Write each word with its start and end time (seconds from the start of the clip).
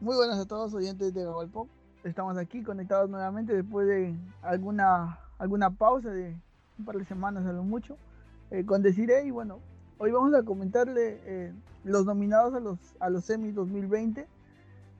Muy 0.00 0.16
buenas 0.16 0.38
a 0.38 0.46
todos 0.46 0.72
oyentes 0.72 1.12
de 1.12 1.26
Pop. 1.52 1.68
Estamos 2.04 2.38
aquí 2.38 2.62
conectados 2.62 3.10
nuevamente 3.10 3.54
después 3.54 3.86
de 3.86 4.16
alguna, 4.40 5.18
alguna 5.36 5.68
pausa 5.68 6.08
de 6.10 6.34
un 6.78 6.86
par 6.86 6.96
de 6.96 7.04
semanas 7.04 7.44
a 7.44 7.52
lo 7.52 7.64
mucho 7.64 7.98
eh, 8.50 8.64
con 8.64 8.80
Desiree 8.80 9.30
bueno, 9.30 9.58
hoy 9.98 10.10
vamos 10.10 10.32
a 10.32 10.42
comentarle 10.42 11.20
eh, 11.26 11.52
los 11.84 12.06
nominados 12.06 12.54
a 12.54 12.60
los, 12.60 12.78
a 12.98 13.10
los 13.10 13.28
Emmy 13.28 13.52
2020, 13.52 14.26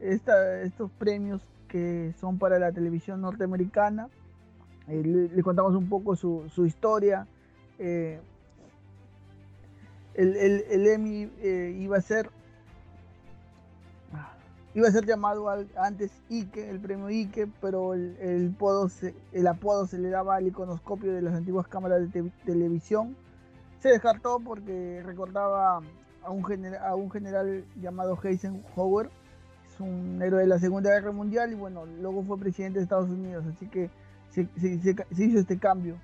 estos 0.00 0.91
premios 0.98 1.41
que 1.66 2.12
son 2.20 2.38
para 2.38 2.59
la 2.59 2.70
televisión 2.70 3.23
norteamericana. 3.23 4.10
Eh, 4.87 5.30
le, 5.34 5.42
contamos 5.42 5.74
un 5.77 5.88
poco 5.88 6.14
su, 6.14 6.45
su 6.51 6.66
historia. 6.66 7.27
el, 7.78 8.20
el, 10.14 10.64
el 10.69 10.87
Emmy 10.87 11.30
iba 11.78 11.96
a 11.96 12.02
ser 12.02 12.30
iba 14.74 14.88
a 14.88 14.92
ser 14.92 15.05
llamado 15.05 15.48
antes 15.77 16.12
Ike, 16.29 16.70
el 16.70 16.78
premio 16.80 17.09
Ike, 17.09 17.48
pero 17.61 17.95
el, 17.95 18.16
el, 18.20 18.55
el 19.33 19.47
apodo 19.47 19.87
se 19.87 19.98
le 19.98 20.11
daba 20.11 20.37
al 20.37 20.47
iconoscopio 20.47 21.12
de 21.12 21.23
las 21.23 21.34
antiguas 21.34 21.66
cámaras 21.66 22.12
de 22.12 22.30
televisión. 22.45 23.16
Se 23.80 23.88
descartó 23.88 24.38
porque 24.41 25.02
recordaba 25.05 25.80
a 26.23 26.30
un, 26.30 26.45
a 26.77 26.95
un 26.95 27.11
general 27.11 27.64
llamado 27.80 28.19
Eisenhower, 28.23 29.11
es 29.69 29.80
un 29.80 30.20
héroe 30.23 30.42
de 30.42 30.47
la 30.47 30.59
Segunda 30.59 30.91
Guerra 30.91 31.12
Mundial 31.12 31.52
y 31.52 31.56
bueno, 31.56 31.87
luego 31.87 32.23
fue 32.23 32.39
presidente 32.39 32.78
de 32.78 32.84
Estados 32.84 33.11
Unidos, 33.11 33.45
así 33.47 33.66
que 33.66 33.91
se, 34.31 34.47
hizo 34.61 35.39
este 35.39 35.59
cambio. 35.59 35.97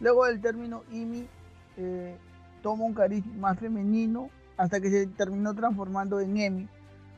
Luego 0.00 0.26
el 0.26 0.40
término 0.40 0.82
IMI 0.90 1.28
eh, 1.76 2.16
toma 2.62 2.84
un 2.84 2.94
cariz 2.94 3.24
más 3.36 3.58
femenino 3.58 4.30
hasta 4.56 4.80
que 4.80 4.90
se 4.90 5.06
terminó 5.06 5.54
transformando 5.54 6.18
en 6.18 6.36
EMI 6.36 6.68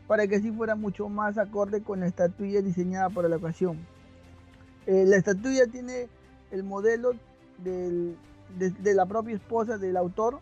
para 0.07 0.27
que 0.27 0.37
así 0.37 0.51
fuera 0.51 0.75
mucho 0.75 1.09
más 1.09 1.39
acorde 1.39 1.83
con 1.83 2.01
la 2.01 2.07
estatuilla 2.07 2.61
diseñada 2.61 3.11
para 3.11 3.29
la 3.29 3.37
ocasión. 3.37 3.79
Eh, 4.87 5.05
la 5.07 5.17
estatuilla 5.17 5.67
tiene 5.67 6.09
el 6.51 6.63
modelo 6.63 7.13
de, 7.63 8.15
la 8.95 9.07
propia 9.07 9.35
esposa 9.35 9.79
del 9.79 9.97
autor 9.97 10.41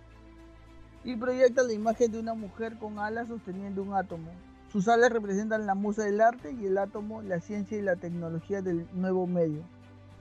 y 1.04 1.16
proyecta 1.16 1.62
la 1.62 1.72
imagen 1.72 2.10
de 2.10 2.18
una 2.18 2.34
mujer 2.34 2.76
con 2.78 2.98
alas 2.98 3.28
sosteniendo 3.28 3.82
un 3.82 3.94
átomo. 3.94 4.30
Sus 4.72 4.88
alas 4.88 5.12
representan 5.12 5.66
la 5.66 5.74
musa 5.74 6.04
del 6.04 6.20
arte 6.20 6.52
y 6.52 6.66
el 6.66 6.78
átomo 6.78 7.22
la 7.22 7.40
ciencia 7.40 7.78
y 7.78 7.82
la 7.82 7.96
tecnología 7.96 8.62
del 8.62 8.86
nuevo 8.94 9.26
medio. 9.26 9.62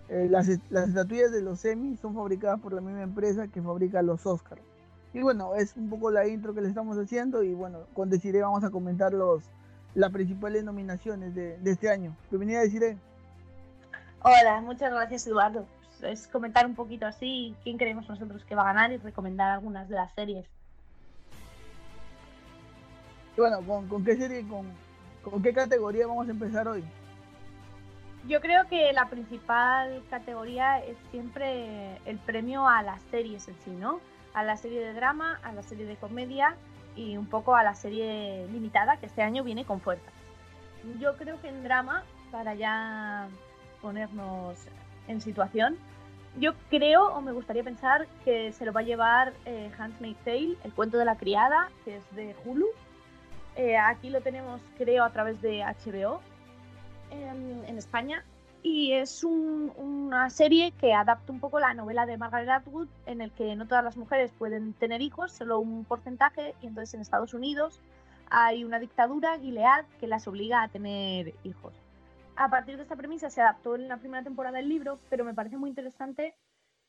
Eh, 0.10 0.28
las, 0.30 0.50
las, 0.70 0.90
estatuillas 0.90 1.32
de 1.32 1.42
los 1.42 1.64
Emmy 1.64 1.96
son 1.98 2.16
fabricadas 2.16 2.60
por 2.60 2.74
la 2.74 2.82
misma 2.82 3.02
empresa 3.02 3.48
que 3.48 3.62
fabrica 3.62 4.02
los 4.02 4.26
Oscars. 4.26 4.62
Y 5.14 5.22
bueno, 5.22 5.56
es 5.56 5.76
un 5.76 5.90
poco 5.90 6.10
la 6.10 6.26
intro 6.28 6.54
que 6.54 6.62
le 6.62 6.70
estamos 6.70 6.98
haciendo 6.98 7.44
y 7.44 7.54
bueno, 7.54 7.80
con 7.94 8.10
Desiree 8.10 8.42
vamos 8.42 8.64
a 8.64 8.72
comentar 8.72 9.14
los, 9.14 9.44
las 9.94 10.10
principales 10.12 10.64
nominaciones 10.64 11.36
de, 11.36 11.60
este 11.66 11.90
año. 11.90 12.16
Bienvenida 12.30 12.62
Desiree. 12.62 12.98
Hola, 14.22 14.62
muchas 14.62 14.92
gracias 14.92 15.28
Eduardo. 15.28 15.66
Es 16.02 16.28
comentar 16.28 16.66
un 16.66 16.76
poquito 16.76 17.06
así 17.06 17.56
quién 17.64 17.78
creemos 17.78 18.08
nosotros 18.08 18.46
que 18.46 18.56
va 18.56 18.62
a 18.62 18.74
ganar 18.74 18.92
y 18.92 18.98
recomendar 18.98 19.52
algunas 19.52 19.90
de 19.90 19.96
las 19.96 20.14
series. 20.14 20.48
Y 23.36 23.42
bueno, 23.42 23.60
¿con, 23.90 24.06
qué 24.06 24.16
serie, 24.16 24.48
con, 24.48 24.66
con 25.24 25.42
qué 25.42 25.54
categoría 25.54 26.08
vamos 26.08 26.28
a 26.30 26.32
empezar 26.32 26.68
hoy? 26.70 26.84
Yo 28.28 28.40
creo 28.40 28.68
que 28.68 28.94
la 28.94 29.10
principal 29.10 30.04
categoría 30.10 30.80
es 30.80 30.98
siempre 31.10 31.98
el 32.06 32.18
premio 32.20 32.68
a 32.68 32.82
las 32.82 33.02
series 33.04 33.48
en 33.48 33.56
sí, 33.66 33.72
¿no? 33.72 34.00
A 34.34 34.44
la 34.44 34.58
serie 34.58 34.80
de 34.80 34.94
drama, 34.94 35.40
a 35.44 35.52
la 35.54 35.64
serie 35.64 35.86
de 35.86 35.96
comedia 35.96 36.56
y 36.96 37.18
un 37.18 37.26
poco 37.26 37.56
a 37.56 37.64
la 37.64 37.74
serie 37.74 38.48
limitada 38.52 38.98
que 38.98 39.06
este 39.06 39.22
año 39.22 39.44
viene 39.44 39.66
con 39.66 39.82
fuerza. 39.82 40.12
Yo 41.00 41.16
creo 41.18 41.40
que 41.42 41.50
en 41.50 41.64
drama, 41.64 42.04
para 42.32 42.56
ya 42.56 43.28
ponernos 43.82 44.58
en 45.08 45.22
situación, 45.22 45.78
yo 46.40 46.54
creo 46.70 47.14
o 47.14 47.22
me 47.22 47.32
gustaría 47.32 47.64
pensar 47.64 48.08
que 48.24 48.52
se 48.54 48.66
lo 48.66 48.74
va 48.74 48.82
a 48.82 48.84
llevar 48.84 49.34
eh, 49.46 49.70
Tale, 50.24 50.58
el 50.64 50.74
cuento 50.74 50.98
de 50.98 51.06
la 51.06 51.18
criada, 51.18 51.70
que 51.84 51.98
es 51.98 52.16
de 52.16 52.36
Hulu. 52.46 52.68
Eh, 53.56 53.78
aquí 53.78 54.10
lo 54.10 54.22
tenemos, 54.22 54.62
creo, 54.78 55.04
a 55.04 55.10
través 55.12 55.42
de 55.42 55.64
HBO 55.64 56.22
en 57.12 57.78
España 57.78 58.24
y 58.64 58.94
es 58.94 59.24
una 59.24 60.30
serie 60.30 60.72
que 60.74 60.94
adapta 60.94 61.32
un 61.32 61.40
poco 61.40 61.60
la 61.60 61.74
novela 61.74 62.06
de 62.06 62.18
Margaret 62.18 62.50
Atwood 62.50 62.88
en 63.06 63.22
el 63.22 63.32
que 63.32 63.56
no 63.56 63.68
todas 63.68 63.84
las 63.84 63.98
mujeres 63.98 64.32
pueden 64.38 64.74
tener 64.74 65.02
hijos, 65.02 65.32
solo 65.32 65.60
un 65.60 65.86
porcentaje, 65.86 66.56
y 66.62 66.68
entonces 66.68 66.94
en 66.94 67.02
Estados 67.02 67.34
Unidos 67.34 67.82
hay 68.30 68.64
una 68.64 68.80
dictadura, 68.80 69.38
Gilead, 69.40 69.86
que 70.00 70.08
las 70.08 70.28
obliga 70.28 70.64
a 70.64 70.68
tener 70.68 71.34
hijos. 71.44 71.74
A 72.36 72.50
partir 72.50 72.78
de 72.78 72.84
esta 72.84 72.96
premisa 72.96 73.30
se 73.30 73.42
adaptó 73.42 73.76
en 73.76 73.88
la 73.88 73.98
primera 73.98 74.24
temporada 74.24 74.58
del 74.58 74.70
libro, 74.70 75.00
pero 75.10 75.26
me 75.26 75.34
parece 75.34 75.58
muy 75.58 75.70
interesante 75.70 76.36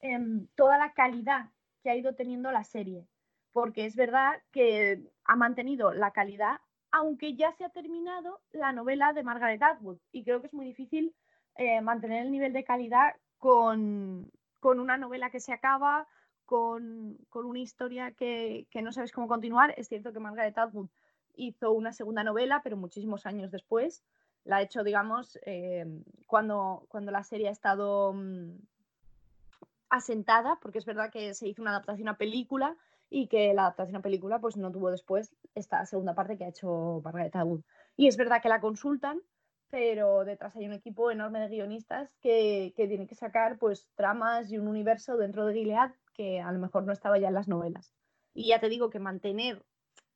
em, 0.00 0.46
toda 0.54 0.78
la 0.78 0.92
calidad 0.92 1.50
que 1.82 1.90
ha 1.90 1.96
ido 1.96 2.14
teniendo 2.14 2.52
la 2.52 2.64
serie, 2.64 3.06
porque 3.52 3.86
es 3.86 3.96
verdad 3.96 4.40
que 4.52 5.02
ha 5.24 5.36
mantenido 5.36 5.92
la 5.92 6.12
calidad, 6.12 6.60
aunque 6.90 7.34
ya 7.34 7.52
se 7.52 7.64
ha 7.64 7.70
terminado 7.70 8.40
la 8.52 8.72
novela 8.72 9.12
de 9.12 9.24
Margaret 9.24 9.62
Atwood, 9.62 9.98
y 10.12 10.22
creo 10.22 10.40
que 10.40 10.46
es 10.46 10.54
muy 10.54 10.66
difícil 10.66 11.14
eh, 11.56 11.80
mantener 11.80 12.22
el 12.22 12.32
nivel 12.32 12.52
de 12.52 12.64
calidad 12.64 13.14
con, 13.38 14.30
una 14.62 14.96
novela 14.96 15.30
que 15.30 15.40
se 15.40 15.52
acaba, 15.52 16.06
con, 16.44 17.18
una 17.32 17.58
historia 17.58 18.12
que, 18.12 18.66
no 18.82 18.92
sabes 18.92 19.12
cómo 19.12 19.28
continuar. 19.28 19.74
Es 19.76 19.88
cierto 19.88 20.12
que 20.12 20.20
Margaret 20.20 20.56
Atwood 20.56 20.88
hizo 21.34 21.72
una 21.72 21.92
segunda 21.92 22.24
novela, 22.24 22.60
pero 22.62 22.76
muchísimos 22.76 23.26
años 23.26 23.50
después. 23.50 24.04
La 24.44 24.56
ha 24.56 24.62
hecho, 24.62 24.82
digamos, 24.82 25.38
eh, 25.46 25.86
cuando, 26.26 26.84
cuando 26.88 27.12
la 27.12 27.22
serie 27.22 27.48
ha 27.48 27.52
estado 27.52 28.12
mm, 28.12 28.56
asentada, 29.90 30.58
porque 30.60 30.78
es 30.78 30.86
verdad 30.86 31.10
que 31.10 31.34
se 31.34 31.48
hizo 31.48 31.62
una 31.62 31.72
adaptación 31.72 32.08
a 32.08 32.16
película 32.16 32.76
y 33.10 33.26
que 33.26 33.52
la 33.52 33.62
adaptación 33.62 33.96
a 33.96 34.02
película 34.02 34.40
pues 34.40 34.56
no 34.56 34.72
tuvo 34.72 34.90
después 34.90 35.34
esta 35.54 35.84
segunda 35.84 36.14
parte 36.14 36.38
que 36.38 36.44
ha 36.44 36.48
hecho 36.48 37.02
Margaret 37.04 37.36
Atwood. 37.36 37.60
Y 37.96 38.08
es 38.08 38.16
verdad 38.16 38.40
que 38.40 38.48
la 38.48 38.60
consultan, 38.60 39.20
pero 39.72 40.26
detrás 40.26 40.54
hay 40.54 40.66
un 40.66 40.74
equipo 40.74 41.10
enorme 41.10 41.40
de 41.40 41.48
guionistas 41.48 42.14
que, 42.20 42.74
que 42.76 42.86
tiene 42.86 43.06
que 43.06 43.14
sacar 43.14 43.56
pues 43.58 43.88
tramas 43.94 44.52
y 44.52 44.58
un 44.58 44.68
universo 44.68 45.16
dentro 45.16 45.46
de 45.46 45.54
Gilead 45.54 45.92
que 46.12 46.42
a 46.42 46.52
lo 46.52 46.58
mejor 46.58 46.84
no 46.84 46.92
estaba 46.92 47.18
ya 47.18 47.28
en 47.28 47.34
las 47.34 47.48
novelas. 47.48 47.94
Y 48.34 48.48
ya 48.48 48.60
te 48.60 48.68
digo 48.68 48.90
que 48.90 48.98
mantener 48.98 49.64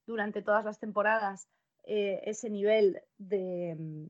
durante 0.06 0.43
todas 0.43 0.62
las 0.62 0.78
temporadas 0.78 1.49
eh, 1.84 2.21
ese 2.25 2.50
nivel 2.50 3.00
de, 3.17 3.77
mm, 3.78 4.06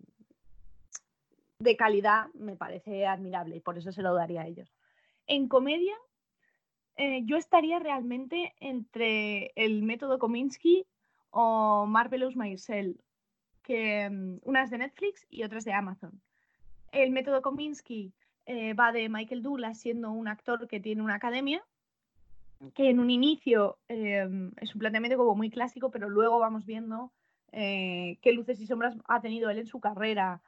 de 1.61 1.77
calidad 1.77 2.27
me 2.35 2.57
parece 2.57 3.07
admirable 3.07 3.55
y 3.55 3.61
por 3.61 3.79
eso 3.79 3.93
se 3.93 4.03
lo 4.03 4.15
daría 4.15 4.43
a 4.43 4.47
ellos. 4.49 4.75
En 5.29 5.47
comedia, 5.47 5.95
eh, 6.97 7.23
yo 7.25 7.37
estaría 7.37 7.79
realmente 7.79 8.53
entre 8.59 9.53
el 9.55 9.85
método 9.85 10.19
Kominsky 10.19 10.89
o 11.31 11.87
Marvelous 11.87 12.35
Maisel 12.35 13.01
que 13.67 14.09
mm, 14.09 14.39
unas 14.45 14.71
de 14.71 14.79
Netflix 14.79 15.27
y 15.29 15.43
otras 15.43 15.65
de 15.65 15.73
Amazon. 15.73 16.21
El 16.93 17.11
método 17.11 17.43
Kominsky 17.43 18.15
eh, 18.47 18.75
va 18.75 18.93
de 18.93 19.09
Michael 19.09 19.43
Douglas 19.43 19.81
siendo 19.81 20.13
un 20.13 20.29
actor 20.29 20.69
que 20.69 20.81
tiene 20.81 21.03
una 21.03 21.17
academia, 21.17 21.63
que 22.75 22.89
en 22.89 23.01
un 23.01 23.11
inicio 23.11 23.79
em, 23.89 24.53
es 24.59 24.75
un 24.75 24.79
planteamiento 24.79 25.19
como 25.19 25.35
muy 25.35 25.51
clásico, 25.51 25.91
pero 25.91 26.09
luego 26.09 26.39
vamos 26.39 26.65
viendo 26.65 27.13
eh, 27.53 28.19
qué 28.23 28.33
luces 28.33 28.61
y 28.61 28.67
sombras 28.67 28.97
ha 29.09 29.21
tenido 29.21 29.51
él 29.51 29.59
en 29.59 29.67
su 29.67 29.81
carrera. 29.81 30.41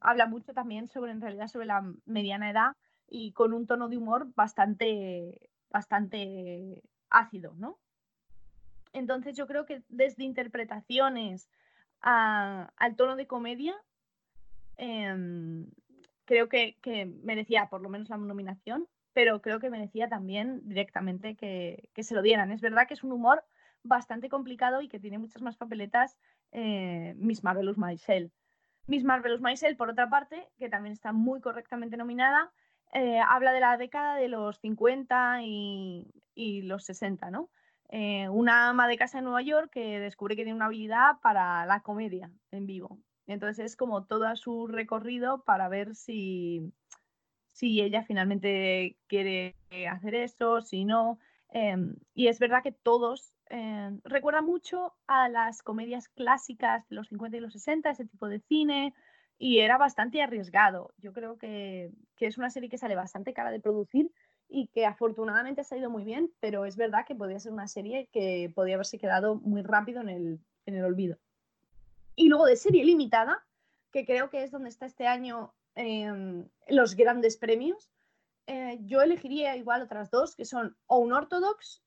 Habla 0.00 0.26
mucho 0.26 0.54
también 0.54 0.88
sobre, 0.88 1.12
en 1.12 1.20
realidad, 1.20 1.48
sobre 1.48 1.66
la 1.66 1.82
mediana 2.06 2.50
edad 2.50 2.72
y 3.08 3.32
con 3.32 3.52
un 3.52 3.66
tono 3.66 3.90
de 3.90 3.98
humor 3.98 4.32
bastante, 4.34 5.50
bastante 5.70 6.82
ácido, 7.10 7.54
¿no? 7.58 7.78
Entonces 8.94 9.36
yo 9.36 9.46
creo 9.46 9.66
que 9.66 9.82
desde 9.88 10.24
interpretaciones, 10.24 11.50
al 12.04 12.96
tono 12.96 13.16
de 13.16 13.26
comedia, 13.26 13.74
em, 14.76 15.66
creo 16.24 16.48
que, 16.48 16.76
merecía 17.22 17.68
por 17.70 17.80
lo 17.80 17.88
menos 17.88 18.08
la 18.10 18.16
nominación, 18.18 18.86
pero 19.12 19.40
creo 19.40 19.60
que 19.60 19.70
merecía 19.70 20.08
también 20.08 20.60
directamente 20.64 21.34
que, 21.36 21.88
se 21.96 22.14
lo 22.14 22.22
dieran. 22.22 22.50
Es 22.52 22.60
verdad 22.60 22.86
que 22.86 22.94
es 22.94 23.04
un 23.04 23.12
humor 23.12 23.44
bastante 23.82 24.28
complicado 24.28 24.82
y 24.82 24.88
que 24.88 25.00
tiene 25.00 25.18
muchas 25.18 25.42
más 25.42 25.56
papeletas 25.56 26.18
eh, 26.52 27.14
Miss 27.16 27.42
Marvelous 27.44 27.78
Maisel. 27.78 28.32
Miss 28.86 29.04
Marvelous 29.04 29.40
Maisel, 29.40 29.76
por 29.76 29.90
otra 29.90 30.08
parte, 30.10 30.46
que 30.58 30.68
también 30.68 30.92
está 30.92 31.12
muy 31.12 31.40
correctamente 31.40 31.96
nominada, 31.96 32.52
eh, 32.92 33.18
habla 33.18 33.52
de 33.52 33.60
la 33.60 33.76
década 33.76 34.16
de 34.16 34.28
los 34.28 34.58
50 34.58 35.42
y, 35.42 36.06
y 36.34 36.62
los 36.62 36.84
60, 36.84 37.30
¿no? 37.30 37.50
Eh, 37.96 38.28
una 38.28 38.70
ama 38.70 38.88
de 38.88 38.96
casa 38.96 39.18
en 39.18 39.24
Nueva 39.24 39.42
York 39.42 39.70
que 39.70 40.00
descubre 40.00 40.34
que 40.34 40.42
tiene 40.42 40.56
una 40.56 40.64
habilidad 40.64 41.20
para 41.22 41.64
la 41.64 41.80
comedia 41.82 42.28
en 42.50 42.66
vivo. 42.66 42.98
Entonces 43.28 43.66
es 43.66 43.76
como 43.76 44.04
todo 44.04 44.34
su 44.34 44.66
recorrido 44.66 45.44
para 45.44 45.68
ver 45.68 45.94
si, 45.94 46.72
si 47.52 47.80
ella 47.80 48.02
finalmente 48.02 48.98
quiere 49.06 49.54
hacer 49.88 50.16
eso, 50.16 50.60
si 50.60 50.84
no. 50.84 51.20
Em, 51.50 51.94
y 52.14 52.26
es 52.26 52.40
verdad 52.40 52.64
que 52.64 52.72
todos 52.72 53.32
em, 53.48 54.00
recuerdan 54.02 54.44
mucho 54.44 54.94
a 55.06 55.28
las 55.28 55.62
comedias 55.62 56.08
clásicas 56.08 56.88
de 56.88 56.96
los 56.96 57.06
50 57.06 57.36
y 57.36 57.40
los 57.40 57.52
60, 57.52 57.90
ese 57.90 58.06
tipo 58.06 58.26
de 58.26 58.40
cine, 58.40 58.92
y 59.38 59.60
era 59.60 59.78
bastante 59.78 60.20
arriesgado. 60.20 60.92
Yo 60.98 61.12
creo 61.12 61.38
que, 61.38 61.92
que 62.16 62.26
es 62.26 62.38
una 62.38 62.50
serie 62.50 62.68
que 62.68 62.78
sale 62.78 62.96
bastante 62.96 63.32
cara 63.32 63.52
de 63.52 63.60
producir 63.60 64.10
y 64.48 64.68
que 64.68 64.86
afortunadamente 64.86 65.62
ha 65.62 65.64
salido 65.64 65.90
muy 65.90 66.04
bien, 66.04 66.32
pero 66.40 66.64
es 66.64 66.76
verdad 66.76 67.04
que 67.06 67.14
podría 67.14 67.40
ser 67.40 67.52
una 67.52 67.68
serie 67.68 68.08
que 68.12 68.52
podría 68.54 68.76
haberse 68.76 68.98
quedado 68.98 69.36
muy 69.36 69.62
rápido 69.62 70.00
en 70.00 70.08
el, 70.08 70.40
en 70.66 70.74
el 70.74 70.84
olvido. 70.84 71.18
Y 72.16 72.28
luego 72.28 72.46
de 72.46 72.56
serie 72.56 72.84
limitada, 72.84 73.44
que 73.90 74.04
creo 74.04 74.30
que 74.30 74.42
es 74.42 74.50
donde 74.50 74.68
está 74.68 74.86
este 74.86 75.06
año 75.06 75.52
em, 75.74 76.48
los 76.68 76.94
grandes 76.94 77.36
premios, 77.36 77.90
eh, 78.46 78.78
yo 78.82 79.02
elegiría 79.02 79.56
igual 79.56 79.82
otras 79.82 80.10
dos, 80.10 80.36
que 80.36 80.44
son 80.44 80.76
o 80.86 80.98
un 80.98 81.12
Orthodox 81.12 81.82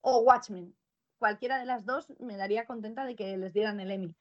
o 0.00 0.20
Watchmen. 0.20 0.74
Cualquiera 1.18 1.58
de 1.58 1.66
las 1.66 1.84
dos 1.84 2.12
me 2.18 2.36
daría 2.36 2.66
contenta 2.66 3.04
de 3.04 3.14
que 3.14 3.36
les 3.36 3.52
dieran 3.52 3.78
el 3.80 3.90
Emmy. 3.90 4.16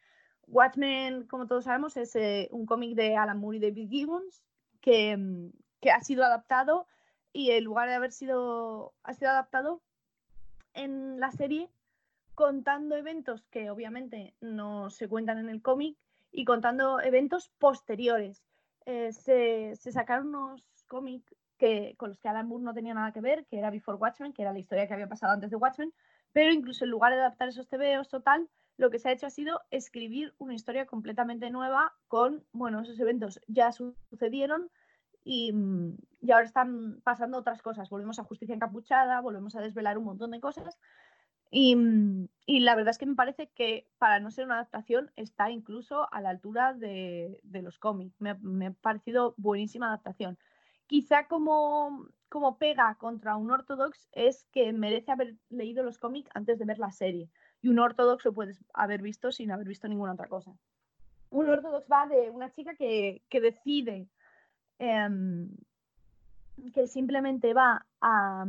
Watchmen, 0.47 1.27
como 1.27 1.47
todos 1.47 1.63
sabemos, 1.63 1.97
es 1.97 2.15
eh, 2.15 2.50
un 2.51 2.65
cómic 2.65 2.95
de 2.95 3.15
Alan 3.15 3.39
Moore 3.39 3.57
y 3.57 3.62
David 3.62 3.89
Gibbons 3.89 4.44
que, 4.81 5.12
em, 5.12 5.51
que, 5.79 5.91
ha 5.91 6.01
sido 6.01 6.24
adaptado 6.24 6.88
y 7.33 7.51
en 7.51 7.63
lugar 7.63 7.87
de 7.89 7.95
haber 7.95 8.11
sido, 8.11 8.93
ha 9.03 9.13
sido 9.13 9.31
adaptado 9.31 9.81
en 10.73 11.19
la 11.19 11.31
serie 11.31 11.69
contando 12.35 12.95
eventos 12.95 13.43
que 13.51 13.69
obviamente 13.69 14.33
no 14.41 14.89
se 14.89 15.07
cuentan 15.07 15.37
en 15.37 15.49
el 15.49 15.61
cómic 15.61 15.97
y 16.31 16.45
contando 16.45 17.01
eventos 17.01 17.49
posteriores. 17.59 18.43
Eh, 18.85 19.11
se, 19.11 19.75
sacaron 19.91 20.33
unos 20.33 20.65
cómics 20.87 21.35
que, 21.57 21.95
con 21.97 22.09
los 22.09 22.19
que 22.19 22.29
Alan 22.29 22.47
Moore 22.47 22.63
no 22.63 22.73
tenía 22.73 22.93
nada 22.93 23.11
que 23.11 23.21
ver, 23.21 23.45
que 23.45 23.59
era 23.59 23.69
Before 23.69 23.97
Watchmen, 23.97 24.33
que 24.33 24.41
era 24.41 24.53
la 24.53 24.59
historia 24.59 24.87
que 24.87 24.93
había 24.93 25.07
pasado 25.07 25.33
antes 25.33 25.51
de 25.51 25.57
Watchmen, 25.57 25.93
pero 26.33 26.51
incluso 26.51 26.85
en 26.85 26.91
lugar 26.91 27.13
de 27.13 27.19
adaptar 27.19 27.49
esos 27.49 27.67
TVOs 27.67 28.09
total, 28.09 28.49
lo 28.77 28.89
que 28.89 28.97
se 28.97 29.09
ha 29.09 29.11
hecho 29.11 29.27
ha 29.27 29.29
sido 29.29 29.61
escribir 29.69 30.33
una 30.39 30.55
historia 30.55 30.87
completamente 30.87 31.51
nueva 31.51 31.93
con, 32.07 32.43
bueno, 32.51 32.81
esos 32.81 32.99
eventos 32.99 33.39
ya 33.47 33.71
sucedieron 33.71 34.71
y, 35.23 35.53
y 36.21 36.31
ahora 36.31 36.45
están 36.45 37.01
pasando 37.03 37.38
otras 37.38 37.62
cosas. 37.62 37.89
Volvemos 37.89 38.19
a 38.19 38.23
Justicia 38.23 38.56
Encapuchada, 38.56 39.21
volvemos 39.21 39.56
a 39.56 39.62
desvelar 39.62 39.97
un 39.97 40.06
montón 40.06 40.31
de 40.31 40.39
cosas 40.39 40.79
y, 41.53 41.75
y, 42.45 42.62
la 42.62 42.75
verdad 42.75 42.91
es 42.91 42.97
que 42.97 43.06
me 43.06 43.15
parece 43.15 43.50
que 43.50 43.85
para 43.97 44.21
no 44.21 44.31
ser 44.31 44.45
una 44.45 44.56
adaptación 44.56 45.12
está 45.18 45.51
incluso 45.51 46.12
a 46.13 46.21
la 46.21 46.29
altura 46.29 46.73
de, 46.73 47.41
de 47.44 47.62
los 47.62 47.77
cómics. 47.77 48.15
Me, 48.21 48.35
me, 48.35 48.68
ha 48.68 48.71
parecido 48.71 49.35
buenísima 49.38 49.88
adaptación. 49.88 50.39
Quizá 50.88 51.27
como, 51.27 52.07
como 52.29 52.57
pega 52.57 52.95
contra 52.95 53.35
un 53.35 53.51
ortodox 53.51 54.07
es 54.13 54.45
que 54.53 54.71
merece 54.71 55.12
haber 55.12 55.35
leído 55.50 55.83
los 55.83 55.97
cómics 55.97 56.29
antes 56.33 56.57
de 56.57 56.65
ver 56.65 56.79
la 56.79 56.91
serie. 56.91 57.29
Y 57.62 57.67
un 57.67 57.79
ortodox 57.79 58.24
lo 58.24 58.33
puedes 58.33 58.63
haber 58.74 59.01
visto 59.01 59.33
sin 59.33 59.51
haber 59.51 59.67
visto 59.67 59.89
ninguna 59.89 60.13
otra 60.13 60.29
cosa. 60.29 60.53
Un 61.31 61.50
ortodox 61.50 61.85
va 61.91 62.07
de 62.07 62.29
una 62.29 62.50
chica 62.53 62.75
que, 62.75 63.24
que 63.29 63.41
decide 63.41 64.07
eh, 64.81 65.09
que 66.73 66.87
simplemente 66.87 67.53
va 67.53 67.85
a, 68.01 68.45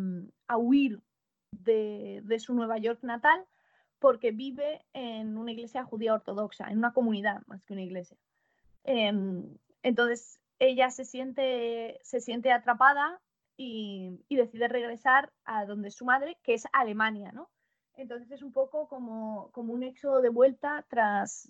a 0.49 0.57
huir 0.57 1.01
de, 1.51 2.39
su 2.39 2.55
Nueva 2.55 2.79
York 2.79 3.01
natal 3.03 3.45
porque 3.99 4.33
vive 4.33 4.85
en 4.95 5.37
una 5.37 5.53
iglesia 5.53 5.85
judía 5.85 6.15
ortodoxa, 6.15 6.69
en 6.69 6.79
una 6.79 6.93
comunidad 6.93 7.43
más 7.47 7.65
que 7.65 7.75
una 7.75 7.83
iglesia. 7.83 8.17
Em, 8.85 9.57
entonces 9.83 10.41
ella 10.59 10.91
se 10.91 11.05
siente, 11.05 12.01
se 12.03 12.21
siente 12.21 12.51
atrapada 12.51 13.21
y, 13.57 14.19
decide 14.31 14.69
regresar 14.69 15.31
a 15.45 15.67
donde 15.67 15.91
su 15.91 16.05
madre, 16.05 16.39
que 16.43 16.55
es 16.55 16.65
Alemania, 16.73 17.31
¿no? 17.33 17.49
Entonces 17.95 18.31
es 18.31 18.43
un 18.43 18.53
poco 18.53 18.89
como, 18.89 19.51
como 19.53 19.75
un 19.75 19.83
éxodo 19.83 20.23
de 20.23 20.31
vuelta 20.31 20.85
tras, 20.89 21.49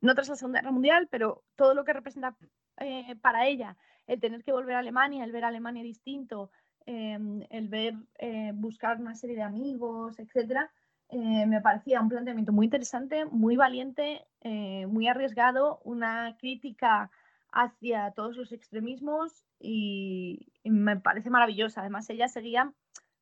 no 0.00 0.14
tras 0.14 0.28
la 0.30 0.36
Segunda 0.36 0.60
Guerra 0.60 0.72
Mundial, 0.72 1.08
pero 1.10 1.44
todo 1.56 1.74
lo 1.74 1.84
que 1.84 1.92
representa 1.92 2.34
eh, 2.78 3.14
para 3.16 3.46
ella 3.46 3.76
el 4.06 4.20
tener 4.20 4.44
que 4.44 4.52
volver 4.52 4.76
a 4.76 4.80
Alemania, 4.80 5.24
el 5.24 5.32
ver 5.32 5.44
a 5.44 5.48
Alemania 5.48 5.82
distinto, 5.82 6.50
Em, 6.86 7.42
el 7.48 7.68
ver, 7.68 7.94
eh, 8.18 8.52
buscar 8.54 9.00
una 9.00 9.14
serie 9.14 9.36
de 9.36 9.42
amigos, 9.42 10.18
etcétera, 10.18 10.70
eh, 11.08 11.46
me 11.46 11.62
parecía 11.62 12.00
un 12.00 12.10
planteamiento 12.10 12.52
muy 12.52 12.66
interesante, 12.66 13.24
muy 13.24 13.56
valiente, 13.56 14.26
eh, 14.42 14.86
muy 14.86 15.08
arriesgado, 15.08 15.80
una 15.84 16.36
crítica 16.38 17.10
hacia 17.52 18.10
todos 18.10 18.36
los 18.36 18.52
extremismos 18.52 19.46
y, 19.60 20.46
me 20.64 20.96
parece 20.98 21.30
maravillosa. 21.30 21.80
Además, 21.80 22.08
ella 22.10 22.28
seguía 22.28 22.72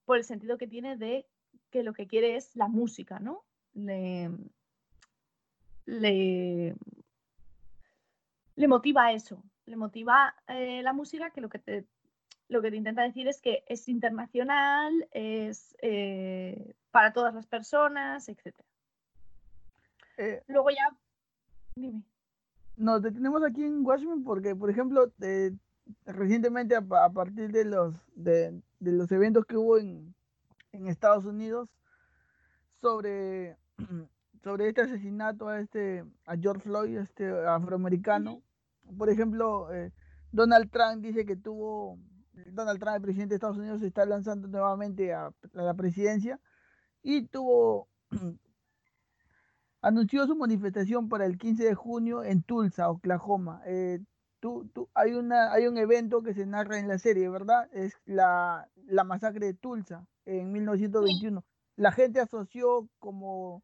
por 0.06 0.17
el 0.17 0.25
sentido 0.25 0.58
que 0.58 0.67
tiene 0.67 0.96
de 0.96 1.26
que 1.70 1.82
lo 1.82 1.93
que 1.93 2.06
quiere 2.06 2.37
es 2.37 2.56
la 2.56 2.69
música, 2.69 3.20
¿no? 3.20 3.44
Le, 3.75 4.31
le, 5.87 6.75
le 8.56 8.69
motiva 8.69 9.12
eso, 9.12 9.43
le 9.67 9.76
motiva 9.76 10.35
la 10.47 10.93
música 10.93 11.31
que 11.31 11.41
lo 11.41 11.49
que 11.49 11.59
te 11.59 11.87
lo 12.53 12.62
que 12.62 12.70
te 12.70 12.76
intenta 12.76 13.03
decir 13.03 13.26
es 13.29 13.41
que 13.41 13.64
es 13.67 13.88
internacional, 13.88 15.09
es 15.11 15.75
eh, 15.81 16.75
para 16.91 17.12
todas 17.12 17.35
las 17.35 17.47
personas, 17.47 18.29
etc. 18.29 18.55
Eh, 20.19 20.43
Luego 20.47 20.70
ya, 20.70 20.97
dime. 21.75 22.03
Nos 22.76 23.03
detenemos 23.03 23.43
aquí 23.43 23.64
en 23.64 23.85
Washington 23.85 24.23
porque, 24.23 24.55
por 24.55 24.70
ejemplo, 24.70 25.11
recientemente 26.06 26.76
a, 26.76 26.82
partir 26.82 27.50
de 27.50 27.64
los, 27.64 27.94
de, 28.14 28.61
los 28.81 29.11
eventos 29.12 29.44
que 29.47 29.56
hubo 29.56 29.79
en, 29.79 30.14
en 30.73 30.88
Estados 30.88 31.25
Unidos 31.25 31.69
sobre, 32.81 33.56
sobre 34.44 34.69
este 34.69 34.82
asesinato 34.82 35.49
a, 35.49 35.61
este, 35.61 36.05
a 36.26 36.37
George 36.37 36.62
Floyd, 36.62 36.99
este 36.99 37.29
afroamericano, 37.47 38.43
por 38.97 39.11
ejemplo, 39.11 39.73
eh, 39.73 39.93
Donald 40.31 40.71
Trump 40.71 41.03
dice 41.03 41.25
que 41.27 41.37
tuvo 41.37 41.99
Donald 42.47 42.81
Trump, 42.81 42.97
el 42.97 43.03
presidente 43.03 43.31
de 43.33 43.37
Estados 43.37 43.59
Unidos, 43.59 43.81
se 43.81 43.87
está 43.87 44.05
lanzando 44.06 44.49
nuevamente 44.49 45.12
a, 45.12 45.33
la 45.53 45.75
presidencia 45.75 46.41
y 47.03 47.27
tuvo 47.27 47.89
anunció 49.83 50.27
su 50.27 50.37
manifestación 50.37 51.09
para 51.09 51.27
el 51.27 51.39
15 51.39 51.65
de 51.65 51.75
junio 51.75 52.25
en 52.25 52.43
Tulsa, 52.43 52.91
Oklahoma. 52.91 53.62
Eh, 53.67 54.00
hay, 54.95 55.12
una, 55.12 55.52
hay 55.52 55.66
un 55.66 55.76
evento 55.76 56.23
que 56.23 56.35
se 56.35 56.47
narra 56.47 56.78
en 56.78 56.88
la 56.88 56.99
serie, 56.99 57.28
¿verdad? 57.28 57.69
Es 57.73 57.95
la, 58.07 58.69
la 58.87 59.05
masacre 59.05 59.47
de 59.47 59.55
Tulsa 59.55 60.07
en 60.25 60.52
1921. 60.52 61.45
La 61.76 61.93
gente 61.93 62.21
asoció 62.21 62.88
como, 62.99 63.62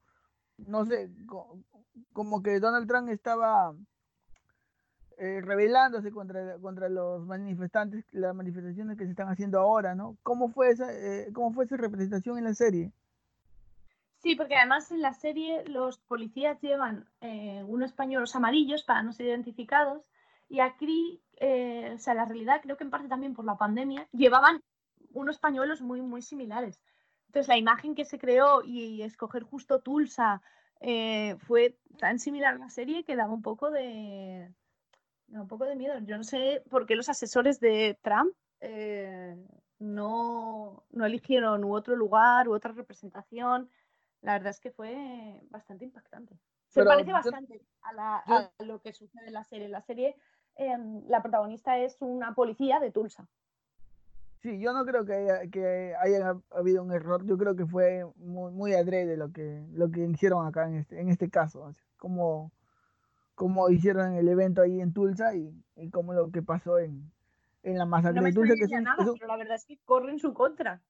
no 0.56 0.84
sé, 0.84 1.10
como 2.12 2.42
que 2.42 2.60
Donald 2.60 2.86
Trump 2.88 3.08
estaba 3.08 3.74
eh, 5.20 5.40
rebelándose 5.40 6.12
contra, 6.12 6.58
contra 6.58 6.88
los 6.88 7.26
manifestantes, 7.26 8.04
las 8.12 8.34
manifestaciones 8.36 8.96
que 8.96 9.04
se 9.04 9.10
están 9.10 9.28
haciendo 9.28 9.58
ahora, 9.58 9.96
¿no? 9.96 10.16
¿Cómo 10.22 10.48
fue 10.48 10.70
esa, 10.70 10.92
eh, 10.92 11.32
cómo 11.32 11.52
fue 11.52 11.64
esa 11.64 11.76
representación 11.76 12.38
en 12.38 12.44
la 12.44 12.54
serie? 12.54 12.92
Sí, 14.18 14.36
porque 14.36 14.54
además 14.54 14.92
en 14.92 15.02
la 15.02 15.14
serie 15.14 15.64
los 15.66 15.98
policías 15.98 16.60
llevan 16.60 17.08
eh, 17.20 17.64
unos 17.66 17.92
pañuelos 17.92 18.36
amarillos 18.36 18.84
para 18.84 19.02
no 19.02 19.12
ser 19.12 19.26
identificados 19.26 20.02
y 20.48 20.60
aquí, 20.60 21.20
eh, 21.40 21.92
o 21.96 21.98
sea, 21.98 22.14
la 22.14 22.24
realidad 22.24 22.60
creo 22.62 22.76
que 22.76 22.84
en 22.84 22.90
parte 22.90 23.08
también 23.08 23.34
por 23.34 23.44
la 23.44 23.56
pandemia, 23.56 24.08
llevaban 24.12 24.62
unos 25.14 25.38
pañuelos 25.38 25.80
muy, 25.80 26.00
muy 26.00 26.22
similares. 26.22 26.80
Entonces 27.26 27.48
la 27.48 27.58
imagen 27.58 27.96
que 27.96 28.04
se 28.04 28.18
creó 28.18 28.62
y 28.64 29.02
escoger 29.02 29.42
justo 29.42 29.80
Tulsa 29.80 30.42
fue 31.40 31.76
tan 31.98 32.20
similar 32.20 32.54
a 32.54 32.58
la 32.58 32.70
serie 32.70 33.02
que 33.02 33.16
daba 33.16 33.32
un 33.32 33.42
poco 33.42 33.70
de, 33.70 34.48
un 35.30 35.48
poco 35.48 35.64
de 35.64 35.76
miedo. 35.76 35.98
Yo 36.00 36.16
no 36.16 36.24
sé 36.24 36.62
por 36.70 36.86
qué 36.86 36.96
los 36.96 37.08
asesores 37.08 37.60
de 37.60 37.98
Trump 38.02 38.32
eh, 38.60 39.36
no, 39.78 40.84
no, 40.90 41.06
eligieron 41.06 41.64
u 41.64 41.74
otro 41.74 41.96
lugar 41.96 42.48
u 42.48 42.54
otra 42.54 42.72
representación. 42.72 43.70
La 44.20 44.32
verdad 44.32 44.50
es 44.50 44.60
que 44.60 44.70
fue 44.70 45.40
bastante 45.50 45.84
impactante. 45.84 46.38
Se 46.68 46.84
parece 46.84 47.12
bastante 47.12 47.62
a, 47.82 48.50
lo 48.58 48.80
que 48.80 48.92
sucede 48.92 49.28
en 49.28 49.32
la 49.32 49.44
serie. 49.44 49.68
La 49.68 49.80
serie, 49.80 50.16
em, 50.56 51.02
la 51.08 51.22
protagonista 51.22 51.78
es 51.78 51.96
una 52.00 52.34
policía 52.34 52.80
de 52.80 52.90
Tulsa. 52.90 53.28
Sí, 54.40 54.60
yo 54.60 54.72
no 54.72 54.84
creo 54.84 55.04
que 55.04 55.14
haya, 55.14 55.50
que 55.50 55.94
haya 56.00 56.36
habido 56.50 56.82
un 56.82 56.92
error. 56.92 57.24
Yo 57.24 57.36
creo 57.38 57.56
que 57.56 57.66
fue 57.66 58.04
muy, 58.16 58.52
muy 58.52 58.74
adrede 58.74 59.16
lo 59.16 59.32
que, 59.32 59.66
lo 59.72 59.90
que 59.90 60.04
hicieron 60.04 60.46
acá 60.46 60.68
en 60.68 60.76
este, 60.76 61.00
en 61.00 61.08
este 61.08 61.28
caso. 61.30 61.70
Como 61.96 62.52
como 63.38 63.70
hicieron 63.70 64.14
el 64.14 64.28
evento 64.28 64.62
ahí 64.62 64.80
en 64.80 64.92
Tulsa 64.92 65.36
y, 65.36 65.54
y 65.76 65.90
como 65.90 66.12
lo 66.12 66.32
que 66.32 66.42
pasó 66.42 66.80
en, 66.80 67.08
en 67.62 67.78
la 67.78 67.86
masacre 67.86 68.20
de 68.20 68.32
Tulsa. 68.32 68.54
Que 68.56 68.64
es 68.64 68.82
nada, 68.82 69.06
pero 69.12 69.28
la 69.28 69.36
verdad 69.36 69.54
es 69.54 69.64
que 69.64 69.78
corre 69.84 70.10
en 70.10 70.18
su 70.18 70.34
contra. 70.34 70.82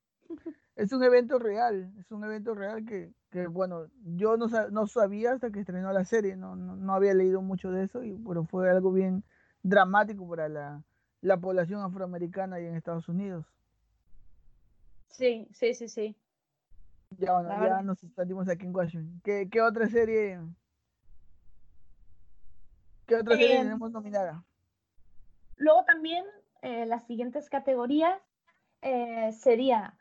Es 0.74 0.90
un 0.92 1.02
evento 1.02 1.38
real, 1.38 1.92
es 1.98 2.10
un 2.10 2.24
evento 2.24 2.54
real 2.54 2.86
que, 2.86 3.12
que 3.30 3.48
bueno, 3.48 3.88
yo 4.16 4.38
no, 4.38 4.46
no, 4.70 4.86
sabía 4.86 5.32
hasta 5.32 5.50
que 5.50 5.60
estrenó 5.60 5.92
la 5.92 6.06
serie, 6.06 6.36
no, 6.36 6.56
no, 6.56 6.74
no, 6.74 6.94
había 6.94 7.12
leído 7.12 7.42
mucho 7.42 7.70
de 7.70 7.84
eso, 7.84 8.02
y, 8.02 8.16
pero 8.26 8.44
fue 8.44 8.70
algo 8.70 8.92
bien 8.92 9.24
dramático 9.62 10.26
para 10.26 10.48
la, 10.48 10.82
la 11.20 11.36
población 11.36 11.82
afroamericana 11.82 12.56
ahí 12.56 12.64
en 12.64 12.76
Estados 12.76 13.10
Unidos. 13.10 13.44
Sí, 15.08 15.48
sí, 15.52 15.74
sí, 15.74 15.88
sí. 15.88 16.16
Ya, 17.18 17.34
bueno, 17.34 17.66
ya 17.66 17.82
nos 17.82 17.98
salimos 18.14 18.48
aquí 18.48 18.64
en 18.64 18.74
Washington. 18.74 19.20
¿Qué, 19.22 19.48
¿Qué, 19.50 19.60
otra 19.60 19.88
serie? 19.88 20.38
¿Qué 23.08 23.16
otra 23.16 23.36
serie 23.36 23.56
eh, 23.56 23.62
tenemos 23.64 23.90
nominada? 23.90 24.44
Luego 25.56 25.84
también 25.84 26.24
eh, 26.62 26.86
las 26.86 27.04
siguientes 27.06 27.50
categorías 27.50 28.20
eh, 28.82 29.32
sería 29.32 29.94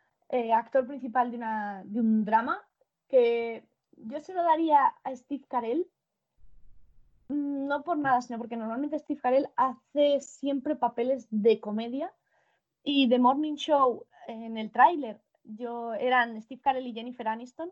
actor 0.54 0.86
principal 0.86 1.32
de, 1.32 1.38
una, 1.38 1.84
de 1.86 2.02
un 2.02 2.26
drama, 2.26 2.62
que 3.08 3.66
yo 3.96 4.20
se 4.20 4.34
lo 4.34 4.44
daría 4.44 4.86
a 5.04 5.16
Steve 5.16 5.46
Carell. 5.48 5.88
No 7.30 7.84
por 7.84 7.98
nada, 7.98 8.22
sino 8.22 8.38
porque 8.38 8.58
normalmente 8.58 9.00
Steve 9.00 9.22
Carell 9.22 9.50
hace 9.56 10.20
siempre 10.20 10.76
papeles 10.76 11.28
de 11.32 11.62
comedia 11.62 12.14
y 12.84 13.08
The 13.08 13.20
Morning 13.20 13.56
Show 13.56 14.06
en 14.28 14.58
el 14.58 14.70
tráiler 14.72 15.22
yo 15.48 15.94
eran 15.94 16.42
Steve 16.42 16.62
Carell 16.62 16.88
y 16.88 16.94
Jennifer 16.94 17.28
Aniston 17.28 17.72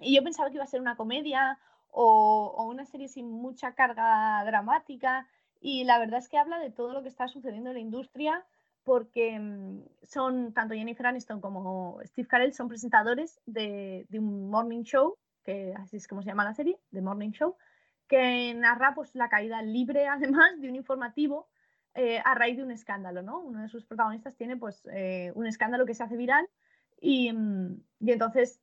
y 0.00 0.14
yo 0.14 0.22
pensaba 0.22 0.48
que 0.48 0.56
iba 0.56 0.64
a 0.64 0.68
ser 0.68 0.80
una 0.80 0.96
comedia 0.96 1.58
o, 1.90 2.66
una 2.68 2.86
serie 2.86 3.08
sin 3.08 3.30
mucha 3.30 3.74
carga 3.74 4.42
dramática 4.44 5.28
y 5.60 5.84
la 5.84 5.98
verdad 5.98 6.20
es 6.20 6.28
que 6.28 6.38
habla 6.38 6.58
de 6.58 6.70
todo 6.70 6.92
lo 6.92 7.02
que 7.02 7.08
está 7.08 7.28
sucediendo 7.28 7.70
en 7.70 7.74
la 7.74 7.80
industria 7.80 8.44
porque 8.84 9.38
mm, 9.38 9.82
son 10.02 10.52
tanto 10.52 10.74
Jennifer 10.74 11.06
Aniston 11.06 11.40
como 11.40 12.00
Steve 12.04 12.28
Carell 12.28 12.54
son 12.54 12.68
presentadores 12.68 13.40
de, 13.46 14.06
de, 14.08 14.18
un 14.18 14.50
morning 14.50 14.82
show, 14.82 15.16
que 15.44 15.74
así 15.76 15.96
es 15.96 16.08
como 16.08 16.22
se 16.22 16.28
llama 16.28 16.44
la 16.44 16.54
serie, 16.54 16.78
The 16.92 17.02
Morning 17.02 17.30
Show, 17.30 17.56
que 18.08 18.52
narra 18.54 18.94
pues, 18.94 19.14
la 19.14 19.28
caída 19.28 19.62
libre 19.62 20.06
además 20.08 20.60
de 20.60 20.68
un 20.68 20.76
informativo 20.76 21.48
eh, 21.94 22.20
a 22.24 22.34
raíz 22.34 22.56
de 22.56 22.62
un 22.62 22.70
escándalo, 22.70 23.20
¿no? 23.22 23.40
Uno 23.40 23.62
de 23.62 23.68
sus 23.68 23.84
protagonistas 23.84 24.36
tiene 24.36 24.56
pues 24.56 24.86
eh, 24.92 25.32
un 25.34 25.46
escándalo 25.46 25.86
que 25.86 25.94
se 25.94 26.04
hace 26.04 26.16
viral 26.16 26.48
y, 27.00 27.32
mm, 27.32 27.82
y, 28.00 28.12
entonces 28.12 28.60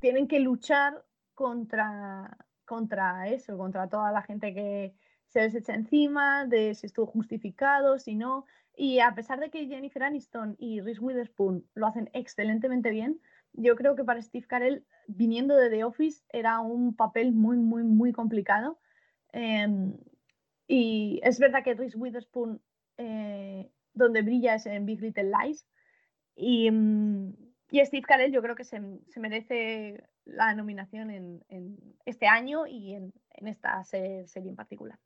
tienen 0.00 0.26
que 0.26 0.40
luchar 0.40 1.04
contra, 1.36 2.36
contra 2.64 3.28
eso, 3.28 3.56
contra 3.56 3.88
toda 3.88 4.10
la 4.10 4.22
gente 4.22 4.52
que 4.52 4.96
se 5.28 5.42
les 5.42 5.54
echa 5.54 5.74
encima, 5.74 6.46
de 6.46 6.74
si 6.74 6.86
estuvo 6.86 7.06
justificado, 7.06 7.98
si 8.00 8.16
no. 8.16 8.46
Y 8.74 8.98
a 8.98 9.14
pesar 9.14 9.38
de 9.38 9.50
que 9.50 9.66
Jennifer 9.66 10.02
Aniston 10.02 10.56
y 10.58 10.80
Reese 10.80 11.00
Witherspoon 11.00 11.64
lo 11.74 11.86
hacen 11.86 12.10
excelentemente 12.12 12.90
bien, 12.90 13.20
yo 13.52 13.76
creo 13.76 13.96
que 13.96 14.04
para 14.04 14.20
Steve 14.20 14.46
Carell, 14.46 14.84
viniendo 15.06 15.56
de 15.56 15.70
The 15.70 15.84
Office, 15.84 16.24
era 16.30 16.60
un 16.60 16.94
papel 16.96 17.32
muy, 17.32 17.58
muy, 17.58 17.84
muy 17.84 18.12
complicado. 18.12 18.78
Em, 19.32 19.94
y 20.66 21.20
es 21.22 21.38
verdad 21.38 21.62
que 21.62 21.74
Reese 21.74 21.96
Witherspoon, 21.96 22.60
eh, 22.96 23.70
donde 23.94 24.22
brilla 24.22 24.54
es 24.56 24.66
en 24.66 24.86
Big 24.86 25.00
Little 25.00 25.30
Lies. 25.30 25.66
Y, 26.34 26.70
mm, 26.70 27.45
y 27.70 27.84
Steve 27.84 28.06
Carell 28.06 28.32
yo 28.32 28.42
creo 28.42 28.54
que 28.54 28.64
se, 28.64 28.80
merece 29.16 30.04
la 30.24 30.54
nominación 30.54 31.10
en, 31.10 31.96
este 32.04 32.26
año 32.26 32.66
y 32.66 32.94
en, 32.94 33.12
esta 33.34 33.82
serie, 33.84 34.26
en 34.34 34.56
particular. 34.56 34.98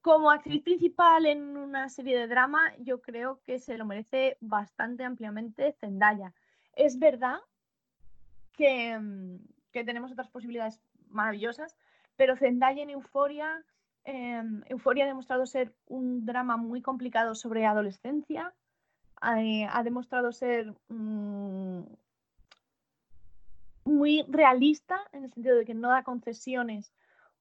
Como 0.00 0.30
actriz 0.30 0.62
principal 0.62 1.26
en 1.26 1.56
una 1.56 1.88
serie 1.88 2.18
de 2.18 2.26
drama, 2.26 2.74
yo 2.78 3.00
creo 3.00 3.40
que 3.44 3.58
se 3.58 3.78
lo 3.78 3.86
merece 3.86 4.36
bastante 4.40 5.04
ampliamente 5.04 5.72
Zendaya. 5.80 6.34
Es 6.74 6.98
verdad 6.98 7.38
que, 8.52 8.98
mm, 8.98 9.38
tenemos 9.72 10.12
otras 10.12 10.28
posibilidades 10.28 10.80
maravillosas, 11.08 11.76
pero 12.16 12.36
Zendaya 12.36 12.82
en 12.82 12.90
Euforia 12.90 13.64
Em, 14.04 14.62
Euforia 14.66 15.04
ha 15.04 15.08
demostrado 15.08 15.46
ser 15.46 15.74
un 15.86 16.24
drama 16.24 16.56
muy 16.56 16.82
complicado 16.82 17.34
sobre 17.34 17.66
adolescencia. 17.66 18.52
Eh, 19.36 19.66
ha 19.70 19.82
demostrado 19.82 20.32
ser 20.32 20.74
mm, 20.88 21.82
muy 23.84 24.24
realista 24.28 25.00
en 25.12 25.24
el 25.24 25.32
sentido 25.32 25.56
de 25.56 25.64
que 25.64 25.74
no 25.74 25.90
da 25.90 26.02
concesiones 26.02 26.92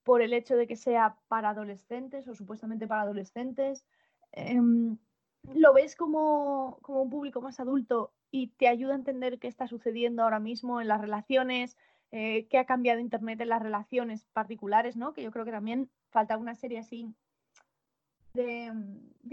por 0.03 0.21
el 0.21 0.33
hecho 0.33 0.55
de 0.55 0.67
que 0.67 0.75
sea 0.75 1.17
para 1.27 1.49
adolescentes 1.49 2.27
o 2.27 2.35
supuestamente 2.35 2.87
para 2.87 3.01
adolescentes. 3.01 3.85
Em, 4.31 4.97
lo 5.53 5.73
ves 5.73 5.95
como, 5.95 6.77
como 6.81 7.01
un 7.03 7.09
público 7.09 7.41
más 7.41 7.59
adulto 7.59 8.13
y 8.31 8.47
te 8.47 8.67
ayuda 8.67 8.93
a 8.93 8.97
entender 8.97 9.39
qué 9.39 9.47
está 9.47 9.67
sucediendo 9.67 10.23
ahora 10.23 10.39
mismo 10.39 10.81
en 10.81 10.87
las 10.87 11.01
relaciones, 11.01 11.77
eh, 12.11 12.47
qué 12.49 12.57
ha 12.57 12.65
cambiado 12.65 12.99
Internet 12.99 13.41
en 13.41 13.49
las 13.49 13.61
relaciones 13.61 14.25
particulares, 14.33 14.95
¿no? 14.95 15.13
Que 15.13 15.23
yo 15.23 15.31
creo 15.31 15.45
que 15.45 15.51
también 15.51 15.89
falta 16.09 16.37
una 16.37 16.55
serie 16.55 16.79
así 16.79 17.13
de, 18.33 18.71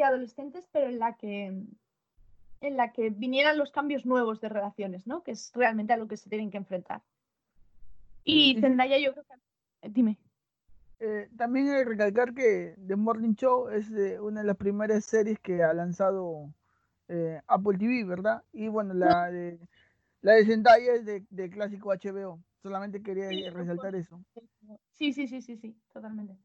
adolescentes, 0.03 0.69
pero 0.73 0.89
en 0.89 0.99
la 0.99 1.17
que 1.17 1.63
en 2.61 2.77
la 2.77 2.93
que 2.93 3.11
vinieran 3.11 3.59
los 3.59 3.71
cambios 3.71 4.05
nuevos 4.05 4.41
de 4.41 4.49
relaciones, 4.49 5.07
¿no? 5.07 5.23
Que 5.23 5.33
es 5.33 5.53
realmente 5.55 5.93
a 5.93 5.97
lo 5.97 6.09
que 6.09 6.17
se 6.17 6.29
tienen 6.29 6.51
que 6.51 6.57
enfrentar. 6.57 7.03
Y 8.25 8.61
Zendaya 8.61 8.99
yo 8.99 9.13
creo 9.13 9.25
que... 9.25 9.87
Eh, 9.87 9.91
dime. 9.91 10.19
Eh, 11.01 11.29
también 11.37 11.69
hay 11.69 11.85
que 11.85 11.91
recalcar 11.91 12.35
que 12.35 12.75
The 12.87 12.97
Morning 12.97 13.35
Show 13.35 13.69
es 13.69 13.89
una 14.21 14.41
de 14.41 14.47
las 14.47 14.57
primeras 14.57 15.05
series 15.05 15.39
que 15.39 15.63
ha 15.63 15.73
lanzado 15.73 16.53
eh, 17.09 17.41
Apple 17.47 17.79
TV, 17.79 18.05
¿verdad? 18.05 18.43
Y 18.53 18.69
bueno, 18.69 18.95
la 18.95 19.31
de, 19.31 19.59
la 20.21 20.33
de 20.33 20.45
Zendaya 20.45 20.95
es 20.95 21.07
de, 21.07 21.25
de 21.31 21.51
clásico 21.51 21.91
HBO. 21.91 22.41
Solamente 22.63 23.03
quería 23.03 23.29
resaltar 23.51 23.95
eso. 23.95 24.21
Sí, 24.93 25.13
sí, 25.13 25.29
sí, 25.29 25.41
sí, 25.41 25.57
sí, 25.57 25.77
totalmente. 25.93 26.37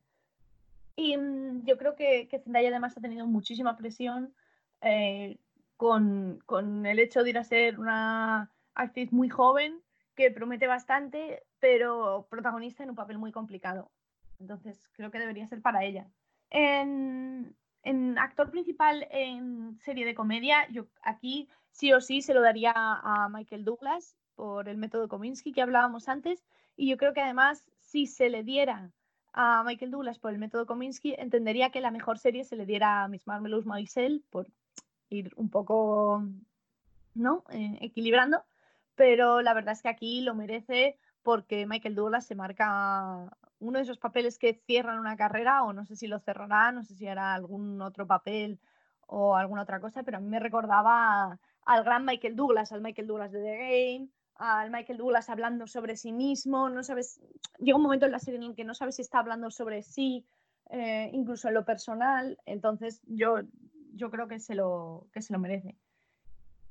Y 0.96 1.18
mm, 1.18 1.66
yo 1.66 1.78
creo 1.78 1.96
que, 1.96 2.28
que, 2.30 2.40
Zendaya 2.40 2.70
además 2.70 2.96
ha 2.96 3.02
tenido 3.02 3.26
muchísima 3.26 3.76
presión 3.76 4.34
eh, 4.82 5.38
con, 5.84 6.86
el 6.86 7.00
hecho 7.00 7.24
de 7.24 7.32
ir 7.32 7.38
a 7.38 7.44
ser 7.44 7.78
una 7.78 8.50
actriz 8.74 9.12
muy 9.12 9.28
joven 9.28 9.82
que 10.16 10.32
promete 10.32 10.66
bastante, 10.66 11.44
pero 11.60 12.26
protagonista 12.30 12.84
en 12.84 12.92
un 12.92 12.96
papel 12.96 13.18
muy 13.18 13.34
complicado. 13.34 13.92
Entonces 14.40 14.90
creo 14.94 15.12
que 15.12 15.20
debería 15.20 15.46
ser 15.46 15.62
para 15.62 15.84
ella. 15.84 16.08
En, 16.50 17.54
en 17.82 18.18
actor 18.18 18.50
principal 18.50 19.08
en 19.12 19.78
serie 19.80 20.06
de 20.06 20.16
comedia, 20.16 20.70
yo 20.70 20.88
aquí 21.02 21.50
sí 21.72 21.92
o 21.92 22.00
sí 22.00 22.22
se 22.22 22.34
lo 22.34 22.42
daría 22.42 22.72
a 22.76 23.28
Michael 23.30 23.66
Douglas 23.66 24.16
por 24.36 24.70
el 24.70 24.78
método 24.78 25.10
Kominsky 25.10 25.52
que 25.52 25.62
hablábamos 25.62 26.08
antes. 26.08 26.46
Y 26.78 26.90
yo 26.90 26.96
creo 26.96 27.14
que 27.14 27.22
además, 27.22 27.70
si 27.80 28.08
se 28.08 28.30
le 28.30 28.44
diera 28.44 28.90
a 29.34 29.64
Michael 29.66 29.92
Douglas 29.92 30.18
por 30.18 30.32
el 30.32 30.40
método 30.40 30.66
Kominsky, 30.66 31.16
entendería 31.18 31.72
que 31.72 31.82
la 31.82 31.92
mejor 31.92 32.20
serie 32.20 32.46
se 32.46 32.56
le 32.56 32.66
diera 32.66 33.04
a 33.04 33.10
Miss 33.10 33.28
Marvelous 33.28 33.66
Maisel 33.66 34.24
por 34.30 34.48
ir 35.14 35.32
un 35.36 35.50
poco 35.50 36.24
¿no? 37.16 37.44
Eh, 37.50 37.78
equilibrando. 37.82 38.44
Pero 38.96 39.42
la 39.42 39.54
verdad 39.54 39.74
es 39.74 39.82
que 39.82 39.90
aquí 39.90 40.22
lo 40.22 40.36
merece 40.36 40.98
porque 41.24 41.66
Michael 41.66 41.96
Douglas 41.96 42.26
se 42.26 42.36
marca 42.36 43.32
uno 43.60 43.78
de 43.78 43.84
esos 43.84 43.98
papeles 43.98 44.38
que 44.38 44.62
cierran 44.66 45.00
una 45.00 45.16
carrera, 45.16 45.64
o 45.64 45.74
no 45.74 45.86
sé 45.86 45.96
si 45.96 46.08
lo 46.08 46.20
cerrará, 46.20 46.72
no 46.72 46.84
sé 46.84 46.96
si 46.96 47.08
hará 47.08 47.34
algún 47.34 47.82
otro 47.82 48.06
papel 48.06 48.60
o 49.08 49.36
alguna 49.36 49.62
otra 49.62 49.80
cosa, 49.80 50.04
pero 50.04 50.18
a 50.18 50.20
mí 50.20 50.28
me 50.28 50.40
recordaba 50.40 51.40
al 51.66 51.84
gran 51.84 52.04
Michael 52.04 52.36
Douglas, 52.36 52.72
al 52.72 52.82
Michael 52.82 53.08
Douglas 53.08 53.32
de 53.32 53.42
The 53.42 53.58
Game, 53.58 54.10
al 54.36 54.70
Michael 54.70 54.98
Douglas 54.98 55.30
hablando 55.30 55.68
sobre 55.68 55.96
sí 55.96 56.12
mismo, 56.12 56.68
no 56.68 56.84
sabes, 56.84 57.22
llega 57.60 57.78
un 57.78 57.84
momento 57.84 58.06
en 58.06 58.12
la 58.12 58.20
serie 58.20 58.40
en 58.40 58.48
el 58.48 58.56
que 58.56 58.66
no 58.66 58.74
sabes 58.74 58.98
si 58.98 59.02
está 59.02 59.20
hablando 59.20 59.50
sobre 59.50 59.82
sí, 59.82 60.26
eh, 60.70 61.10
incluso 61.14 61.48
en 61.48 61.54
lo 61.54 61.64
personal, 61.64 62.38
entonces 62.46 63.02
yo, 63.06 63.38
yo 63.94 64.10
creo 64.12 64.28
que 64.28 64.40
se, 64.40 64.56
lo, 64.56 65.08
que 65.14 65.22
se 65.22 65.34
lo 65.34 65.40
merece. 65.40 65.78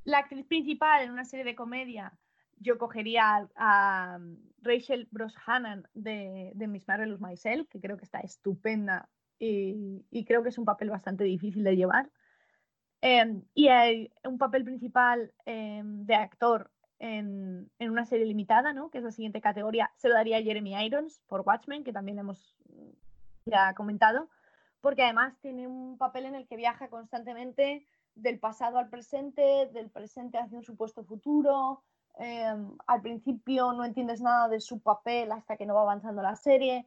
La 0.05 0.19
actriz 0.19 0.45
principal 0.47 1.03
en 1.03 1.11
una 1.11 1.25
serie 1.25 1.45
de 1.45 1.55
comedia, 1.55 2.13
yo 2.59 2.79
cogería 2.79 3.49
a, 3.57 4.19
Rachel 4.61 5.09
Brosnahan 5.11 5.89
de, 5.95 6.53
de 6.55 6.67
Miss 6.69 6.87
Marvelous 6.87 7.21
Maisel, 7.21 7.67
que 7.69 7.81
creo 7.81 7.97
que 7.97 8.05
está 8.05 8.21
estupenda 8.21 9.09
y, 9.39 10.05
y, 10.11 10.25
creo 10.25 10.43
que 10.45 10.51
es 10.51 10.59
un 10.59 10.65
papel 10.65 10.91
bastante 10.91 11.25
difícil 11.25 11.65
de 11.65 11.75
llevar. 11.75 12.11
Eh, 13.03 13.43
y 13.55 13.67
hay 13.67 14.13
un 14.25 14.39
papel 14.39 14.65
principal 14.65 15.35
eh, 15.45 15.83
de 15.85 16.15
actor 16.15 16.71
en, 17.01 17.69
una 17.81 18.07
serie 18.07 18.27
limitada, 18.27 18.73
¿no? 18.73 18.91
que 18.91 18.99
es 18.99 19.05
la 19.05 19.11
siguiente 19.11 19.41
categoría, 19.41 19.91
se 19.97 20.09
lo 20.09 20.15
daría 20.15 20.39
a 20.39 20.43
Jeremy 20.43 20.87
Irons 20.87 21.21
por 21.27 21.41
Watchmen, 21.41 21.83
que 21.83 21.93
también 21.93 22.21
hemos 22.21 22.57
ya 23.45 23.75
comentado, 23.75 24.31
porque 24.83 25.03
además 25.03 25.35
tiene 25.41 25.67
un 25.67 25.97
papel 25.97 26.27
en 26.27 26.35
el 26.35 26.47
que 26.47 26.57
viaja 26.57 26.89
constantemente 26.89 27.87
del 28.15 28.39
pasado 28.39 28.77
al 28.79 28.91
presente, 28.91 29.71
del 29.73 29.91
presente 29.91 30.37
hacia 30.37 30.59
un 30.59 30.65
supuesto 30.65 31.05
futuro. 31.05 31.83
Em, 32.19 32.77
al 32.87 33.01
principio 33.01 33.73
no 33.73 33.85
entiendes 33.87 34.21
nada 34.21 34.49
de 34.49 34.61
su 34.61 34.83
papel 34.83 35.33
hasta 35.33 35.57
que 35.57 35.65
no 35.65 35.75
va 35.75 35.83
avanzando 35.83 36.21
la 36.21 36.37
serie. 36.37 36.87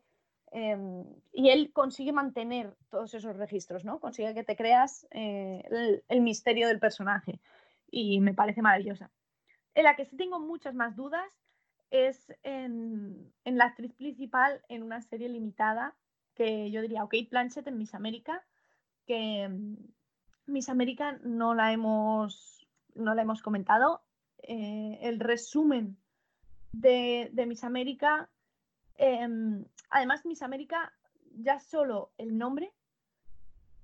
Em, 0.52 1.04
y 1.34 1.50
él 1.50 1.74
consigue 1.74 2.12
mantener 2.12 2.78
todos 2.90 3.14
esos 3.16 3.36
registros, 3.36 3.84
¿no? 3.84 4.00
Consigue 4.00 4.36
que 4.36 4.44
te 4.44 4.56
creas 4.56 5.08
eh, 5.10 5.64
el, 5.72 6.04
el, 6.08 6.22
misterio 6.22 6.68
del 6.68 6.80
personaje. 6.80 7.42
Y 7.90 8.20
me 8.20 8.36
parece 8.36 8.62
maravillosa. 8.62 9.10
En 9.74 9.86
la 9.86 9.96
que 9.96 10.06
sí 10.06 10.16
tengo 10.16 10.40
muchas 10.40 10.76
más 10.76 10.96
dudas 10.96 11.46
es 11.92 12.34
en, 12.44 13.32
la 13.46 13.66
actriz 13.66 13.94
principal 13.94 14.62
en 14.70 14.84
una 14.84 15.02
serie 15.02 15.30
limitada 15.30 15.96
que 16.36 16.70
yo 16.72 16.82
diría, 16.82 17.04
ok, 17.04 17.16
Planchet 17.30 17.68
en 17.68 17.78
Miss 17.78 17.96
América, 17.96 18.46
que 19.08 19.48
mm, 19.50 19.76
Miss 20.48 20.70
América 20.70 21.20
no 21.24 21.56
la 21.56 21.72
hemos, 21.74 22.68
no 22.94 23.16
la 23.16 23.24
hemos 23.24 23.42
comentado. 23.42 24.04
eh, 24.48 25.00
el 25.02 25.20
resumen 25.20 25.98
de, 26.72 27.46
Miss 27.48 27.64
América. 27.64 28.30
Em, 28.98 29.66
además, 29.90 30.26
Miss 30.26 30.42
América, 30.42 30.94
ya 31.38 31.60
solo 31.60 32.12
el 32.18 32.38
nombre 32.38 32.72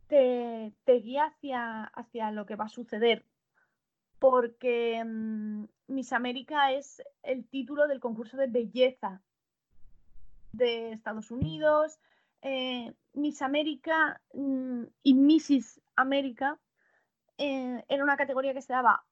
te, 0.07 0.73
guía 0.85 1.25
hacia, 1.25 1.83
hacia, 1.85 2.31
lo 2.31 2.45
que 2.45 2.55
va 2.55 2.65
a 2.65 2.69
suceder. 2.69 3.25
Porque 4.19 4.97
em, 4.97 5.67
Miss 5.87 6.13
América 6.13 6.71
es 6.73 7.01
el 7.23 7.47
título 7.47 7.87
del 7.87 7.99
concurso 7.99 8.37
de 8.37 8.47
belleza 8.47 9.21
de 10.51 10.91
Estados 10.91 11.31
Unidos. 11.31 11.99
Eh, 12.41 12.93
Miss 13.13 13.41
América 13.41 14.21
mm, 14.33 14.83
y 15.03 15.13
Mrs. 15.13 15.81
América 15.95 16.59
eh, 17.37 17.83
era 17.87 18.03
una 18.03 18.17
categoría 18.17 18.53
que 18.53 18.61
se 18.61 18.73
daba 18.73 19.05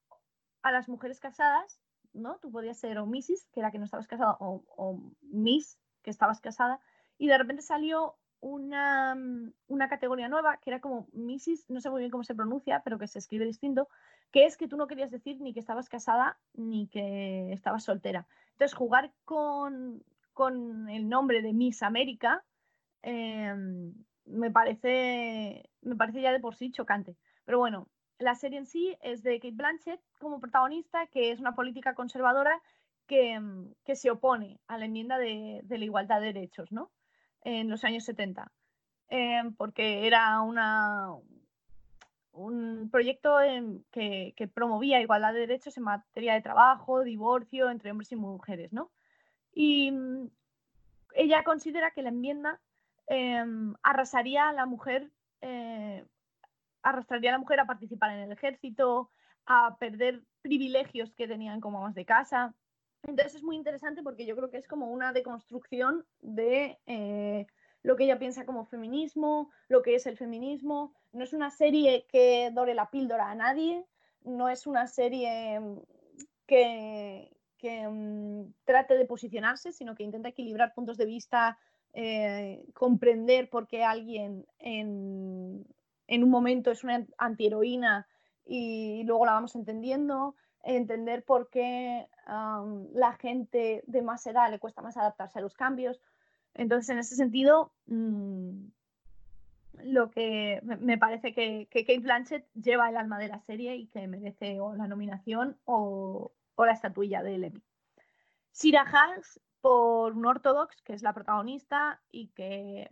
a 0.61 0.71
las 0.71 0.89
mujeres 0.89 1.19
casadas, 1.19 1.79
¿no? 2.13 2.37
Tú 2.39 2.51
podías 2.51 2.79
ser 2.79 2.97
o 2.97 3.05
Mrs., 3.05 3.47
que 3.51 3.59
era 3.59 3.71
que 3.71 3.79
no 3.79 3.85
estabas 3.85 4.07
casada, 4.07 4.37
o, 4.39 5.13
Miss, 5.21 5.79
que 6.01 6.09
estabas 6.09 6.41
casada, 6.41 6.79
y 7.17 7.27
de 7.27 7.37
repente 7.37 7.61
salió 7.61 8.15
una, 8.41 9.15
mm, 9.15 9.53
una, 9.67 9.89
categoría 9.89 10.29
nueva 10.29 10.57
que 10.57 10.69
era 10.69 10.79
como 10.79 11.07
Mrs., 11.13 11.69
no 11.69 11.81
sé 11.81 11.89
muy 11.89 11.99
bien 11.99 12.11
cómo 12.11 12.23
se 12.23 12.35
pronuncia, 12.35 12.81
pero 12.83 12.97
que 12.97 13.07
se 13.07 13.19
escribe 13.19 13.45
distinto, 13.45 13.89
que 14.31 14.45
es 14.45 14.57
que 14.57 14.67
tú 14.67 14.77
no 14.77 14.87
querías 14.87 15.11
decir 15.11 15.39
ni 15.41 15.53
que 15.53 15.59
estabas 15.59 15.89
casada 15.89 16.39
ni 16.53 16.87
que 16.87 17.51
estabas 17.51 17.83
soltera. 17.83 18.27
Entonces, 18.51 18.75
jugar 18.75 19.13
con, 19.25 20.03
con 20.33 20.89
el 20.89 21.09
nombre 21.09 21.41
de 21.41 21.53
Miss 21.53 21.83
América 21.83 22.43
em, 23.01 23.93
me, 24.25 24.51
parece, 24.51 25.69
me 25.81 25.95
parece 25.95 26.21
ya 26.21 26.31
de 26.31 26.39
por 26.39 26.55
sí 26.55 26.71
chocante. 26.71 27.15
Pero 27.45 27.59
bueno, 27.59 27.87
la 28.19 28.35
serie 28.35 28.59
en 28.59 28.65
sí 28.65 28.97
es 29.01 29.23
de 29.23 29.39
Kate 29.39 29.55
Blanchett 29.55 30.01
como 30.19 30.39
protagonista, 30.39 31.07
que 31.07 31.31
es 31.31 31.39
una 31.39 31.55
política 31.55 31.95
conservadora 31.95 32.61
que, 33.07 33.33
em, 33.33 33.73
se 33.93 34.11
opone 34.11 34.59
a 34.67 34.77
la 34.77 34.85
enmienda 34.85 35.17
de, 35.17 35.63
la 35.67 35.85
igualdad 35.85 36.21
de 36.21 36.33
derechos 36.33 36.71
¿no? 36.71 36.91
en 37.41 37.69
los 37.69 37.83
años 37.83 38.03
70, 38.05 38.51
em, 39.09 39.55
porque 39.55 40.05
era 40.05 40.41
una, 40.41 41.15
un 42.31 42.89
proyecto 42.91 43.37
que, 43.91 44.33
que, 44.35 44.47
promovía 44.47 45.01
igualdad 45.01 45.33
de 45.33 45.39
derechos 45.39 45.77
en 45.77 45.83
materia 45.83 46.33
de 46.33 46.41
trabajo, 46.41 47.03
divorcio 47.03 47.69
entre 47.69 47.91
hombres 47.91 48.11
y 48.11 48.15
mujeres. 48.15 48.71
¿no? 48.73 48.91
Y 49.53 49.91
ella 51.15 51.43
considera 51.43 51.91
que 51.91 52.03
la 52.03 52.09
enmienda 52.09 52.59
em, 53.09 53.73
arrasaría 53.83 54.49
a 54.49 54.53
la 54.53 54.65
mujer, 54.65 55.11
eh, 55.41 56.05
arrastraría 56.83 57.31
a 57.31 57.33
la 57.33 57.39
mujer 57.39 57.59
a 57.59 57.65
participar 57.65 58.11
en 58.11 58.19
el 58.19 58.31
ejército, 58.31 59.11
a 59.45 59.77
perder 59.79 60.23
privilegios 60.41 61.13
que 61.13 61.27
tenían 61.27 61.59
como 61.59 61.79
amas 61.79 61.95
de 61.95 62.05
casa. 62.05 62.55
Entonces 63.03 63.35
es 63.35 63.43
muy 63.43 63.55
interesante 63.55 64.03
porque 64.03 64.25
yo 64.25 64.35
creo 64.35 64.51
que 64.51 64.57
es 64.57 64.67
como 64.67 64.91
una 64.91 65.11
deconstrucción 65.11 66.05
de 66.21 66.79
eh, 66.85 67.47
lo 67.81 67.95
que 67.95 68.03
ella 68.03 68.19
piensa 68.19 68.45
como 68.45 68.65
feminismo, 68.65 69.51
lo 69.67 69.81
que 69.81 69.95
es 69.95 70.05
el 70.05 70.17
feminismo. 70.17 70.93
No 71.11 71.23
es 71.23 71.33
una 71.33 71.49
serie 71.49 72.05
que 72.09 72.51
dore 72.53 72.75
la 72.75 72.91
píldora 72.91 73.31
a 73.31 73.35
nadie, 73.35 73.85
no 74.21 74.49
es 74.49 74.67
una 74.67 74.85
serie 74.85 75.59
que, 76.45 77.35
que 77.57 77.87
mm, 77.87 78.53
trate 78.65 78.97
de 78.97 79.05
posicionarse, 79.05 79.71
sino 79.71 79.95
que 79.95 80.03
intenta 80.03 80.29
equilibrar 80.29 80.73
puntos 80.73 80.97
de 80.97 81.05
vista, 81.05 81.57
eh, 81.93 82.65
comprender 82.73 83.49
por 83.49 83.67
qué 83.67 83.83
alguien 83.83 84.45
en, 84.59 85.65
un 86.07 86.29
momento 86.29 86.71
es 86.71 86.83
una 86.83 87.05
antiheroína 87.17 88.07
y 88.45 89.03
luego 89.03 89.25
la 89.25 89.33
vamos 89.33 89.55
entendiendo, 89.55 90.35
entender 90.63 91.23
por 91.23 91.49
qué 91.49 92.07
la 92.25 93.13
gente 93.13 93.83
de 93.87 94.01
más 94.01 94.25
edad 94.27 94.51
le 94.51 94.59
cuesta 94.59 94.81
más 94.81 94.97
adaptarse 94.97 95.39
a 95.39 95.41
los 95.41 95.55
cambios. 95.55 96.01
Entonces, 96.53 96.89
en 96.89 96.99
ese 96.99 97.15
sentido, 97.15 97.71
mm, 97.87 98.67
lo 99.83 100.11
que 100.11 100.61
me 100.63 100.97
parece 100.97 101.33
que, 101.33 101.67
que 101.71 101.85
Kate 101.85 101.99
Blanchett 101.99 102.45
lleva 102.53 102.89
el 102.89 102.97
alma 102.97 103.17
de 103.17 103.29
la 103.29 103.39
serie 103.39 103.75
y 103.75 103.87
que 103.87 104.07
merece 104.07 104.59
o 104.59 104.75
la 104.75 104.87
nominación 104.87 105.57
o, 105.65 106.31
o 106.55 106.65
la 106.65 106.73
estatuilla 106.73 107.23
de 107.23 107.35
Emmy. 107.35 107.61
Sira 108.59 108.81
Hanks 108.81 109.39
por 109.61 110.11
un 110.11 110.25
ortodox, 110.25 110.81
que 110.81 110.91
es 110.91 111.01
la 111.01 111.13
protagonista 111.13 112.01
y 112.11 112.27
que 112.27 112.91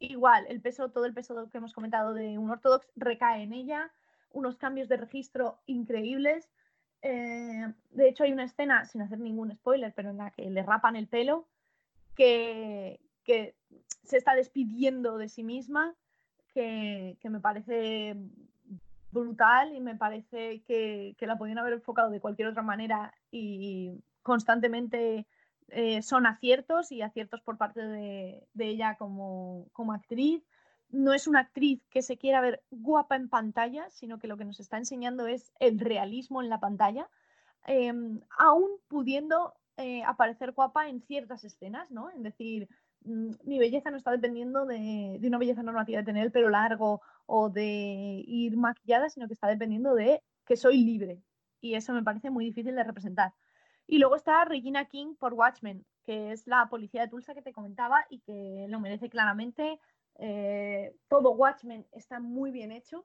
igual 0.00 0.46
el 0.48 0.60
peso, 0.60 0.90
todo 0.90 1.04
el 1.04 1.14
peso 1.14 1.48
que 1.48 1.58
hemos 1.58 1.72
comentado 1.72 2.12
de 2.12 2.38
un 2.38 2.50
ortodox 2.50 2.90
recae 2.96 3.44
en 3.44 3.52
ella, 3.52 3.92
unos 4.32 4.56
cambios 4.56 4.88
de 4.88 4.96
registro 4.96 5.60
increíbles. 5.66 6.50
Eh, 7.02 7.72
de 7.90 8.08
hecho, 8.08 8.24
hay 8.24 8.32
una 8.32 8.42
escena, 8.42 8.84
sin 8.84 9.02
hacer 9.02 9.20
ningún 9.20 9.52
spoiler, 9.52 9.92
pero 9.94 10.10
en 10.10 10.16
la 10.16 10.32
que 10.32 10.50
le 10.50 10.64
rapan 10.64 10.96
el 10.96 11.06
pelo, 11.06 11.46
que, 12.16 12.98
se 14.02 14.16
está 14.16 14.34
despidiendo 14.34 15.18
de 15.18 15.28
sí 15.28 15.44
misma, 15.44 15.94
que, 16.52 17.16
que 17.20 17.30
me 17.30 17.38
parece 17.38 18.16
brutal 19.12 19.72
y 19.72 19.80
me 19.80 19.94
parece 19.94 20.62
que, 20.62 21.14
la 21.20 21.38
podían 21.38 21.58
haber 21.58 21.74
enfocado 21.74 22.10
de 22.10 22.20
cualquier 22.20 22.48
otra 22.48 22.62
manera 22.62 23.14
y 23.30 24.02
constantemente 24.22 25.26
eh, 25.72 26.02
son 26.02 26.26
aciertos 26.26 26.90
y 26.90 27.02
aciertos 27.02 27.40
por 27.42 27.56
parte 27.56 27.80
de, 27.80 28.46
ella 28.58 28.96
como, 28.96 29.70
actriz. 29.92 30.42
No 30.90 31.12
es 31.12 31.28
una 31.28 31.40
actriz 31.40 31.80
que 31.90 32.02
se 32.02 32.16
quiera 32.16 32.40
ver 32.40 32.62
guapa 32.70 33.16
en 33.16 33.28
pantalla, 33.28 33.88
sino 33.90 34.18
que 34.18 34.26
lo 34.26 34.36
que 34.36 34.44
nos 34.44 34.58
está 34.58 34.76
enseñando 34.78 35.26
es 35.26 35.52
el 35.60 35.78
realismo 35.78 36.42
en 36.42 36.48
la 36.48 36.58
pantalla, 36.58 37.08
em, 37.66 38.20
aún 38.36 38.70
pudiendo 38.88 39.54
eh, 39.76 40.02
aparecer 40.04 40.52
guapa 40.52 40.88
en 40.88 41.00
ciertas 41.02 41.44
escenas, 41.44 41.90
¿no? 41.90 42.10
Es 42.10 42.22
decir, 42.22 42.68
mm, 43.04 43.30
mi 43.44 43.58
belleza 43.58 43.90
no 43.90 43.96
está 43.96 44.10
dependiendo 44.10 44.66
de, 44.66 45.18
de, 45.20 45.28
una 45.28 45.38
belleza 45.38 45.62
normativa 45.62 46.00
de 46.00 46.04
tener 46.04 46.24
el 46.24 46.32
pelo 46.32 46.50
largo 46.50 47.00
o 47.26 47.48
de 47.50 48.24
ir 48.26 48.56
maquillada, 48.56 49.08
sino 49.08 49.28
que 49.28 49.34
está 49.34 49.48
dependiendo 49.48 49.94
de 49.94 50.22
que 50.44 50.56
soy 50.56 50.78
libre. 50.84 51.22
Y 51.60 51.74
eso 51.74 51.92
me 51.92 52.02
parece 52.02 52.30
muy 52.30 52.44
difícil 52.44 52.74
de 52.74 52.84
representar. 52.84 53.32
Y 53.90 53.98
luego 53.98 54.14
está 54.14 54.44
Regina 54.44 54.84
King 54.84 55.16
por 55.16 55.34
Watchmen, 55.34 55.84
que 56.04 56.30
es 56.30 56.46
la 56.46 56.68
policía 56.68 57.02
de 57.02 57.08
Tulsa 57.08 57.34
que 57.34 57.42
te 57.42 57.52
comentaba 57.52 58.06
y 58.08 58.20
que 58.20 58.66
lo 58.68 58.78
merece 58.78 59.10
claramente. 59.10 59.80
Eh, 60.20 60.94
todo 61.08 61.32
Watchmen 61.32 61.84
está 61.90 62.20
muy 62.20 62.52
bien 62.52 62.70
hecho, 62.70 63.04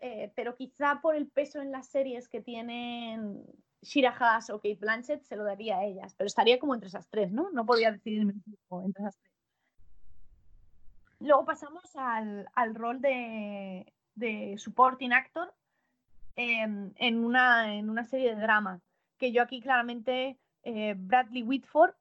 eh, 0.00 0.32
pero 0.34 0.56
quizá 0.56 1.00
por 1.00 1.14
el 1.14 1.28
peso 1.28 1.60
en 1.60 1.70
las 1.70 1.86
series 1.86 2.28
que 2.28 2.40
tienen 2.40 3.46
Shira 3.82 4.10
Haas 4.18 4.50
o 4.50 4.56
Kate 4.56 4.78
Blanchett 4.80 5.22
se 5.22 5.36
lo 5.36 5.44
daría 5.44 5.78
a 5.78 5.84
ellas, 5.84 6.12
pero 6.16 6.26
estaría 6.26 6.58
como 6.58 6.74
entre 6.74 6.88
esas 6.88 7.08
tres, 7.08 7.30
¿no? 7.30 7.52
No 7.52 7.64
podría 7.64 7.92
decidirme 7.92 8.32
entre 8.32 9.02
esas 9.04 9.16
tres. 9.16 9.32
Luego 11.20 11.44
pasamos 11.44 11.84
al, 11.94 12.74
rol 12.74 13.00
de, 13.00 13.86
supporting 14.58 15.12
actor 15.12 15.54
en, 16.34 17.24
una, 17.24 18.04
serie 18.04 18.34
de 18.34 18.42
drama, 18.42 18.80
que 19.18 19.32
yo 19.32 19.42
aquí 19.42 19.60
claramente, 19.60 20.38
eh, 20.62 20.94
Bradley 20.96 21.42
Whitford, 21.42 21.94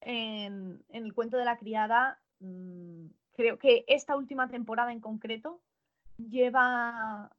en, 0.00 0.84
el 0.90 1.14
cuento 1.14 1.36
de 1.36 1.44
la 1.44 1.56
criada, 1.56 2.20
mm, 2.40 3.06
creo 3.32 3.58
que 3.58 3.84
esta 3.88 4.16
última 4.16 4.48
temporada 4.48 4.92
en 4.92 5.00
concreto 5.00 5.60
lleva, 6.16 7.30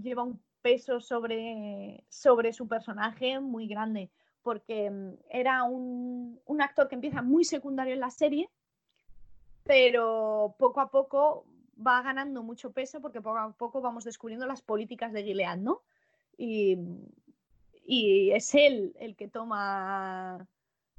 lleva 0.00 0.22
un 0.22 0.40
peso 0.62 1.00
sobre, 1.00 2.04
sobre 2.08 2.52
su 2.52 2.68
personaje 2.68 3.40
muy 3.40 3.66
grande, 3.66 4.10
porque 4.42 4.90
mm, 4.90 5.14
era 5.30 5.64
un, 5.64 6.40
un 6.46 6.62
actor 6.62 6.88
que 6.88 6.94
empieza 6.94 7.22
muy 7.22 7.44
secundario 7.44 7.94
en 7.94 8.00
la 8.00 8.10
serie, 8.10 8.50
pero 9.64 10.54
poco 10.58 10.80
a 10.80 10.90
poco 10.90 11.46
va 11.84 12.02
ganando 12.02 12.42
mucho 12.42 12.72
peso 12.72 13.00
porque 13.00 13.20
poco 13.20 13.38
a 13.38 13.52
poco 13.52 13.80
vamos 13.80 14.04
descubriendo 14.04 14.46
las 14.46 14.62
políticas 14.62 15.12
de 15.12 15.24
Gilead, 15.24 15.58
¿no? 15.58 15.82
Y, 16.36 16.78
es 17.86 18.54
él 18.54 18.94
el 18.98 19.16
que 19.16 19.28
toma 19.28 20.46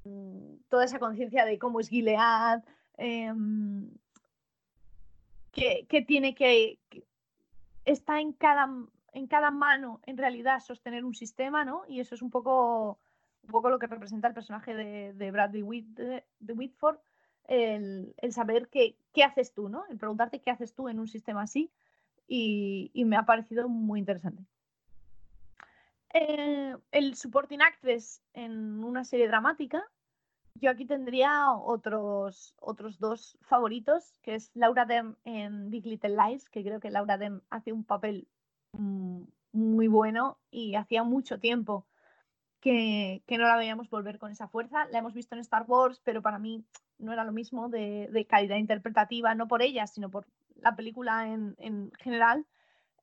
mm, 0.04 0.56
toda 0.70 0.86
esa 0.86 1.00
conciencia 1.00 1.46
de 1.46 1.58
cómo 1.60 1.80
es 1.80 1.90
Gilead, 1.90 2.64
em, 2.98 3.90
que, 5.52 6.04
tiene 6.08 6.34
que, 6.34 6.80
está 7.86 8.20
en 8.20 8.34
cada, 8.34 8.68
en 9.14 9.28
cada 9.28 9.52
mano 9.52 10.02
en 10.06 10.18
realidad 10.18 10.60
sostener 10.60 11.06
un 11.06 11.14
sistema, 11.14 11.64
¿no? 11.64 11.84
Y 11.88 12.00
eso 12.00 12.16
es 12.16 12.22
un 12.22 12.32
poco, 12.32 13.00
un 13.44 13.50
poco 13.50 13.70
lo 13.70 13.80
que 13.80 13.88
representa 13.88 14.28
el 14.28 14.34
personaje 14.34 14.74
de, 14.74 15.14
de 15.14 15.32
Bradley 15.32 15.64
de 16.40 16.54
Whitford 16.54 16.98
el, 17.48 18.14
saber 18.32 18.70
qué, 18.70 18.98
qué, 19.14 19.24
haces 19.24 19.54
tú, 19.54 19.70
¿no? 19.70 19.84
El 19.90 19.98
preguntarte 19.98 20.40
qué 20.40 20.52
haces 20.52 20.74
tú 20.74 20.90
en 20.90 21.00
un 21.00 21.08
sistema 21.08 21.44
así 21.44 21.72
y, 22.28 22.92
me 23.06 23.16
ha 23.16 23.26
parecido 23.26 23.68
muy 23.70 24.00
interesante. 24.00 24.44
Eh, 26.14 26.76
el 26.92 27.16
supporting 27.16 27.62
actress 27.62 28.22
en 28.34 28.84
una 28.84 29.04
serie 29.04 29.28
dramática, 29.28 29.84
yo 30.56 30.70
aquí 30.70 30.86
tendría 30.86 31.52
otros, 31.52 32.54
otros 32.60 33.00
dos 33.00 33.38
favoritos, 33.42 34.20
que 34.22 34.36
es 34.36 34.52
Laura 34.54 34.86
Dem 34.86 35.16
en 35.26 35.70
Big 35.70 35.86
Little 35.86 36.16
Lies, 36.16 36.50
que 36.50 36.64
creo 36.64 36.80
que 36.80 36.92
Laura 36.92 37.18
Dem 37.18 37.42
hace 37.50 37.72
un 37.72 37.84
papel 37.84 38.28
mm, 38.74 39.24
muy 39.54 39.88
bueno 39.88 40.38
y 40.52 40.76
hacía 40.76 41.04
mucho 41.04 41.40
tiempo 41.40 41.88
que, 42.64 43.22
no 43.30 43.46
la 43.46 43.58
veíamos 43.58 43.90
volver 43.90 44.20
con 44.20 44.32
esa 44.32 44.48
fuerza. 44.48 44.86
La 44.92 45.00
hemos 45.00 45.14
visto 45.14 45.36
en 45.36 45.42
Star 45.42 45.66
Wars, 45.68 46.02
pero 46.04 46.22
para 46.22 46.40
mí 46.40 46.64
no 46.98 47.12
era 47.12 47.26
lo 47.26 47.34
mismo 47.34 47.68
de, 47.70 48.26
calidad 48.30 48.56
interpretativa, 48.56 49.36
no 49.36 49.48
por 49.48 49.62
ella, 49.62 49.86
sino 49.88 50.10
por 50.10 50.26
la 50.56 50.76
película 50.76 51.28
en, 51.28 51.92
general, 52.00 52.46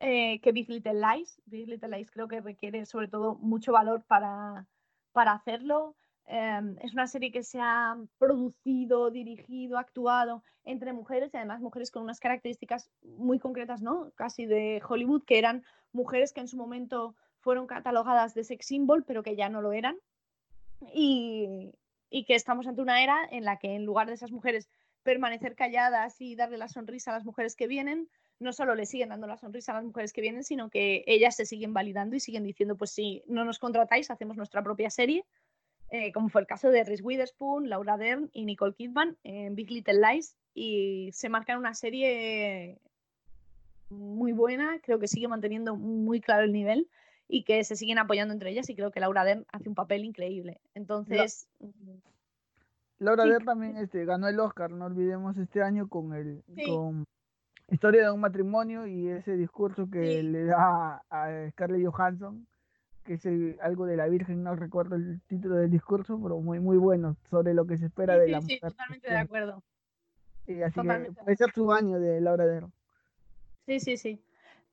eh, 0.01 0.41
que 0.41 0.53
Big 0.53 0.69
Little 0.69 0.95
Lies. 0.95 1.41
Big 1.47 1.69
Little 1.69 1.97
Lies 1.97 2.11
creo 2.11 2.27
que 2.27 2.41
requiere 2.41 2.85
sobre 2.87 3.09
todo 3.09 3.37
mucho 3.37 3.73
valor 3.73 4.03
para, 4.05 4.67
para 5.13 5.33
hacerlo. 5.33 5.95
Em, 6.27 6.77
es 6.81 6.93
una 6.93 7.07
serie 7.07 7.33
que 7.33 7.43
se 7.43 7.59
ha 7.61 7.97
producido, 8.19 9.11
dirigido, 9.11 9.79
actuado 9.79 10.45
entre 10.65 10.93
mujeres 10.93 11.35
y 11.35 11.37
además 11.37 11.61
mujeres 11.61 11.91
con 11.91 12.05
unas 12.05 12.21
características 12.21 12.91
muy 13.03 13.39
concretas, 13.39 13.83
¿no? 13.83 14.13
Casi 14.15 14.47
de 14.47 14.81
Hollywood, 14.87 15.25
que 15.25 15.39
eran 15.39 15.65
mujeres 15.93 16.33
que 16.33 16.41
en 16.41 16.49
su 16.49 16.57
momento 16.57 17.17
fueron 17.41 17.67
catalogadas 17.67 18.35
de 18.35 18.45
sex 18.45 18.67
symbol, 18.67 19.05
pero 19.05 19.23
que 19.23 19.35
ya 19.35 19.49
no 19.49 19.61
lo 19.61 19.73
eran. 19.73 19.97
Y, 20.95 21.75
que 22.27 22.35
estamos 22.35 22.67
ante 22.67 22.83
una 22.83 23.03
era 23.03 23.19
en 23.31 23.45
la 23.45 23.59
que 23.59 23.75
en 23.75 23.85
lugar 23.85 24.07
de 24.07 24.15
esas 24.15 24.31
mujeres 24.31 24.69
permanecer 25.03 25.57
calladas 25.57 26.21
y 26.21 26.37
darle 26.37 26.59
la 26.59 26.69
sonrisa 26.69 27.11
a 27.11 27.15
las 27.15 27.25
mujeres 27.25 27.57
que 27.57 27.67
vienen, 27.67 28.09
no 28.41 28.53
solo 28.53 28.75
le 28.75 28.87
siguen 28.87 29.11
dando 29.11 29.27
la 29.27 29.37
sonrisa 29.37 29.73
a 29.73 29.77
las 29.77 29.85
mujeres 29.85 30.13
que 30.13 30.23
vienen, 30.23 30.43
sino 30.43 30.71
que 30.71 31.05
ellas 31.07 31.37
se 31.37 31.45
siguen 31.47 31.75
validando 31.75 32.17
y 32.17 32.21
siguen 32.21 32.43
diciendo, 32.43 32.77
pues 32.77 32.91
si 32.91 33.23
no 33.27 33.45
nos 33.45 33.59
contratáis, 33.59 34.11
hacemos 34.11 34.37
nuestra 34.37 34.63
propia 34.63 34.91
serie, 34.91 35.25
eh, 35.91 36.11
como 36.13 36.29
fue 36.29 36.41
el 36.41 36.47
caso 36.47 36.71
de 36.71 36.83
Reese 36.83 37.03
Witherspoon, 37.03 37.69
Laura 37.69 37.97
Dern 37.99 38.31
y 38.33 38.45
Nicole 38.45 38.75
Kidman 38.75 39.17
en 39.25 39.55
Big 39.55 39.71
Little 39.71 40.01
Lies, 40.01 40.37
y 40.55 41.11
se 41.13 41.29
marcan 41.29 41.59
una 41.59 41.75
serie 41.75 42.79
muy 43.91 44.33
buena, 44.33 44.79
creo 44.83 44.99
que 44.99 45.09
sigue 45.09 45.29
manteniendo 45.29 45.77
muy 45.77 46.21
claro 46.21 46.45
el 46.45 46.53
nivel 46.53 46.89
y 47.29 47.45
que 47.45 47.63
se 47.65 47.77
siguen 47.77 47.99
apoyando 47.99 48.33
entre 48.33 48.51
ellas 48.51 48.69
y 48.71 48.75
creo 48.75 48.91
que 48.91 49.01
Laura 49.01 49.25
Dern 49.25 49.47
hace 49.53 49.69
un 49.69 49.75
papel 49.75 50.05
increíble. 50.05 50.61
Entonces... 50.75 51.47
Mm, 51.59 51.99
Laura 52.99 53.25
Dern 53.25 53.45
también 53.45 53.77
este, 53.79 54.05
ganó 54.05 54.29
el 54.29 54.39
Oscar, 54.41 54.71
no 54.71 54.85
olvidemos, 54.85 55.37
este 55.39 55.63
año 55.63 55.89
con 55.89 56.13
el 56.13 56.43
con 56.67 57.07
Historia 57.71 58.03
de 58.03 58.11
un 58.11 58.21
matrimonio 58.21 58.87
y 58.87 59.09
ese 59.09 59.37
discurso 59.37 59.89
que 59.91 60.23
le 60.23 60.45
da 60.45 61.03
a 61.09 61.51
Scarlett 61.51 61.87
Johansson, 61.87 62.47
que 63.05 63.15
es 63.15 63.27
algo 63.61 63.87
de 63.87 63.97
la 63.97 64.09
Virgen, 64.09 64.43
no 64.43 64.57
recuerdo 64.57 64.97
el 64.97 65.21
título 65.29 65.57
del 65.57 65.71
discurso, 65.71 66.21
pero 66.23 66.41
muy 66.41 66.59
muy 66.59 66.77
bueno 66.77 67.17
sobre 67.31 67.55
lo 67.55 67.67
que 67.67 67.79
se 67.79 67.87
espera 67.87 68.19
de 68.19 68.29
la 68.29 68.41
mujer. 68.41 68.57
Sí, 68.57 68.61
totalmente 68.61 69.11
de 69.11 69.19
acuerdo. 69.19 69.63
Y 70.47 70.63
así 70.63 70.81
que 70.81 71.13
puede 71.23 71.37
ser 71.37 71.53
su 71.53 71.73
año 71.73 72.01
de 72.01 72.21
Laura 72.21 72.47
Dern. 72.47 72.73
Sí, 73.67 73.79
sí, 73.79 73.97
sí. 73.97 74.21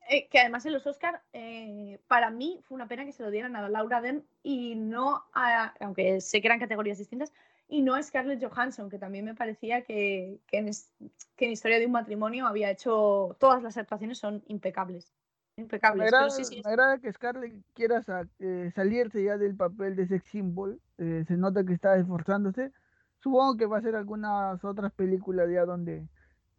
Eh, 0.10 0.28
que 0.30 0.40
además 0.40 0.66
en 0.66 0.74
los 0.74 0.88
Oscar, 0.88 1.22
eh, 1.34 2.00
para 2.08 2.32
mí 2.32 2.62
fue 2.64 2.76
una 2.76 2.88
pena 2.88 3.06
que 3.06 3.12
se 3.12 3.24
lo 3.24 3.30
dieran 3.30 3.56
a 3.56 3.68
Laura 3.68 4.02
Dern 4.02 4.24
y 4.42 4.76
no 4.76 5.26
a, 5.34 5.74
aunque 5.82 6.22
sé 6.22 6.42
que 6.42 6.48
eran 6.48 6.60
categorías 6.60 6.98
distintas, 6.98 7.34
y 7.68 7.82
no 7.82 8.02
Scarlett 8.02 8.44
Johansson, 8.44 8.90
que 8.90 8.98
también 8.98 9.26
me 9.26 9.36
parecía 9.36 9.84
que, 9.84 10.40
que, 10.48 10.58
en, 10.58 11.52
Historia 11.52 11.80
de 11.80 11.86
un 11.86 11.92
matrimonio 11.92 12.48
había 12.48 12.72
hecho, 12.72 13.36
todas 13.40 13.62
las 13.62 13.78
actuaciones 13.78 14.18
son 14.18 14.44
impecables. 14.48 15.14
Impecables. 15.58 16.12
Me 16.12 16.62
agrada, 16.64 17.00
que 17.00 17.12
Scarlett 17.12 17.54
quiera 17.74 18.04
eh, 18.40 18.72
salirse 18.76 19.24
ya 19.24 19.38
del 19.38 19.56
papel 19.56 19.96
de 19.96 20.08
sex 20.08 20.24
symbol, 20.26 20.80
se 20.98 21.38
nota 21.38 21.64
que 21.64 21.74
está 21.74 21.98
esforzándose. 21.98 22.72
Supongo 23.20 23.58
que 23.58 23.66
va 23.66 23.80
a 23.80 23.82
ser 23.82 23.96
algunas 23.96 24.64
otras 24.64 24.92
películas 24.94 25.50
ya 25.52 25.66
donde 25.66 26.08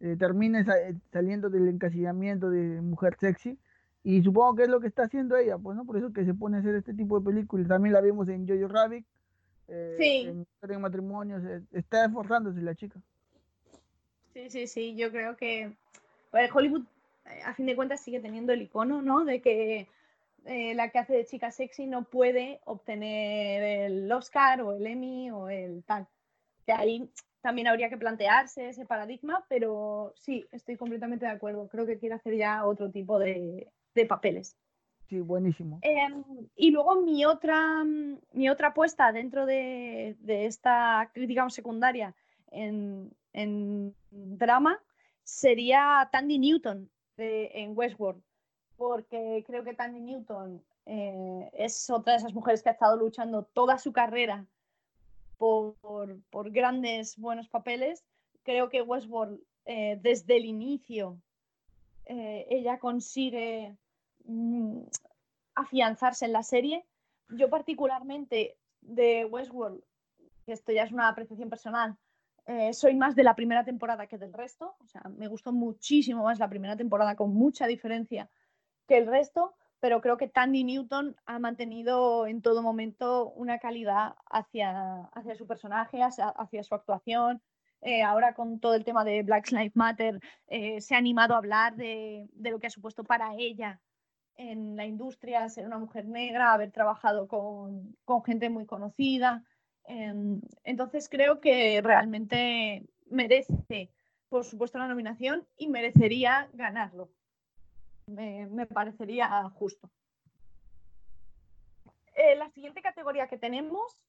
eh, 0.01 0.15
termine 0.17 0.61
eh, 0.61 0.95
saliendo 1.11 1.49
del 1.49 1.67
encasillamiento 1.67 2.49
de 2.49 2.81
mujer 2.81 3.17
sexy. 3.19 3.57
Y 4.03 4.21
supongo 4.23 4.55
que 4.55 4.63
es 4.63 4.69
lo 4.69 4.79
que 4.79 4.87
está 4.87 5.03
haciendo 5.03 5.35
ella, 5.35 5.57
pues, 5.57 5.75
¿no? 5.75 5.85
Por 5.85 5.97
eso 5.97 6.13
que 6.13 6.23
se 6.23 6.33
pone 6.33 6.57
a 6.57 6.59
hacer 6.61 6.75
este 6.75 6.93
tipo 6.93 7.19
de 7.19 7.25
películas. 7.25 7.67
También 7.67 7.93
la 7.93 8.01
vimos 8.01 8.29
en 8.29 8.47
Jojo 8.47 8.67
Rabbit, 8.69 9.05
eh, 9.69 10.45
en, 10.61 10.81
matrimonios. 10.81 11.43
está 11.71 12.05
esforzándose 12.05 12.61
la 12.61 12.75
chica. 12.75 12.99
Sí, 14.33 14.49
sí, 14.49 14.67
sí. 14.67 14.95
Yo 14.95 15.11
creo 15.11 15.35
que 15.37 15.75
Hollywood, 16.53 16.85
a 17.45 17.53
fin 17.53 17.65
de 17.65 17.75
cuentas, 17.75 18.01
sigue 18.01 18.19
teniendo 18.19 18.53
el 18.53 18.61
icono, 18.61 19.01
¿no? 19.01 19.25
De 19.25 19.41
que 19.41 19.87
la 20.45 20.89
que 20.89 20.99
hace 20.99 21.13
de 21.13 21.25
chica 21.25 21.51
sexy 21.51 21.85
no 21.85 22.03
puede 22.03 22.61
obtener 22.65 23.91
el 23.91 24.11
Oscar 24.11 24.61
o 24.61 24.73
el 24.73 24.87
Emmy 24.87 25.31
o 25.31 25.49
el 25.49 25.83
tal. 25.83 26.07
Que 26.65 26.71
ahí 26.71 27.11
también 27.41 27.67
habría 27.67 27.89
que 27.89 27.97
plantearse 27.97 28.69
ese 28.69 28.85
paradigma, 28.85 29.45
pero 29.47 30.13
sí, 30.15 30.45
estoy 30.51 30.77
completamente 30.77 31.25
de 31.25 31.31
acuerdo. 31.31 31.67
Creo 31.69 31.85
que 31.85 31.97
quiere 31.97 32.15
hacer 32.15 32.35
ya 32.35 32.65
otro 32.65 32.91
tipo 32.91 33.19
de, 33.19 33.67
papeles. 34.07 34.55
Sí, 35.09 35.21
buenísimo. 35.21 35.79
Em, 35.81 36.23
y 36.55 36.69
luego 36.69 37.01
mi 37.01 37.25
otra, 37.25 37.83
mi 37.83 38.47
otra 38.47 38.67
apuesta 38.67 39.11
dentro 39.11 39.47
de, 39.47 40.15
esta 40.27 41.09
crítica 41.11 41.49
secundaria 41.49 42.13
en, 42.51 43.11
drama 44.11 44.79
sería 45.23 46.07
Tandy 46.11 46.37
Newton 46.37 46.89
en 47.17 47.75
Westworld, 47.75 48.21
porque 48.77 49.43
creo 49.47 49.63
que 49.63 49.73
Tandy 49.73 49.99
Newton 49.99 50.63
eh, 50.85 51.49
es 51.53 51.89
otra 51.89 52.13
de 52.13 52.19
esas 52.19 52.33
mujeres 52.33 52.61
que 52.61 52.69
ha 52.69 52.73
estado 52.73 52.95
luchando 52.95 53.43
toda 53.43 53.79
su 53.79 53.91
carrera 53.91 54.45
por, 55.37 55.75
grandes 56.51 57.17
buenos 57.17 57.47
papeles. 57.49 58.05
Creo 58.43 58.69
que 58.69 58.83
Westworld 58.83 59.39
eh, 59.65 59.97
desde 60.01 60.37
el 60.37 60.45
inicio 60.45 61.19
eh, 62.05 62.45
ella 62.49 62.77
consigue 62.77 63.75
mm, 64.29 64.83
afianzarse 65.55 66.25
en 66.25 66.33
la 66.33 66.43
serie. 66.43 66.85
Yo 67.29 67.49
particularmente 67.49 68.57
de 68.81 69.25
Westworld, 69.25 69.83
esto 70.47 70.71
ya 70.71 70.83
es 70.83 70.91
una 70.91 71.09
apreciación 71.09 71.49
personal, 71.49 71.97
eh, 72.45 72.73
soy 72.73 72.95
más 72.95 73.15
de 73.15 73.23
la 73.23 73.35
primera 73.35 73.63
temporada 73.63 74.07
que 74.07 74.17
del 74.17 74.33
resto. 74.33 74.75
O 74.79 74.87
sea, 74.87 75.01
me 75.17 75.27
gustó 75.27 75.51
muchísimo 75.51 76.23
más 76.23 76.39
la 76.39 76.49
primera 76.49 76.75
temporada 76.75 77.15
con 77.15 77.33
mucha 77.33 77.67
diferencia 77.67 78.29
que 78.87 78.97
el 78.97 79.05
resto 79.05 79.55
pero 79.79 80.01
creo 80.01 80.17
que 80.17 80.27
Tandy 80.27 80.63
Newton 80.63 81.15
ha 81.25 81.39
mantenido 81.39 82.27
en 82.27 82.41
todo 82.41 82.61
momento 82.61 83.31
una 83.31 83.59
calidad 83.59 84.15
hacia, 84.29 85.03
hacia 85.13 85.35
su 85.35 85.47
personaje, 85.47 86.01
hacia, 86.01 86.63
su 86.63 86.75
actuación. 86.75 87.41
Eh, 87.81 88.03
ahora 88.03 88.33
con 88.33 88.59
todo 88.59 88.73
el 88.73 88.83
tema 88.83 89.05
de 89.05 89.23
Black 89.23 89.51
Lives 89.51 89.75
Matter 89.75 90.19
eh, 90.47 90.81
se 90.81 90.95
ha 90.95 90.97
animado 90.97 91.33
a 91.33 91.37
hablar 91.37 91.77
de, 91.77 92.27
lo 92.33 92.59
que 92.59 92.67
ha 92.67 92.71
supuesto 92.71 93.05
para 93.05 93.35
ella 93.37 93.79
en 94.39 94.75
la 94.75 94.85
industria 94.85 95.47
ser 95.49 95.65
una 95.65 95.77
mujer 95.77 96.05
negra, 96.05 96.53
haber 96.53 96.71
trabajado 96.71 97.27
con, 97.27 97.95
gente 98.25 98.49
muy 98.49 98.65
conocida. 98.65 99.43
Em, 99.85 100.41
entonces 100.63 101.09
creo 101.09 101.39
que 101.41 101.81
realmente 101.81 102.85
merece, 103.09 103.91
por 104.29 104.45
supuesto, 104.45 104.77
la 104.79 104.87
nominación 104.87 105.45
y 105.57 105.67
merecería 105.67 106.49
ganarlo 106.53 107.09
me, 108.09 108.65
parecería 108.65 109.49
justo. 109.49 109.89
Eh, 112.15 112.35
la 112.35 112.49
siguiente 112.49 112.81
categoría 112.81 113.27
que 113.27 113.37
tenemos 113.37 114.01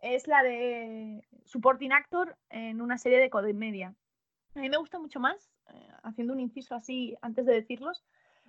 es 0.00 0.26
la 0.26 0.42
de 0.42 1.26
supporting 1.44 1.92
actor 1.92 2.36
en 2.50 2.80
una 2.80 2.98
serie 2.98 3.18
de 3.18 3.30
comedia. 3.30 3.94
A 4.54 4.60
mí 4.60 4.68
me 4.68 4.76
gusta 4.76 4.98
mucho 4.98 5.18
más, 5.18 5.50
eh, 5.68 5.88
haciendo 6.02 6.32
un 6.32 6.40
inciso 6.40 6.74
así 6.74 7.16
antes 7.22 7.46
de 7.46 7.54
decirlos, 7.54 8.04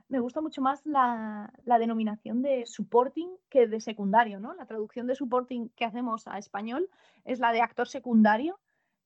me 0.07 0.19
gusta 0.19 0.41
mucho 0.41 0.61
más 0.61 0.85
la, 0.85 1.51
denominación 1.65 2.41
de 2.41 2.65
supporting 2.65 3.29
que 3.49 3.67
de 3.67 3.81
secundario, 3.81 4.39
¿no? 4.39 4.53
La 4.53 4.65
traducción 4.65 5.07
de 5.07 5.15
supporting 5.15 5.69
que 5.69 5.85
hacemos 5.85 6.27
a 6.27 6.37
español 6.37 6.89
es 7.23 7.39
la 7.39 7.51
de 7.51 7.61
actor 7.61 7.87
secundario 7.87 8.59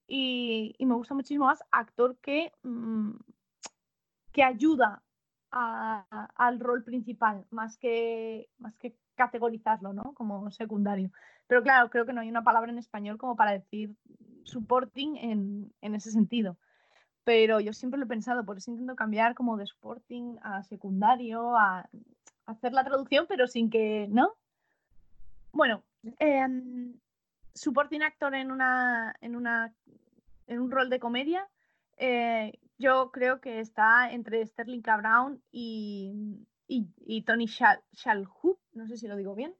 y, 0.08 0.76
me 0.80 0.96
gusta 0.96 1.14
muchísimo 1.14 1.46
más 1.46 1.64
actor 1.72 2.18
que, 2.22 2.52
mm, 2.64 3.12
que 4.34 4.44
ayuda 4.44 5.04
al 5.52 6.60
rol 6.60 6.84
principal, 6.84 7.46
más 7.50 7.78
que, 7.78 8.50
más 8.60 8.76
que 8.78 8.96
categorizarlo 9.16 9.94
¿no? 9.94 10.14
como 10.14 10.52
secundario. 10.52 11.12
Pero 11.48 11.64
claro, 11.64 11.90
creo 11.90 12.06
que 12.06 12.14
no 12.14 12.22
hay 12.22 12.30
una 12.30 12.44
palabra 12.44 12.72
en 12.72 12.78
español 12.78 13.18
como 13.18 13.36
para 13.36 13.54
decir 13.54 13.96
supporting 14.44 15.18
en, 15.18 15.74
en 15.82 15.96
ese 15.96 16.12
sentido. 16.12 16.58
Pero 17.24 17.60
yo 17.60 17.74
siempre 17.74 18.00
lo 18.00 18.06
he 18.06 18.10
pensado, 18.10 18.46
por 18.46 18.58
eso 18.58 18.72
intento 18.72 18.96
cambiar 18.96 19.36
como 19.36 19.58
de 19.58 19.68
supporting 19.68 20.38
a 20.42 20.64
secundario, 20.64 21.56
a, 21.56 21.88
hacer 22.46 22.74
la 22.74 22.84
traducción, 22.84 23.26
pero 23.28 23.48
sin 23.48 23.70
que, 23.70 24.08
¿no? 24.10 24.34
Bueno, 25.52 25.84
em, 26.20 26.94
supporting 27.54 28.02
actor 28.02 28.34
en 28.34 28.52
una, 28.52 29.16
en 29.22 29.36
una 29.36 29.74
en 30.50 30.60
un 30.60 30.72
rol 30.72 30.90
de 30.90 31.00
comedia, 31.00 31.48
eh, 31.98 32.60
yo 32.78 33.12
creo 33.12 33.40
que 33.40 33.60
está 33.60 34.12
entre 34.12 34.46
Sterling 34.46 34.82
K. 34.82 34.98
Brown 34.98 35.42
y, 35.52 36.46
y, 36.68 37.22
Tony 37.24 37.46
Shalhoub, 37.46 38.58
no 38.74 38.88
sé 38.88 38.98
si 38.98 39.08
lo 39.08 39.16
digo 39.16 39.36
bien, 39.36 39.54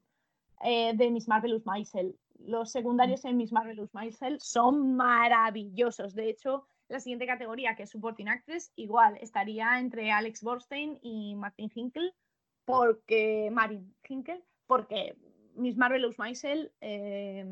eh, 0.62 0.94
de 0.96 1.12
Miss 1.12 1.28
Marvelous 1.28 1.66
Maisel. 1.66 2.18
Los 2.40 2.72
secundarios 2.72 3.26
en 3.26 3.38
Miss 3.38 3.52
Marvelous 3.52 3.94
Maisel 3.94 4.40
son 4.40 4.96
maravillosos. 4.96 6.16
De 6.16 6.30
hecho, 6.30 6.66
la 6.90 7.00
siguiente 7.00 7.28
categoría, 7.28 7.76
que 7.76 7.84
es 7.84 7.90
Supporting 7.92 8.28
Actress, 8.28 8.74
igual 8.76 9.18
estaría 9.22 9.80
entre 9.80 10.12
Alex 10.12 10.42
Borstein 10.42 11.00
y 11.02 11.36
Martin 11.36 11.72
Hinkle, 11.74 12.14
porque 12.66 13.50
Marin 13.52 13.96
Hinkle, 14.08 14.44
porque 14.66 15.16
Miss 15.56 15.78
Marvelous 15.78 16.18
Maisel 16.18 16.72
eh, 16.82 17.46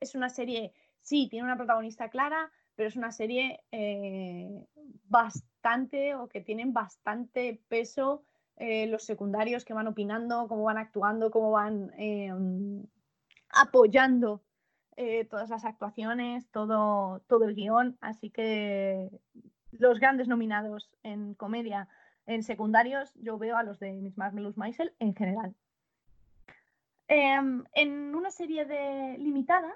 es 0.00 0.14
una 0.14 0.28
serie, 0.28 0.72
sí, 1.00 1.28
tiene 1.28 1.44
una 1.44 1.56
protagonista 1.56 2.10
clara, 2.10 2.52
pero 2.74 2.88
es 2.88 2.96
una 2.96 3.12
serie 3.12 3.62
eh, 3.70 4.66
bastante 5.08 6.14
o 6.14 6.28
que 6.28 6.40
tienen 6.40 6.72
bastante 6.72 7.62
peso 7.68 8.24
eh, 8.56 8.86
los 8.86 9.04
secundarios 9.04 9.64
que 9.64 9.74
van 9.74 9.86
opinando, 9.86 10.46
cómo 10.48 10.64
van 10.64 10.78
actuando, 10.78 11.30
cómo 11.30 11.50
van 11.50 11.92
em, 11.96 12.84
apoyando 14.92 15.28
todas 15.28 15.50
las 15.50 15.64
actuaciones, 15.64 16.48
todo, 16.50 17.20
todo 17.28 17.44
el 17.44 17.54
guion. 17.54 17.96
Así 18.00 18.30
que 18.30 19.10
los 19.72 19.98
grandes 19.98 20.28
nominados 20.28 20.90
en 21.02 21.34
comedia 21.34 21.88
en 22.26 22.42
secundarios, 22.42 23.12
yo 23.16 23.38
veo 23.38 23.56
a 23.56 23.62
los 23.62 23.80
de 23.80 23.92
Miss 23.92 24.16
Marvelous 24.16 24.56
Maisel 24.56 24.94
en 25.00 25.14
general. 25.14 25.54
Em, 27.08 27.64
en 27.74 28.14
una 28.14 28.30
serie 28.30 28.64
de 28.64 29.18
limitada, 29.18 29.72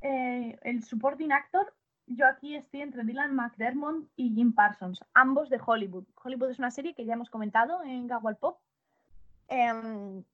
eh, 0.00 0.58
el 0.62 0.82
supporting 0.82 1.32
actor, 1.32 1.72
yo 2.06 2.26
aquí 2.26 2.56
estoy 2.56 2.82
entre 2.82 3.04
Dylan 3.04 3.34
McDermott 3.34 4.08
y 4.16 4.34
Jim 4.34 4.52
Parsons, 4.52 5.00
ambos 5.14 5.48
de 5.48 5.60
Hollywood. 5.64 6.06
Hollywood 6.22 6.50
es 6.50 6.58
una 6.58 6.72
serie 6.72 6.94
que 6.94 7.04
ya 7.04 7.14
hemos 7.14 7.30
comentado 7.30 7.82
en 7.84 8.08
Gawal 8.08 8.36
Pop. 8.36 8.58
Em, 9.48 10.24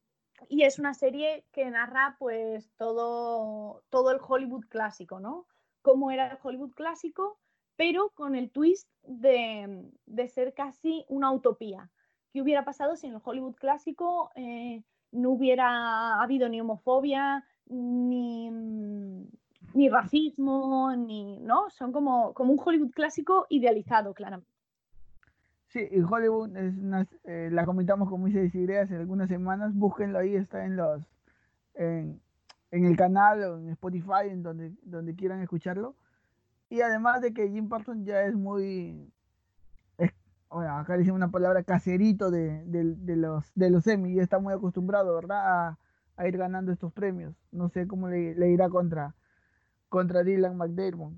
y 0.48 0.62
es 0.62 0.78
una 0.78 0.94
serie 0.94 1.44
que 1.52 1.70
narra 1.70 2.16
pues 2.18 2.70
todo, 2.76 3.82
todo 3.90 4.10
el 4.10 4.18
Hollywood 4.26 4.66
clásico, 4.68 5.20
¿no? 5.20 5.46
Cómo 5.82 6.10
era 6.10 6.28
el 6.28 6.38
Hollywood 6.42 6.72
clásico, 6.72 7.38
pero 7.76 8.10
con 8.10 8.34
el 8.34 8.50
twist 8.50 8.88
de, 9.02 9.90
ser 10.28 10.54
casi 10.54 11.04
una 11.08 11.32
utopía. 11.32 11.90
¿Qué 12.32 12.42
hubiera 12.42 12.64
pasado 12.64 12.96
si 12.96 13.06
en 13.06 13.14
el 13.14 13.20
Hollywood 13.24 13.54
clásico 13.54 14.30
eh, 14.34 14.82
no 15.12 15.30
hubiera 15.30 16.20
habido 16.22 16.48
ni 16.48 16.60
homofobia, 16.60 17.44
ni, 17.66 18.50
ni 18.50 19.88
racismo, 19.88 20.94
ni, 20.96 21.38
¿no? 21.40 21.70
Son 21.70 21.92
como, 21.92 22.34
como 22.34 22.52
un 22.52 22.60
Hollywood 22.62 22.90
clásico 22.90 23.46
idealizado, 23.48 24.14
claramente. 24.14 24.55
Sí, 25.76 25.86
y 25.90 26.00
Hollywood 26.00 26.56
es 26.56 26.74
eh, 27.24 27.50
la 27.52 27.66
comentamos 27.66 28.08
con 28.08 28.22
Moisés 28.22 28.50
Sigre 28.50 28.78
hace 28.78 28.96
algunas 28.96 29.28
semanas, 29.28 29.74
búsquenlo 29.74 30.18
ahí, 30.18 30.34
está 30.34 30.64
en 30.64 30.74
los 30.74 31.02
en, 31.74 32.18
el 32.70 32.96
canal 32.96 33.42
o 33.42 33.58
en 33.58 33.68
Spotify, 33.68 34.30
en 34.30 34.42
donde, 34.42 34.72
donde 34.84 35.14
quieran 35.14 35.42
escucharlo. 35.42 35.94
Y 36.70 36.80
además 36.80 37.20
de 37.20 37.34
que 37.34 37.50
Jim 37.50 37.68
Parsons 37.68 38.06
ya 38.06 38.22
es 38.22 38.34
muy, 38.34 39.12
bueno, 40.48 40.78
acá 40.78 40.96
dice 40.96 41.12
una 41.12 41.30
palabra 41.30 41.62
caserito 41.62 42.30
de, 42.30 42.64
los 43.14 43.52
de 43.54 43.68
los 43.68 43.86
Emmy 43.86 44.14
y 44.14 44.20
está 44.20 44.38
muy 44.38 44.54
acostumbrado, 44.54 45.14
¿verdad? 45.14 45.76
A, 46.16 46.26
ir 46.26 46.38
ganando 46.38 46.72
estos 46.72 46.90
premios. 46.94 47.34
No 47.52 47.68
sé 47.68 47.86
cómo 47.86 48.08
le, 48.08 48.50
irá 48.50 48.70
contra, 48.70 49.14
contra 49.90 50.22
Dylan 50.22 50.56
McDermott. 50.56 51.12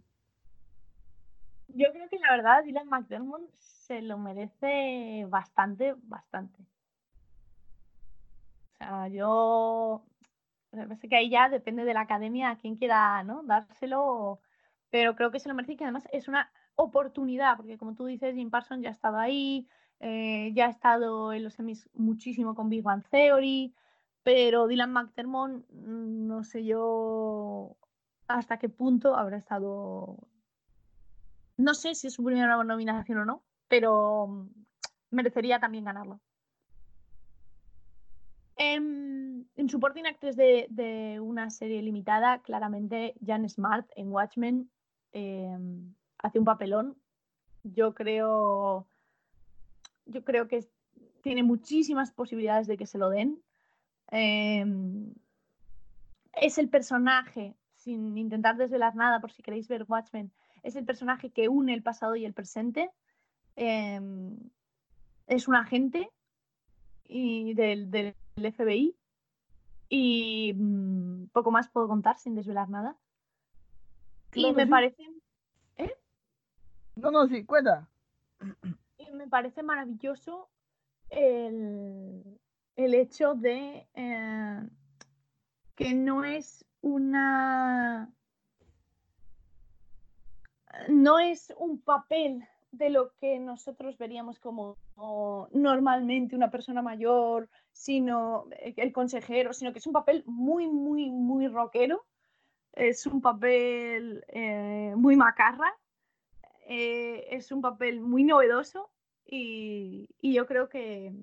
Yo 1.69 1.87
creo 1.93 2.09
que 2.09 2.19
la 2.19 2.33
verdad 2.33 2.65
Dylan 2.65 2.89
McDermott 2.89 3.49
se 3.89 4.03
lo 4.03 4.19
merece 4.19 5.27
bastante, 5.29 5.95
bastante. 6.03 6.63
O 8.75 8.77
sea, 8.79 9.09
yo 9.09 10.05
parece 10.71 11.09
que 11.09 11.17
ahí 11.17 11.31
ya 11.31 11.49
depende 11.49 11.85
de 11.85 11.95
la 11.95 12.03
academia 12.03 12.51
a 12.51 12.59
quien 12.59 12.77
quiera 12.77 13.25
¿no? 13.25 13.43
dárselo, 13.43 14.41
pero 14.91 15.17
creo 15.17 15.31
que 15.31 15.41
se 15.41 15.49
lo 15.49 15.55
merece 15.55 15.73
y 15.73 15.77
que 15.77 15.85
además 15.85 16.07
es 16.13 16.29
una 16.29 16.53
oportunidad, 16.77 17.57
porque 17.57 17.79
como 17.79 17.95
tú 17.95 18.05
dices, 18.05 18.35
Jim 18.35 18.51
Parsons 18.51 18.83
ya 18.83 18.91
ha 18.91 18.93
estado 18.93 19.19
ahí, 19.19 19.67
eh, 20.01 20.53
ya 20.55 20.67
ha 20.67 20.71
estado 20.71 21.33
en 21.33 21.43
los 21.45 21.55
semis 21.55 21.89
muchísimo 21.95 22.55
con 22.55 22.69
Big 22.69 22.83
Bang 22.83 23.03
Theory, 23.11 23.75
pero 24.23 24.69
Dylan 24.69 24.93
McDermott, 24.93 25.65
mm, 25.71 26.27
no 26.29 26.45
sé 26.45 26.65
yo 26.65 27.77
hasta 28.29 28.59
qué 28.59 28.69
punto 28.69 29.17
habrá 29.17 29.39
estado. 29.39 30.19
No 31.57 31.75
sé 31.75 31.95
si 31.95 32.07
es 32.07 32.15
su 32.15 32.23
primera 32.23 32.63
nominación 32.63 33.19
o 33.19 33.25
no, 33.25 33.43
pero 33.69 34.27
mm, 34.27 34.49
merecería 35.11 35.61
también 35.61 35.85
ganarlo. 35.85 36.21
En, 38.57 39.49
en 39.55 39.69
Supporting 39.69 40.07
Actress 40.07 40.37
de, 40.37 40.67
de, 40.71 41.21
una 41.21 41.49
serie 41.51 41.81
limitada, 41.81 42.41
claramente 42.41 43.15
Jan 43.25 43.49
Smart 43.49 43.89
en 43.95 44.11
Watchmen 44.11 44.71
em, 45.13 45.95
hace 46.19 46.41
un 46.41 46.45
papelón. 46.45 46.97
Yo 47.63 47.95
creo, 47.95 48.89
yo 50.07 50.25
creo 50.25 50.49
que 50.49 50.69
tiene 51.23 51.45
muchísimas 51.45 52.11
posibilidades 52.11 52.67
de 52.67 52.77
que 52.77 52.87
se 52.87 52.99
lo 52.99 53.11
den. 53.11 53.41
Em, 54.11 55.15
es 56.33 56.59
el 56.59 56.69
personaje, 56.69 57.55
sin 57.77 58.19
intentar 58.19 58.57
desvelar 58.57 58.97
nada 58.97 59.21
por 59.21 59.31
si 59.31 59.43
queréis 59.43 59.69
ver 59.69 59.85
Watchmen, 59.87 60.33
es 60.63 60.75
el 60.77 60.85
personaje 60.85 61.31
que 61.31 61.49
une 61.49 61.75
el 61.75 61.83
pasado 61.83 62.17
y 62.17 62.25
el 62.25 62.35
presente. 62.35 62.91
Em, 63.61 64.37
es 65.27 65.49
un 65.49 65.57
agente 65.57 66.09
y 67.05 67.55
del, 67.55 67.91
del, 67.91 68.15
FBI 68.37 68.97
y 69.89 70.53
mm, 70.55 71.27
poco 71.33 71.51
más 71.51 71.69
puedo 71.69 71.89
contar 71.89 72.17
sin 72.19 72.37
desvelar 72.37 72.69
nada. 72.71 72.97
y 74.33 74.53
me 74.53 74.67
parece 74.69 75.03
no, 76.95 77.11
no, 77.13 77.27
sí, 77.29 77.45
cuenta. 77.45 77.89
Y 78.99 79.11
me 79.13 79.29
parece 79.29 79.63
maravilloso 79.63 80.49
el, 81.11 82.39
hecho 82.77 83.35
de 83.35 83.89
eh, 83.95 84.69
que 85.75 85.95
no 85.95 86.25
es 86.25 86.65
una. 86.81 88.13
No 90.89 91.19
es 91.19 91.53
un 91.57 91.81
papel 91.81 92.47
de 92.71 92.91
lo 92.91 93.13
que 93.21 93.39
nosotros 93.39 93.97
veríamos 93.99 94.39
como 94.39 94.77
normalmente 95.53 96.37
una 96.37 96.51
persona 96.51 96.83
mayor, 96.83 97.49
sino 97.73 98.47
el 98.61 98.93
consejero, 98.93 99.53
sino 99.53 99.73
que 99.73 99.79
es 99.79 99.87
un 99.87 99.93
papel 99.93 100.23
muy, 100.27 100.69
muy, 100.69 101.11
muy 101.11 101.49
rockero. 101.49 102.05
Es 102.73 103.07
un 103.07 103.21
papel 103.21 104.25
eh, 104.29 104.93
muy 104.97 105.17
macarra 105.17 105.75
eh, 106.71 107.27
es 107.31 107.51
un 107.51 107.63
papel 107.63 108.01
muy 108.01 108.25
novedoso 108.25 108.91
y, 109.25 110.07
yo 110.21 110.47
creo 110.47 110.69
que, 110.69 111.15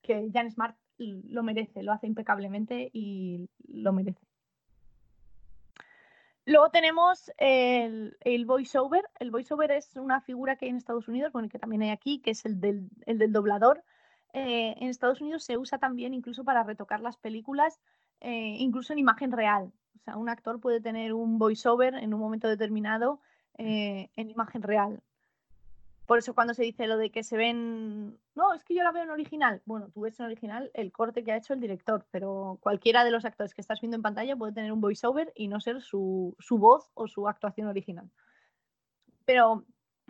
que, 0.00 0.30
Jan 0.32 0.48
Smart 0.48 0.76
lo 0.96 1.42
merece, 1.42 1.82
lo 1.82 1.92
hace 1.92 2.06
impecablemente 2.06 2.88
y 2.92 3.48
lo 3.66 3.92
merece. 3.92 4.20
Luego 6.44 6.70
tenemos 6.70 7.30
el, 7.38 8.16
el 8.20 8.46
voiceover. 8.46 9.04
El 9.20 9.30
voiceover 9.30 9.70
es 9.70 9.94
una 9.96 10.20
figura 10.20 10.56
que 10.56 10.64
hay 10.64 10.70
en 10.70 10.76
Estados 10.76 11.06
Unidos, 11.06 11.32
bueno, 11.32 11.48
que 11.48 11.58
también 11.58 11.82
hay 11.82 11.90
aquí, 11.90 12.20
que 12.20 12.32
es 12.32 12.44
el 12.44 12.60
del, 12.60 12.90
doblador. 13.32 13.84
Eh, 14.32 14.74
en 14.78 14.88
Estados 14.88 15.20
Unidos 15.20 15.44
se 15.44 15.56
usa 15.56 15.78
también 15.78 16.14
incluso 16.14 16.44
para 16.44 16.64
retocar 16.64 17.00
las 17.00 17.16
películas, 17.16 17.80
eh, 18.20 18.56
incluso 18.58 18.92
en 18.92 18.98
imagen 18.98 19.30
real. 19.30 19.72
O 19.94 20.04
sea, 20.04 20.16
un 20.16 20.28
actor 20.28 20.58
puede 20.58 20.80
tener 20.80 21.12
un 21.12 21.38
voiceover 21.38 21.94
en 21.94 22.12
un 22.12 22.20
momento 22.20 22.48
determinado 22.48 23.20
eh, 23.58 24.10
en 24.16 24.30
imagen 24.30 24.62
real. 24.62 25.00
Por 26.12 26.18
eso 26.18 26.34
cuando 26.34 26.52
se 26.52 26.62
dice 26.62 26.86
lo 26.86 26.98
de 26.98 27.10
que 27.10 27.22
se 27.22 27.38
ven, 27.38 28.18
no, 28.34 28.52
es 28.52 28.62
que 28.64 28.74
yo 28.74 28.82
la 28.82 28.92
veo 28.92 29.04
en 29.04 29.08
original. 29.08 29.62
Bueno, 29.64 29.88
tú 29.94 30.02
ves 30.02 30.20
en 30.20 30.26
original 30.26 30.70
el 30.74 30.92
corte 30.92 31.24
que 31.24 31.32
ha 31.32 31.38
hecho 31.38 31.54
el 31.54 31.60
director, 31.60 32.04
pero 32.10 32.58
cualquiera 32.60 33.02
de 33.02 33.10
los 33.10 33.24
actores 33.24 33.54
que 33.54 33.62
estás 33.62 33.80
viendo 33.80 33.96
en 33.96 34.02
pantalla 34.02 34.36
puede 34.36 34.52
tener 34.52 34.72
un 34.72 34.82
voiceover 34.82 35.32
y 35.34 35.48
no 35.48 35.58
ser 35.58 35.80
su, 35.80 36.36
voz 36.50 36.90
o 36.92 37.08
su 37.08 37.26
actuación 37.28 37.66
original. 37.68 38.10
Pero 39.24 39.64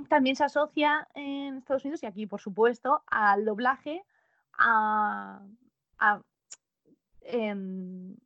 también 0.08 0.34
se 0.34 0.42
asocia 0.42 1.06
en 1.14 1.58
Estados 1.58 1.84
Unidos 1.84 2.02
y 2.02 2.06
aquí, 2.06 2.26
por 2.26 2.40
supuesto, 2.40 3.04
al 3.06 3.44
doblaje, 3.44 4.02
a, 4.54 5.40
a 6.00 6.20
em, 7.20 8.16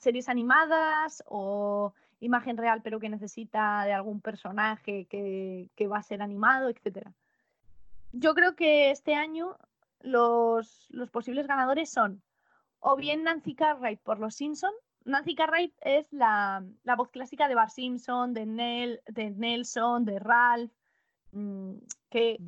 series 0.00 0.28
animadas 0.28 1.22
o 1.28 1.94
imagen 2.22 2.56
real 2.56 2.80
pero 2.82 3.00
que 3.00 3.08
necesita 3.08 3.84
de 3.84 3.92
algún 3.92 4.20
personaje 4.20 5.06
que, 5.06 5.88
va 5.88 5.98
a 5.98 6.02
ser 6.02 6.22
animado, 6.22 6.68
etc. 6.68 7.08
Yo 8.12 8.34
creo 8.34 8.54
que 8.54 8.90
este 8.90 9.14
año 9.14 9.56
los, 10.00 10.88
posibles 11.10 11.46
ganadores 11.46 11.90
son 11.90 12.22
o 12.78 12.96
bien 12.96 13.24
Nancy 13.24 13.54
Cartwright 13.54 14.00
por 14.00 14.18
Los 14.18 14.36
Simpson. 14.36 14.72
Nancy 15.04 15.34
Cartwright 15.34 15.74
es 15.80 16.12
la, 16.12 16.64
voz 16.96 17.10
clásica 17.10 17.48
de 17.48 17.56
Bar 17.56 17.70
Simpson, 17.70 18.32
de, 18.34 19.00
de 19.06 19.30
Nelson, 19.30 20.04
de 20.04 20.18
Ralph, 20.18 20.72
mm, 21.32 21.74
que, 22.08 22.38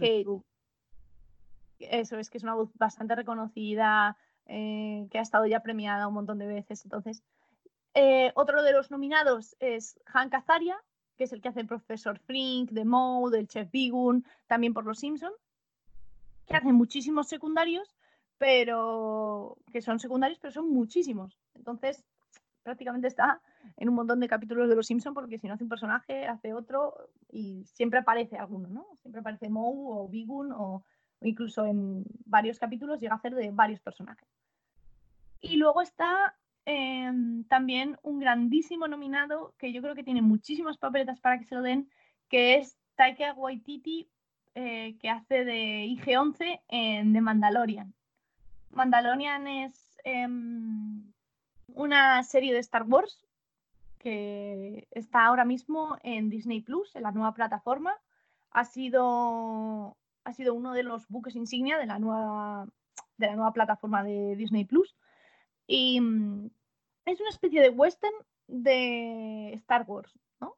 eso 1.81 2.19
es 2.19 2.31
que 2.31 2.39
es 2.39 2.45
una 2.45 2.55
voz 2.55 2.71
bastante 2.75 3.15
reconocida, 3.17 4.17
eh, 4.47 5.07
que 5.11 5.19
ha 5.19 5.23
estado 5.23 5.47
ya 5.47 5.61
premiada 5.61 6.07
un 6.07 6.15
montón 6.15 6.39
de 6.39 6.47
veces. 6.47 6.85
Entonces, 6.85 7.23
eh, 7.95 8.33
otro 8.35 8.63
de 8.63 8.73
los 8.73 8.91
nominados 8.91 9.57
es 9.61 10.01
Hank 10.07 10.35
Azaria, 10.35 10.77
que 11.17 11.25
es 11.25 11.33
el 11.33 11.41
que 11.41 11.49
hace 11.49 11.61
el 11.61 11.67
profesor 11.67 12.19
Frink, 12.19 12.71
de 12.71 12.85
Moe, 12.85 13.31
del 13.31 13.47
chef 13.47 13.71
Bigun, 13.71 14.25
también 14.47 14.75
por 14.75 14.85
Los 14.85 14.99
Simpson, 14.99 15.33
que 16.47 16.57
hace 16.57 16.73
muchísimos 16.73 17.29
secundarios, 17.29 17.95
pero 18.39 19.57
que 19.73 19.81
son 19.81 20.01
secundarios, 20.01 20.39
pero 20.41 20.53
son 20.53 20.71
muchísimos. 20.71 21.39
Entonces, 21.55 22.05
prácticamente 22.65 23.07
está 23.07 23.41
en 23.77 23.89
un 23.89 23.95
montón 23.95 24.21
de 24.21 24.29
capítulos 24.29 24.69
de 24.69 24.75
Los 24.75 24.87
Simpson 24.87 25.15
porque 25.15 25.39
si 25.39 25.47
no 25.47 25.55
hace 25.55 25.65
un 25.65 25.71
personaje, 25.71 26.27
hace 26.27 26.53
otro 26.53 27.11
y 27.31 27.65
siempre 27.65 28.01
aparece 28.01 28.37
alguno, 28.37 28.69
¿no? 28.69 28.87
Siempre 29.03 29.21
aparece 29.21 29.49
Moe 29.49 30.01
o 30.03 30.09
Bigun 30.09 30.51
o, 30.53 30.85
incluso 31.21 31.65
en 31.65 32.05
varios 32.27 32.59
capítulos 32.59 33.01
llega 33.01 33.15
a 33.15 33.19
hacer 33.19 33.35
de 33.35 33.51
varios 33.51 33.81
personajes. 33.81 34.29
Y 35.41 35.57
luego 35.57 35.83
está 35.83 36.37
em, 36.67 37.45
también 37.45 37.99
un 38.03 38.19
grandísimo 38.19 38.89
nominado 38.89 39.55
que 39.59 39.73
yo 39.73 39.83
creo 39.83 39.95
que 39.95 40.05
tiene 40.05 40.23
muchísimas 40.23 40.79
papeletas 40.79 41.21
para 41.21 41.39
que 41.39 41.45
se 41.45 41.55
lo 41.55 41.63
den, 41.63 41.91
que 42.29 42.57
es 42.57 42.77
Taika 42.97 43.35
Waititi, 43.35 44.09
eh, 44.55 44.97
que 45.01 45.11
hace 45.11 45.45
de 45.45 45.85
IG-11 45.87 46.61
en 46.69 47.13
The 47.13 47.21
Mandalorian. 47.21 47.95
Mandalorian 48.71 49.47
es 49.47 49.99
em, 50.05 51.13
una 51.75 52.23
serie 52.23 52.53
de 52.53 52.61
Star 52.61 52.85
Wars 52.85 53.25
que 53.99 54.87
está 54.91 55.25
ahora 55.25 55.47
mismo 55.47 55.97
en 56.03 56.29
Disney 56.29 56.61
Plus, 56.61 56.95
en 56.95 57.05
la 57.05 57.11
nueva 57.11 57.33
plataforma. 57.33 57.95
Ha 58.51 58.65
sido, 58.67 59.97
ha 60.25 60.33
sido 60.35 60.53
uno 60.53 60.75
de 60.75 60.83
los 60.83 61.09
buques 61.09 61.35
insignia 61.35 61.79
de 61.79 61.87
la 61.87 61.99
nueva, 61.99 62.67
de 63.17 63.27
la 63.29 63.35
nueva 63.35 63.53
plataforma 63.53 64.05
de 64.05 64.37
Disney 64.37 64.67
Plus. 64.67 64.95
Y 65.67 66.01
mm, 66.01 66.51
es 67.07 67.21
una 67.21 67.31
especie 67.31 67.61
de 67.61 67.71
western 67.71 68.15
de 68.47 69.53
Star 69.55 69.85
Wars. 69.87 70.13
¿no? 70.41 70.57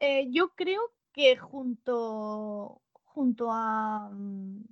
Eh, 0.00 0.28
yo 0.30 0.50
creo 0.50 0.80
que 1.12 1.36
junto, 1.36 2.82
junto 2.92 3.50
a, 3.50 4.10
mm, 4.10 4.64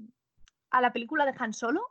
a 0.70 0.80
la 0.80 0.92
película 0.92 1.24
de 1.24 1.34
Han 1.38 1.52
Solo, 1.52 1.82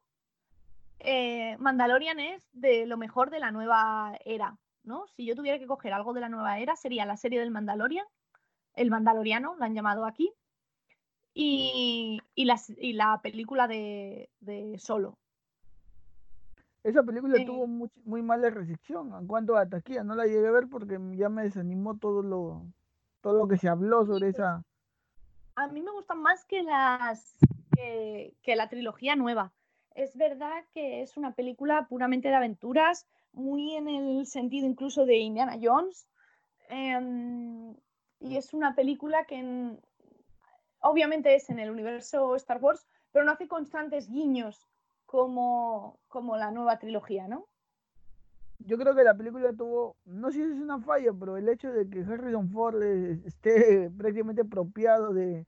eh, 1.03 1.57
Mandalorian 1.57 2.19
es 2.19 2.47
de 2.53 2.85
lo 2.85 2.97
mejor 2.97 3.31
de 3.31 3.39
la 3.39 3.51
nueva 3.51 4.17
era, 4.23 4.57
¿no? 4.83 5.07
Si 5.07 5.25
yo 5.25 5.35
tuviera 5.35 5.57
que 5.57 5.65
coger 5.65 5.93
algo 5.93 6.13
de 6.13 6.21
la 6.21 6.29
nueva 6.29 6.59
era, 6.59 6.75
sería 6.75 7.05
la 7.05 7.17
serie 7.17 7.39
del 7.39 7.49
Mandalorian, 7.49 8.05
el 8.75 8.91
Mandaloriano, 8.91 9.55
lo 9.55 9.63
han 9.63 9.73
llamado 9.73 10.05
aquí, 10.05 10.31
y, 11.33 12.21
la, 12.35 13.19
película 13.23 13.67
de, 13.67 14.29
Solo. 14.77 15.17
Esa 16.83 17.03
película 17.03 17.43
tuvo 17.45 17.67
muy, 17.67 18.21
mala 18.23 18.49
recepción 18.49 19.13
en 19.13 19.27
cuanto 19.27 19.55
a 19.55 19.69
taquilla, 19.69 20.03
no 20.03 20.15
la 20.15 20.25
llegué 20.25 20.47
a 20.47 20.51
ver 20.51 20.67
porque 20.67 20.99
ya 21.15 21.29
me 21.29 21.43
desanimó 21.43 21.97
todo 21.97 22.23
lo, 22.23 22.65
todo 23.21 23.37
lo 23.37 23.47
que 23.47 23.57
se 23.57 23.69
habló 23.69 24.05
sobre 24.05 24.31
pues, 24.31 24.35
esa. 24.35 24.63
A 25.55 25.67
mí 25.67 25.81
me 25.81 25.91
gustan 25.91 26.21
más 26.21 26.43
que 26.45 26.63
las 26.63 27.37
que 27.75 28.55
la 28.55 28.69
trilogía 28.69 29.15
nueva 29.15 29.51
es 29.95 30.15
verdad 30.15 30.63
que 30.73 31.01
es 31.01 31.17
una 31.17 31.33
película 31.33 31.87
puramente 31.87 32.29
de 32.29 32.35
aventuras, 32.35 33.07
muy 33.33 33.75
en 33.75 33.87
el 33.87 34.25
sentido 34.25 34.65
incluso 34.65 35.05
de 35.05 35.17
Indiana 35.17 35.57
Jones. 35.61 36.07
Em, 36.69 37.75
y 38.19 38.37
es 38.37 38.53
una 38.53 38.75
película 38.75 39.25
que 39.25 39.77
obviamente 40.79 41.35
es 41.35 41.49
en 41.49 41.59
el 41.59 41.69
universo 41.69 42.35
Star 42.35 42.59
Wars, 42.61 42.87
pero 43.11 43.25
no 43.25 43.31
hace 43.31 43.47
constantes 43.47 44.09
guiños 44.09 44.67
como, 45.11 45.99
como 46.07 46.37
la 46.37 46.51
nueva 46.51 46.79
trilogía, 46.79 47.27
¿no? 47.27 47.45
Yo 48.59 48.77
creo 48.77 48.95
que 48.95 49.03
la 49.03 49.17
película 49.17 49.51
tuvo, 49.51 49.97
no 50.05 50.31
sé 50.31 50.37
si 50.37 50.53
es 50.53 50.61
una 50.61 50.79
falla, 50.79 51.11
pero 51.11 51.35
el 51.35 51.49
hecho 51.49 51.69
de 51.69 51.89
que 51.89 51.99
Harrison 51.99 52.49
Ford 52.49 52.81
esté 52.81 53.89
prácticamente 53.97 54.43
apropiado 54.43 55.13
de, 55.13 55.45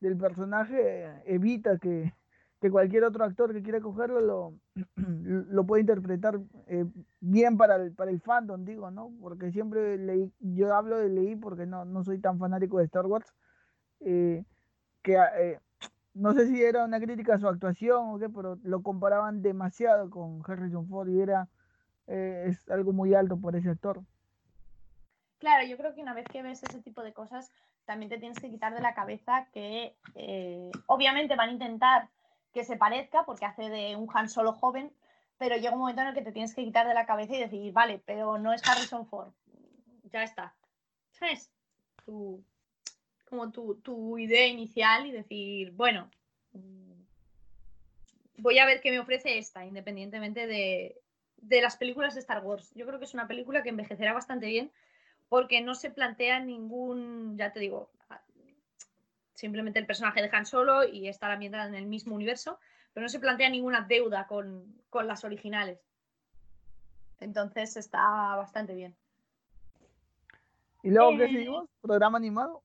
del 0.00 0.18
personaje 0.18 1.22
evita 1.24 1.78
que, 1.78 2.12
que 2.60 2.70
cualquier 2.70 3.04
otro 3.04 3.24
actor 3.24 3.54
que 3.54 3.62
quiera 3.62 3.80
cogerlo 3.80 4.20
lo, 4.20 4.54
lo 4.96 5.64
puede 5.64 5.80
interpretar 5.80 6.38
eh, 6.66 6.84
bien 7.20 7.56
para 7.56 7.76
el, 7.76 7.94
para 7.94 8.10
el 8.10 8.20
fandom, 8.20 8.66
digo, 8.66 8.90
¿no? 8.90 9.14
Porque 9.22 9.50
siempre 9.50 9.96
leí, 9.96 10.30
yo 10.40 10.74
hablo 10.74 10.98
de 10.98 11.08
leí 11.08 11.36
porque 11.36 11.64
no, 11.64 11.86
no 11.86 12.04
soy 12.04 12.18
tan 12.18 12.38
fanático 12.38 12.78
de 12.78 12.84
Star 12.84 13.06
Wars, 13.06 13.32
eh, 14.00 14.44
que 15.00 15.14
eh, 15.14 15.58
no 16.16 16.32
sé 16.32 16.48
si 16.48 16.62
era 16.62 16.84
una 16.84 16.98
crítica 16.98 17.34
a 17.34 17.38
su 17.38 17.46
actuación 17.46 18.08
o 18.08 18.18
qué, 18.18 18.28
pero 18.28 18.58
lo 18.62 18.82
comparaban 18.82 19.42
demasiado 19.42 20.10
con 20.10 20.42
Harrison 20.46 20.88
Ford 20.88 21.08
y 21.08 21.20
era 21.20 21.48
es 22.06 22.68
algo 22.70 22.92
muy 22.92 23.14
alto 23.14 23.36
por 23.36 23.56
ese 23.56 23.68
actor. 23.68 24.00
Claro, 25.38 25.66
yo 25.66 25.76
creo 25.76 25.94
que 25.94 26.00
una 26.00 26.14
vez 26.14 26.24
que 26.28 26.42
ves 26.42 26.62
ese 26.62 26.80
tipo 26.80 27.02
de 27.02 27.12
cosas, 27.12 27.52
también 27.84 28.08
te 28.08 28.18
tienes 28.18 28.38
que 28.38 28.48
quitar 28.48 28.74
de 28.74 28.80
la 28.80 28.94
cabeza 28.94 29.48
que 29.52 29.96
obviamente 30.86 31.36
van 31.36 31.50
a 31.50 31.52
intentar 31.52 32.08
que 32.52 32.64
se 32.64 32.76
parezca, 32.76 33.24
porque 33.24 33.44
hace 33.44 33.68
de 33.68 33.96
un 33.96 34.08
Han 34.14 34.30
Solo 34.30 34.52
joven, 34.52 34.92
pero 35.36 35.56
llega 35.56 35.74
un 35.74 35.80
momento 35.80 36.00
en 36.00 36.08
el 36.08 36.14
que 36.14 36.22
te 36.22 36.32
tienes 36.32 36.54
que 36.54 36.64
quitar 36.64 36.86
de 36.88 36.94
la 36.94 37.04
cabeza 37.04 37.34
y 37.34 37.40
decir, 37.40 37.72
vale, 37.72 38.02
pero 38.06 38.38
no 38.38 38.54
es 38.54 38.66
Harrison 38.66 39.06
Ford. 39.06 39.32
Ya 40.10 40.22
está. 40.22 40.54
¿Sabes? 41.10 41.50
Tu, 42.06 42.42
como 43.28 43.50
tu, 43.50 44.18
idea 44.18 44.46
inicial 44.46 45.06
y 45.06 45.12
decir, 45.12 45.72
bueno, 45.72 46.10
voy 48.38 48.58
a 48.58 48.66
ver 48.66 48.80
qué 48.80 48.90
me 48.90 49.00
ofrece 49.00 49.38
esta, 49.38 49.64
independientemente 49.64 50.46
de, 50.46 51.00
de 51.36 51.60
las 51.60 51.76
películas 51.76 52.14
de 52.14 52.20
Star 52.20 52.44
Wars. 52.44 52.72
Yo 52.74 52.86
creo 52.86 52.98
que 52.98 53.04
es 53.04 53.14
una 53.14 53.28
película 53.28 53.62
que 53.62 53.70
envejecerá 53.70 54.12
bastante 54.12 54.46
bien 54.46 54.70
porque 55.28 55.60
no 55.60 55.74
se 55.74 55.90
plantea 55.90 56.40
ningún, 56.40 57.36
ya 57.36 57.52
te 57.52 57.60
digo, 57.60 57.90
simplemente 59.36 59.78
el 59.78 59.86
personaje 59.86 60.22
de 60.22 60.30
Han 60.32 60.46
Solo 60.46 60.84
y 60.84 61.08
estar 61.08 61.30
ambientada 61.30 61.66
en 61.66 61.74
el 61.74 61.86
mismo 61.86 62.14
universo, 62.14 62.58
pero 62.92 63.04
no 63.04 63.08
se 63.08 63.20
plantea 63.20 63.50
ninguna 63.50 63.82
deuda 63.82 64.26
con, 64.26 64.74
las 65.04 65.24
originales. 65.24 65.78
Entonces 67.20 67.76
está 67.76 68.00
bastante 68.36 68.74
bien. 68.74 68.96
¿Y 70.82 70.90
luego 70.90 71.18
qué 71.18 71.24
eh, 71.24 71.32
seguimos? 71.32 71.68
¿Programa 71.82 72.16
animado? 72.16 72.62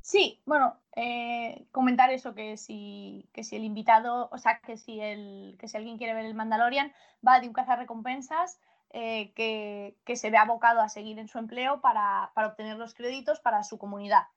Sí, 0.00 0.40
bueno, 0.46 0.78
eh, 0.94 1.66
comentar 1.72 2.10
eso, 2.10 2.34
que 2.34 2.56
si, 2.56 3.28
que 3.32 3.42
si 3.42 3.56
el 3.56 3.64
invitado, 3.64 4.28
o 4.30 4.38
sea, 4.38 4.60
que 4.60 4.76
si, 4.76 5.00
el, 5.00 5.56
que 5.58 5.66
si 5.66 5.76
alguien 5.76 5.98
quiere 5.98 6.14
ver 6.14 6.26
el 6.26 6.34
Mandalorian, 6.34 6.92
va 7.26 7.40
de 7.40 7.48
un 7.48 7.52
cazarrecompensas 7.52 8.60
eh, 8.90 9.32
que, 9.34 9.96
que, 10.04 10.14
se 10.14 10.30
ve 10.30 10.36
abocado 10.36 10.80
a 10.80 10.88
seguir 10.88 11.18
en 11.18 11.26
su 11.26 11.38
empleo 11.38 11.80
para, 11.80 12.30
para 12.34 12.46
obtener 12.46 12.76
los 12.76 12.94
créditos 12.94 13.40
para 13.40 13.64
su 13.64 13.78
comunidad. 13.78 14.28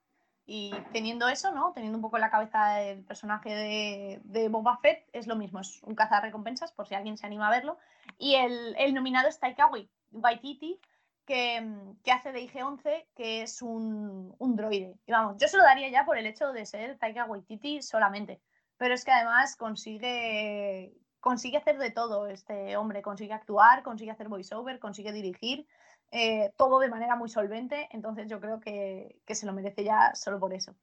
Y 0.51 0.73
teniendo 0.91 1.27
eso, 1.27 1.51
¿no? 1.51 1.71
Teniendo 1.73 1.99
un 1.99 2.01
poco 2.01 2.17
en 2.17 2.21
la 2.21 2.31
cabeza 2.31 2.81
el 2.81 3.03
personaje 3.03 4.19
de, 4.23 4.49
Boba 4.49 4.77
Fett, 4.77 5.07
es 5.13 5.27
lo 5.27 5.35
mismo, 5.35 5.59
es 5.59 5.83
un 5.83 5.95
recompensas 5.95 6.71
por 6.71 6.87
si 6.87 6.95
alguien 6.95 7.17
se 7.17 7.27
anima 7.27 7.47
a 7.47 7.51
verlo. 7.51 7.77
Y 8.17 8.33
el, 8.33 8.75
el 8.79 8.95
nominado 8.95 9.29
es 9.29 9.39
Taika 9.39 9.69
Waititi, 10.11 10.79
que, 11.29 11.63
que 12.03 12.11
hace 12.11 12.31
de 12.31 12.41
IG-11, 12.41 13.05
que 13.15 13.43
es 13.43 13.61
un, 13.61 14.33
un, 14.39 14.55
droide. 14.55 14.95
Y 15.05 15.11
vamos, 15.11 15.37
yo 15.37 15.47
se 15.47 15.57
lo 15.57 15.63
daría 15.63 15.87
ya 15.89 16.03
por 16.03 16.17
el 16.17 16.25
hecho 16.25 16.51
de 16.53 16.65
ser 16.65 16.97
Taika 16.97 17.25
Waititi 17.25 17.83
solamente. 17.83 18.41
Pero 18.77 18.95
es 18.95 19.05
que 19.05 19.11
además 19.11 19.55
consigue, 19.55 20.91
consigue 21.19 21.57
hacer 21.57 21.77
de 21.77 21.91
todo 21.91 22.25
este 22.25 22.75
hombre. 22.77 23.03
Consigue 23.03 23.33
actuar, 23.33 23.83
consigue 23.83 24.09
hacer 24.09 24.27
voiceover, 24.27 24.79
consigue 24.79 25.11
dirigir. 25.11 25.67
Eh, 26.09 26.51
todo 26.57 26.79
de 26.79 26.89
manera 26.89 27.15
muy 27.15 27.29
solvente, 27.29 27.87
entonces 27.91 28.27
yo 28.27 28.39
creo 28.39 28.59
que, 28.59 29.21
se 29.27 29.45
lo 29.45 29.53
merece 29.53 29.83
ya 29.83 30.15
solo 30.15 30.39
por 30.39 30.51
eso. 30.55 30.75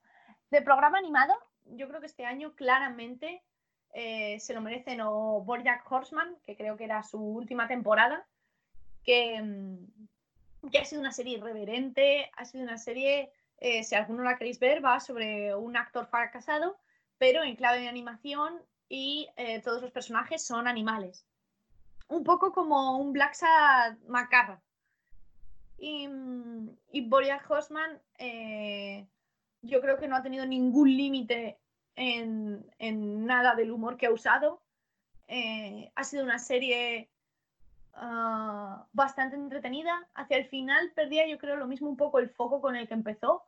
De 0.53 0.63
programa 0.63 0.99
animado, 0.99 1.35
yo 1.65 1.89
creo 1.89 1.99
que 1.99 2.07
este 2.07 2.25
año 2.25 2.55
claramente 2.55 3.43
eh, 3.95 4.39
se 4.39 4.55
lo 4.55 4.61
merecen 4.61 5.01
o 5.01 5.43
Borjak 5.43 5.91
Horseman, 5.91 6.37
que 6.47 6.57
creo 6.57 6.77
que 6.77 6.85
era 6.85 7.03
su 7.03 7.19
última 7.19 7.67
temporada, 7.67 8.25
que, 9.03 9.43
mm, 9.43 10.07
que 10.71 10.79
ha 10.79 10.85
sido 10.85 11.01
una 11.01 11.13
serie 11.13 11.39
irreverente, 11.39 12.31
ha 12.37 12.45
sido 12.45 12.65
una 12.65 12.79
serie, 12.79 13.31
eh, 13.59 13.83
si 13.85 13.95
alguno 13.95 14.23
la 14.23 14.37
queréis 14.37 14.59
ver, 14.59 14.85
va 14.85 15.01
sobre 15.01 15.55
un 15.55 15.77
actor 15.77 16.07
fracasado, 16.07 16.79
pero 17.19 17.43
en 17.43 17.57
clave 17.57 17.81
de 17.81 17.89
animación 17.89 18.61
y 18.89 19.29
todos 19.65 19.83
los 19.83 19.91
personajes 19.91 20.47
son 20.47 20.69
animales. 20.69 21.27
Un 22.09 22.23
poco 22.23 22.53
como 22.53 22.99
un 22.99 23.13
Black 23.13 23.35
Sad 23.35 23.97
macarra, 24.07 24.63
y, 25.79 26.09
y 26.93 27.01
Boria 27.03 27.43
Hosman 27.49 28.01
eh, 28.19 29.07
yo 29.63 29.81
creo 29.81 29.99
que 29.99 30.09
no 30.09 30.17
ha 30.17 30.23
tenido 30.23 30.47
ningún 30.47 30.97
límite 30.97 31.59
en, 31.97 32.65
nada 33.27 33.55
del 33.55 33.71
humor 33.71 33.97
que 33.97 34.07
ha 34.07 34.13
usado. 34.13 34.63
Eh, 35.29 35.91
ha 35.95 36.05
sido 36.05 36.25
una 36.25 36.39
serie 36.39 37.11
ah, 37.97 38.87
bastante 38.93 39.37
entretenida. 39.37 40.09
Hacia 40.15 40.39
el 40.39 40.47
final 40.47 40.93
perdía 40.95 41.27
yo 41.27 41.39
creo 41.39 41.57
lo 41.57 41.67
mismo 41.67 41.89
un 41.89 41.97
poco 41.97 42.19
el 42.19 42.31
foco 42.31 42.61
con 42.61 42.77
el 42.77 42.89
que 42.89 42.95
empezó, 42.95 43.45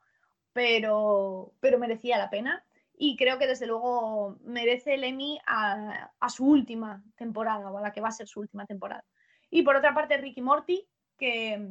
pero, 0.53 1.53
pero 1.61 1.79
merecía 1.79 2.19
la 2.19 2.31
pena. 2.31 2.65
Y 3.01 3.17
creo 3.17 3.39
que 3.39 3.47
desde 3.47 3.67
luego 3.67 4.39
merece 4.43 4.95
el 4.95 5.05
Emmy 5.05 5.39
a, 5.47 6.11
a 6.19 6.29
su 6.29 6.45
última 6.45 7.05
temporada 7.17 7.71
o 7.71 7.79
a 7.79 7.81
la 7.81 7.93
que 7.93 8.01
va 8.01 8.09
a 8.09 8.13
ser 8.13 8.27
su 8.27 8.41
última 8.41 8.67
temporada. 8.67 9.05
Y 9.51 9.63
por 9.63 9.77
otra 9.77 9.95
parte, 9.95 10.17
Ricky 10.17 10.43
Morty, 10.43 10.85
que, 11.17 11.65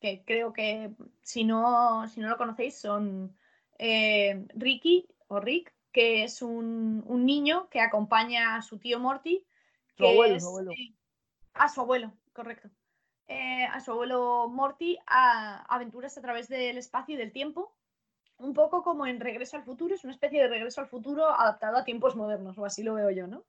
que 0.00 0.24
creo 0.24 0.52
que 0.52 0.92
si 1.22 1.44
no, 1.44 2.06
si 2.08 2.20
no 2.20 2.28
lo 2.28 2.36
conocéis 2.36 2.78
son 2.78 3.36
eh, 3.78 4.46
Ricky 4.54 5.06
o 5.28 5.40
Rick, 5.40 5.72
que 5.92 6.24
es 6.24 6.42
un, 6.42 7.04
niño 7.24 7.68
que 7.70 7.80
acompaña 7.80 8.56
a 8.56 8.62
su 8.62 8.78
tío 8.78 8.98
Morty, 8.98 9.44
que 9.96 10.10
abuelo, 10.10 10.40
su 10.40 10.46
abuelo. 10.46 10.72
A 11.58 11.68
su 11.68 11.80
abuelo, 11.80 12.12
correcto. 12.32 12.70
Eh, 13.26 13.64
a 13.64 13.80
su 13.80 13.90
abuelo 13.90 14.48
Morty 14.48 14.98
a 15.06 15.62
aventuras 15.74 16.16
a 16.16 16.22
través 16.22 16.48
del 16.48 16.78
espacio 16.78 17.14
y 17.14 17.18
del 17.18 17.32
tiempo. 17.32 17.74
Un 18.38 18.54
poco 18.54 18.82
como 18.82 19.06
en 19.06 19.20
Regreso 19.20 19.56
al 19.56 19.64
Futuro, 19.64 19.94
es 19.94 20.04
una 20.04 20.14
especie 20.14 20.40
de 20.40 20.48
Regreso 20.48 20.80
al 20.80 20.86
Futuro 20.86 21.26
adaptado 21.26 21.76
a 21.76 21.84
tiempos 21.84 22.16
modernos, 22.16 22.56
o 22.56 22.64
así 22.64 22.82
lo 22.82 22.94
veo 22.94 23.10
yo, 23.10 23.26
¿no? 23.26 23.44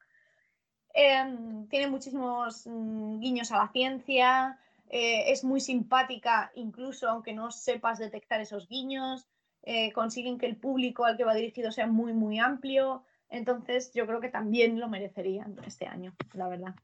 Em, 0.94 1.68
tiene 1.68 1.88
muchísimos 1.88 2.66
mm, 2.66 3.20
guiños 3.20 3.52
a 3.52 3.58
la 3.58 3.72
ciencia, 3.72 4.60
eh, 4.90 5.32
es 5.32 5.44
muy 5.44 5.62
simpática, 5.62 6.52
incluso 6.56 7.08
aunque 7.08 7.34
no 7.34 7.52
sepas 7.52 8.00
detectar 8.00 8.42
esos 8.42 8.68
guiños, 8.68 9.28
eh, 9.62 9.92
consiguen 9.94 10.40
que 10.40 10.48
el 10.48 10.58
público 10.58 11.06
al 11.06 11.16
que 11.16 11.24
va 11.24 11.36
dirigido 11.36 11.72
sea 11.72 11.88
muy, 11.88 12.14
muy 12.14 12.40
amplio. 12.40 13.04
Entonces, 13.30 13.94
yo 13.94 14.08
creo 14.08 14.20
que 14.20 14.30
también 14.30 14.80
lo 14.80 14.90
merecerían 14.90 15.56
este 15.66 15.86
año, 15.86 16.16
la 16.34 16.48
verdad. 16.48 16.76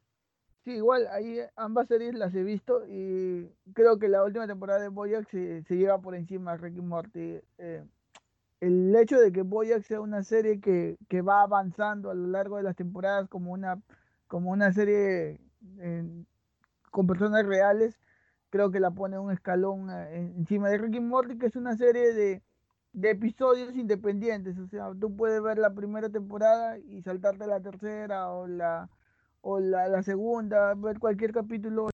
Sí, 0.65 0.71
igual, 0.71 1.07
ahí 1.11 1.39
ambas 1.55 1.87
series 1.87 2.15
las 2.15 2.33
he 2.33 2.43
visto 2.43 2.87
y 2.87 3.47
creo 3.73 3.99
que 3.99 4.07
la 4.07 4.23
última 4.23 4.47
temporada 4.47 4.79
de 4.79 4.87
Boyack 4.87 5.29
se, 5.29 5.63
lleva 5.69 6.01
por 6.01 6.15
encima 6.15 6.53
a 6.53 6.57
Ricky 6.57 6.81
Morty. 6.81 7.39
Eh, 7.59 7.83
el 8.61 8.95
hecho 8.95 9.19
de 9.19 9.31
que 9.31 9.43
Boyack 9.43 9.83
sea 9.83 10.01
una 10.01 10.23
serie 10.23 10.59
que, 10.59 10.97
va 11.21 11.43
avanzando 11.43 12.09
a 12.09 12.15
lo 12.15 12.27
largo 12.27 12.57
de 12.57 12.63
las 12.63 12.75
temporadas 12.75 13.29
como 13.29 13.51
una, 13.53 13.79
como 14.27 14.49
una 14.51 14.73
serie 14.73 15.39
con 16.89 17.05
personas 17.07 17.45
reales, 17.45 17.99
creo 18.49 18.71
que 18.71 18.79
la 18.79 18.89
pone 18.91 19.19
un 19.19 19.31
escalón 19.31 19.89
eh, 19.91 20.33
encima 20.37 20.69
de 20.69 20.79
Ricky 20.79 20.99
Morty, 20.99 21.37
que 21.37 21.47
es 21.47 21.55
una 21.55 21.77
serie 21.77 22.13
de, 22.13 22.41
episodios 23.03 23.75
independientes. 23.75 24.57
O 24.57 24.67
sea, 24.67 24.91
tú 24.99 25.15
puedes 25.15 25.43
ver 25.43 25.59
la 25.59 25.75
primera 25.75 26.09
temporada 26.09 26.79
y 26.79 27.03
saltarte 27.03 27.45
la 27.45 27.61
tercera 27.61 28.31
o 28.31 28.47
la, 28.47 28.89
o 29.47 29.59
la, 29.59 30.01
segunda, 30.01 30.73
ver 30.73 30.97
cualquier 30.97 31.31
capítulo 31.31 31.89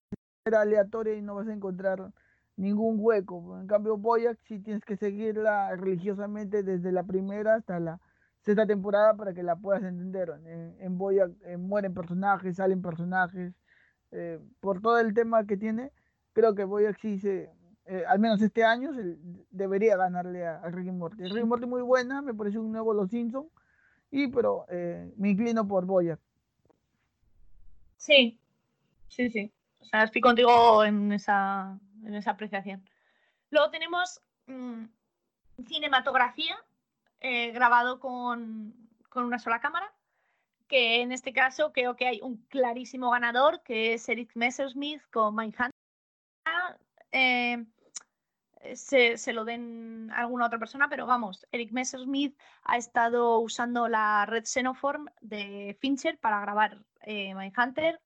aleatorio 0.45 1.15
y 1.15 1.21
no 1.21 1.35
vas 1.35 1.49
a 1.49 1.53
encontrar 1.53 2.11
ningún 2.55 2.95
hueco. 2.97 3.59
En 3.59 3.67
cambio, 3.67 3.97
Boyack 3.97 4.39
sí 4.47 4.59
tienes 4.59 4.85
que 4.85 4.95
seguirla 4.95 5.75
religiosamente 5.75 6.63
desde 6.63 6.93
la 6.93 7.03
primera 7.03 7.55
hasta 7.55 7.79
la 7.81 7.99
sexta 8.41 8.65
temporada 8.65 9.15
para 9.15 9.33
que 9.33 9.43
la 9.43 9.57
puedas 9.57 9.83
entender. 9.83 10.29
En, 10.45 10.77
en 10.79 10.97
Boyack 10.97 11.31
eh, 11.43 11.57
mueren 11.57 11.93
personajes, 11.93 12.55
salen 12.55 12.81
personajes, 12.81 13.53
eh, 14.11 14.39
por 14.61 14.81
todo 14.81 14.99
el 14.99 15.13
tema 15.13 15.45
que 15.45 15.57
tiene, 15.57 15.91
creo 16.31 16.55
que 16.55 16.63
voy 16.63 16.85
a 16.85 16.89
exigir, 16.89 17.49
eh, 17.85 18.03
al 18.07 18.19
menos 18.19 18.41
este 18.41 18.63
año, 18.63 18.91
debería 19.49 19.97
ganarle 19.97 20.45
a, 20.45 20.61
Ricky 20.69 20.91
Morty. 20.91 21.23
Ricky 21.23 21.43
Morty 21.43 21.65
muy 21.65 21.81
buena, 21.81 22.21
me 22.21 22.33
parece 22.33 22.59
un 22.59 22.71
nuevo 22.71 22.93
Los 22.93 23.09
Simpsons, 23.09 23.47
y 24.09 24.29
pero 24.29 24.65
eh, 24.69 25.13
me 25.17 25.31
inclino 25.31 25.67
por 25.67 25.85
Boya. 25.85 26.17
Sí, 28.01 28.39
sí, 29.09 29.29
sí. 29.29 29.51
O 29.79 29.85
sea, 29.85 30.03
estoy 30.05 30.21
contigo 30.21 30.83
en 30.83 31.11
esa, 31.11 31.77
en 32.03 32.15
esa 32.15 32.31
apreciación. 32.31 32.83
Luego 33.51 33.69
tenemos 33.69 34.19
mm, 34.47 34.85
cinematografía 35.67 36.57
grabado 37.53 37.99
con, 37.99 38.73
con 39.09 39.25
una 39.25 39.37
sola 39.37 39.61
cámara 39.61 39.93
que 40.67 41.01
en 41.01 41.11
este 41.11 41.31
caso 41.31 41.71
creo 41.73 41.95
que 41.95 42.07
hay 42.07 42.21
un 42.23 42.37
clarísimo 42.47 43.11
ganador, 43.11 43.61
que 43.61 43.93
es 43.93 44.09
Eric 44.09 44.31
Messersmith 44.33 45.03
con 45.11 45.35
Mindhunter. 45.35 45.69
Eh, 47.11 47.63
se, 48.75 49.17
se, 49.17 49.33
lo 49.33 49.45
den 49.45 50.09
a 50.11 50.21
alguna 50.21 50.45
otra 50.45 50.59
persona, 50.59 50.89
pero 50.89 51.05
vamos, 51.05 51.47
Eric 51.51 51.71
Messersmith 51.71 52.37
ha 52.63 52.77
estado 52.77 53.39
usando 53.39 53.87
la 53.87 54.25
red 54.25 54.45
Xenoform 54.45 55.07
de 55.21 55.77
Fincher 55.79 56.17
para 56.19 56.41
grabar 56.41 56.83
eh, 57.01 57.33
Mindhunter. 57.35 57.99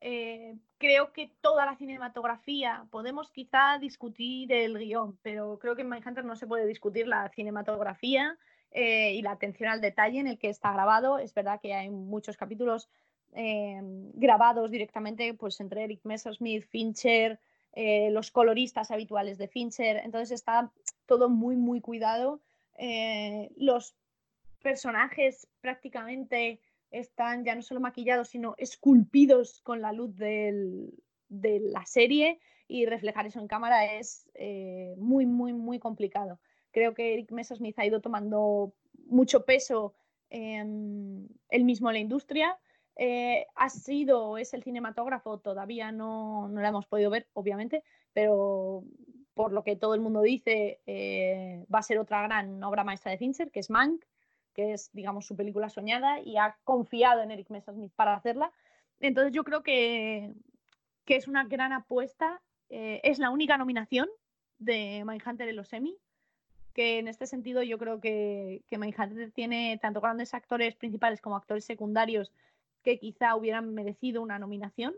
Eh, 0.00 0.56
creo 0.78 1.12
que 1.12 1.32
toda 1.40 1.64
la 1.64 1.76
cinematografía, 1.76 2.86
podemos 2.90 3.30
quizá 3.30 3.78
discutir 3.78 4.52
el 4.52 4.78
guion, 4.78 5.18
pero 5.22 5.58
creo 5.58 5.74
que 5.74 5.82
en 5.82 5.88
Mindhunter 5.88 6.24
no 6.24 6.36
se 6.36 6.46
puede 6.46 6.66
discutir 6.66 7.06
la 7.08 7.28
cinematografía. 7.30 8.38
Eh, 8.76 9.14
y 9.14 9.22
la 9.22 9.30
atención 9.30 9.70
al 9.70 9.80
detalle 9.80 10.18
en 10.18 10.26
el 10.26 10.36
que 10.36 10.48
está 10.48 10.72
grabado. 10.72 11.18
Es 11.18 11.32
verdad 11.32 11.60
que 11.62 11.74
hay 11.74 11.90
muchos 11.90 12.36
capítulos 12.36 12.88
eh, 13.32 13.80
grabados 14.14 14.68
directamente 14.70 15.32
pues, 15.34 15.60
entre 15.60 15.84
Eric 15.84 16.00
Messersmith, 16.02 16.64
Fincher, 16.64 17.38
eh, 17.74 18.10
los 18.10 18.30
coloristas 18.30 18.90
habituales 18.90 19.38
de 19.38 19.48
Fincher. 19.48 19.98
Entonces 20.04 20.30
está 20.32 20.72
todo 21.06 21.28
muy, 21.28 21.56
muy 21.56 21.80
cuidado. 21.80 22.40
los 23.56 23.94
personajes 24.62 25.46
prácticamente 25.60 26.60
están 26.90 27.44
ya 27.44 27.54
no 27.54 27.62
solo 27.62 27.80
maquillados, 27.80 28.28
sino 28.28 28.54
esculpidos 28.56 29.60
con 29.60 29.80
la 29.80 29.92
luz 29.92 30.16
de 30.16 30.90
la 31.28 31.84
serie 31.84 32.40
y 32.66 32.86
reflejar 32.86 33.26
eso 33.26 33.40
en 33.40 33.48
cámara 33.48 33.94
es 33.94 34.28
muy, 34.96 35.26
muy, 35.26 35.52
muy 35.52 35.78
complicado. 35.78 36.40
Creo 36.72 36.94
que 36.94 37.12
Eric 37.12 37.30
Messersmith 37.30 37.78
ha 37.78 37.86
ido 37.86 38.00
tomando 38.00 38.72
mucho 39.06 39.44
peso 39.44 39.94
él 40.30 41.64
mismo 41.64 41.90
en 41.90 41.94
la 41.94 42.00
industria. 42.00 42.58
Eh, 42.96 43.46
ha 43.56 43.68
sido, 43.70 44.38
es 44.38 44.54
el 44.54 44.62
cinematógrafo, 44.62 45.38
todavía 45.38 45.90
no, 45.90 46.48
no 46.48 46.60
lo 46.60 46.66
hemos 46.66 46.86
podido 46.86 47.10
ver, 47.10 47.26
obviamente, 47.32 47.82
pero 48.12 48.84
por 49.34 49.52
lo 49.52 49.64
que 49.64 49.76
todo 49.76 49.94
el 49.94 50.00
mundo 50.00 50.22
dice, 50.22 50.80
eh, 50.86 51.64
va 51.72 51.80
a 51.80 51.82
ser 51.82 51.98
otra 51.98 52.22
gran 52.22 52.62
obra 52.62 52.84
maestra 52.84 53.10
de 53.10 53.18
Fincher, 53.18 53.50
que 53.50 53.60
es 53.60 53.70
Mank, 53.70 54.04
que 54.54 54.72
es, 54.72 54.90
digamos, 54.92 55.26
su 55.26 55.34
película 55.34 55.68
soñada 55.68 56.20
y 56.20 56.36
ha 56.36 56.56
confiado 56.62 57.22
en 57.22 57.32
Eric 57.32 57.50
Messersmith 57.50 57.92
para 57.94 58.14
hacerla. 58.14 58.52
Entonces 59.00 59.32
yo 59.32 59.42
creo 59.42 59.64
que, 59.64 60.32
que 61.04 61.16
es 61.16 61.26
una 61.26 61.44
gran 61.44 61.72
apuesta. 61.72 62.40
Eh, 62.70 63.00
es 63.02 63.18
la 63.18 63.30
única 63.30 63.58
nominación 63.58 64.08
de 64.58 65.02
Mindhunter 65.04 65.48
en 65.48 65.56
los 65.56 65.72
Emmy 65.72 65.98
que 66.74 66.98
en 66.98 67.06
este 67.06 67.26
sentido 67.26 67.62
yo 67.62 67.78
creo 67.78 68.00
que, 68.00 68.62
que 68.68 68.78
Mindhunter 68.78 69.30
tiene 69.30 69.78
tanto 69.80 70.00
grandes 70.00 70.34
actores 70.34 70.74
principales 70.74 71.20
como 71.20 71.36
actores 71.36 71.64
secundarios 71.64 72.32
que 72.84 72.98
quizá 72.98 73.34
hubieran 73.34 73.74
merecido 73.74 74.22
una 74.22 74.38
nominación. 74.38 74.94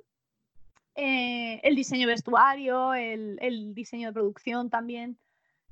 Eh, 0.95 1.61
el 1.63 1.75
diseño 1.77 2.07
vestuario, 2.07 2.95
el, 2.95 3.39
el, 3.41 3.75
diseño 3.75 4.09
de 4.09 4.15
producción 4.15 4.71
también. 4.71 5.19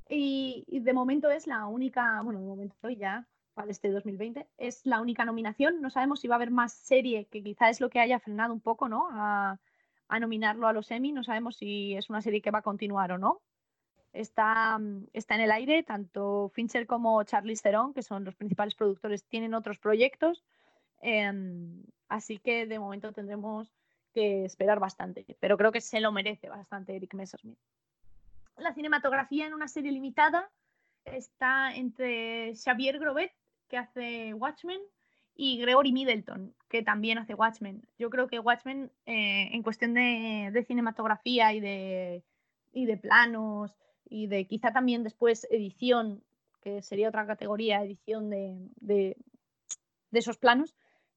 Y, 0.09 0.65
de 0.67 0.93
momento 0.93 1.29
es 1.29 1.47
la 1.47 1.65
única, 1.65 2.21
bueno, 2.21 2.39
de 2.39 2.45
momento 2.45 2.89
ya, 2.89 3.27
para 3.53 3.71
este 3.71 3.89
2020, 3.89 4.47
es 4.57 4.85
la 4.85 5.01
única 5.01 5.25
nominación. 5.25 5.81
No 5.81 5.89
sabemos 5.89 6.19
si 6.19 6.27
va 6.27 6.35
a 6.35 6.37
haber 6.37 6.51
más 6.51 6.73
serie, 6.73 7.25
que 7.25 7.43
quizá 7.43 7.69
es 7.69 7.81
lo 7.81 7.89
que 7.89 7.99
haya 7.99 8.19
frenado 8.19 8.53
un 8.53 8.61
poco, 8.61 8.87
¿no? 8.87 9.07
A, 9.11 9.59
a 10.07 10.19
nominarlo 10.19 10.67
a 10.67 10.73
los 10.73 10.91
Emmy. 10.91 11.11
No 11.11 11.23
sabemos 11.23 11.57
si 11.57 11.95
es 11.95 12.09
una 12.09 12.21
serie 12.21 12.41
que 12.41 12.51
va 12.51 12.59
a 12.59 12.63
continuar 12.63 13.11
o 13.11 13.17
no 13.17 13.41
está, 14.15 14.77
mm, 14.77 15.07
está 15.13 15.35
en 15.35 15.41
el 15.41 15.51
aire, 15.51 15.83
tanto 15.83 16.49
Fincher 16.53 16.87
como 16.87 17.23
Charlie 17.23 17.55
Theron, 17.55 17.93
que 17.93 18.01
son 18.01 18.23
los 18.23 18.35
principales 18.35 18.75
productores, 18.75 19.25
tienen 19.25 19.53
otros 19.53 19.77
proyectos, 19.77 20.43
em, 21.01 21.83
así 22.09 22.37
que 22.39 22.65
de 22.65 22.79
momento 22.79 23.11
tendremos 23.11 23.71
que 24.13 24.45
esperar 24.45 24.79
bastante, 24.79 25.25
pero 25.39 25.57
creo 25.57 25.71
que 25.71 25.81
se 25.81 25.99
lo 25.99 26.11
merece 26.11 26.49
bastante 26.49 26.95
Eric 26.95 27.13
Messersmith. 27.13 27.59
La 28.57 28.73
cinematografía 28.73 29.45
en 29.45 29.53
una 29.53 29.67
serie 29.67 29.91
limitada 29.91 30.49
está 31.03 31.75
entre 31.75 32.55
Xavier 32.55 32.99
Grobet, 32.99 33.33
que 33.67 33.77
hace 33.77 34.33
Watchmen, 34.33 34.79
y 35.35 35.57
Gregory 35.59 35.91
Middleton, 35.91 36.53
que 36.69 36.81
también 36.81 37.17
hace 37.17 37.33
Watchmen. 37.33 37.85
Yo 37.99 38.09
creo 38.09 38.27
que 38.27 38.39
Watchmen, 38.39 38.91
eh, 39.05 39.49
en 39.51 39.63
cuestión 39.63 39.93
de, 39.93 40.65
cinematografía 40.67 41.53
y 41.53 41.59
de, 41.59 42.23
y 42.71 42.85
de 42.85 42.97
planos 42.97 43.75
y 44.07 44.27
de 44.27 44.45
quizá 44.45 44.71
también 44.71 45.03
después 45.03 45.45
edición, 45.51 46.23
que 46.61 46.81
sería 46.81 47.09
otra 47.09 47.27
categoría, 47.27 47.83
edición 47.83 48.29
de, 48.29 49.17
esos 50.11 50.37
planos, 50.37 50.73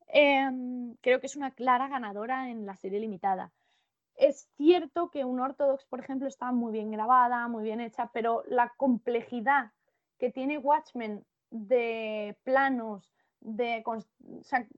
em, 0.08 0.94
creo 1.00 1.20
que 1.20 1.26
es 1.26 1.36
una 1.36 1.50
clara 1.52 1.88
ganadora 1.88 2.50
en 2.50 2.66
la 2.66 2.76
serie 2.76 3.00
limitada. 3.00 3.52
Es 4.16 4.48
cierto 4.56 5.10
que 5.10 5.24
un 5.24 5.40
Ortodox, 5.40 5.84
por 5.84 6.00
ejemplo, 6.00 6.26
está 6.26 6.50
muy 6.50 6.72
bien 6.72 6.90
grabada, 6.90 7.46
muy 7.48 7.62
bien 7.62 7.80
hecha, 7.80 8.10
pero 8.12 8.42
la 8.48 8.72
complejidad 8.76 9.72
que 10.18 10.30
tiene 10.30 10.58
Watchmen 10.58 11.24
de 11.50 12.36
planos, 12.42 13.12
de 13.40 13.84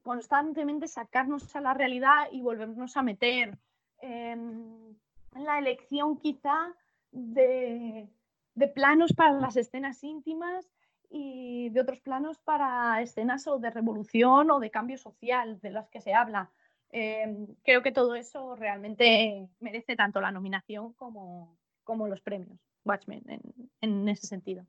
constantemente 0.02 0.86
sacarnos 0.86 1.56
a 1.56 1.62
la 1.62 1.72
realidad 1.72 2.28
y 2.30 2.42
volvernos 2.42 2.96
a 2.96 3.02
meter. 3.02 3.58
en 4.02 4.98
la 5.34 5.58
elección 5.58 6.18
quizá 6.18 6.74
de, 7.12 8.08
planos 8.74 9.12
para 9.12 9.32
las 9.32 9.56
escenas 9.56 10.02
íntimas 10.04 10.68
y 11.10 11.68
de 11.70 11.80
otros 11.80 12.00
planos 12.00 12.38
para 12.38 13.02
escenas 13.02 13.46
o 13.46 13.58
de 13.58 13.70
revolución 13.70 14.50
o 14.50 14.60
de 14.60 14.70
cambio 14.70 14.96
social 14.96 15.60
de 15.60 15.70
las 15.70 15.88
que 15.88 16.00
se 16.00 16.14
habla. 16.14 16.50
Em, 16.92 17.46
creo 17.64 17.82
que 17.82 17.92
todo 17.92 18.14
eso 18.14 18.56
realmente 18.56 19.48
merece 19.60 19.96
tanto 19.96 20.20
la 20.20 20.32
nominación 20.32 20.92
como, 20.94 21.58
como 21.84 22.08
los 22.08 22.20
premios 22.20 22.58
Watchmen 22.84 23.22
en, 23.28 23.70
en, 23.80 24.08
ese 24.08 24.26
sentido. 24.26 24.66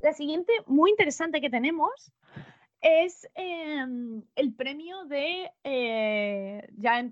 La 0.00 0.12
siguiente, 0.12 0.52
muy 0.66 0.90
interesante 0.90 1.40
que 1.40 1.50
tenemos, 1.50 2.12
es 2.80 3.28
em, 3.34 4.22
el 4.36 4.54
premio 4.54 5.04
de, 5.04 5.50
eh, 5.64 6.68
ya 6.76 7.10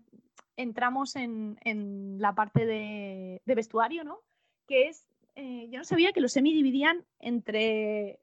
entramos 0.57 1.17
en, 1.17 2.19
la 2.19 2.35
parte 2.35 2.67
de, 2.67 3.41
vestuario, 3.45 4.05
¿no? 4.05 4.21
Que 4.67 4.89
es, 4.89 5.07
eh, 5.37 5.69
yo 5.71 5.79
no 5.79 5.85
sabía 5.85 6.13
que 6.13 6.21
los 6.21 6.33
semi 6.33 6.55
dividían 6.55 7.05
entre 7.21 8.19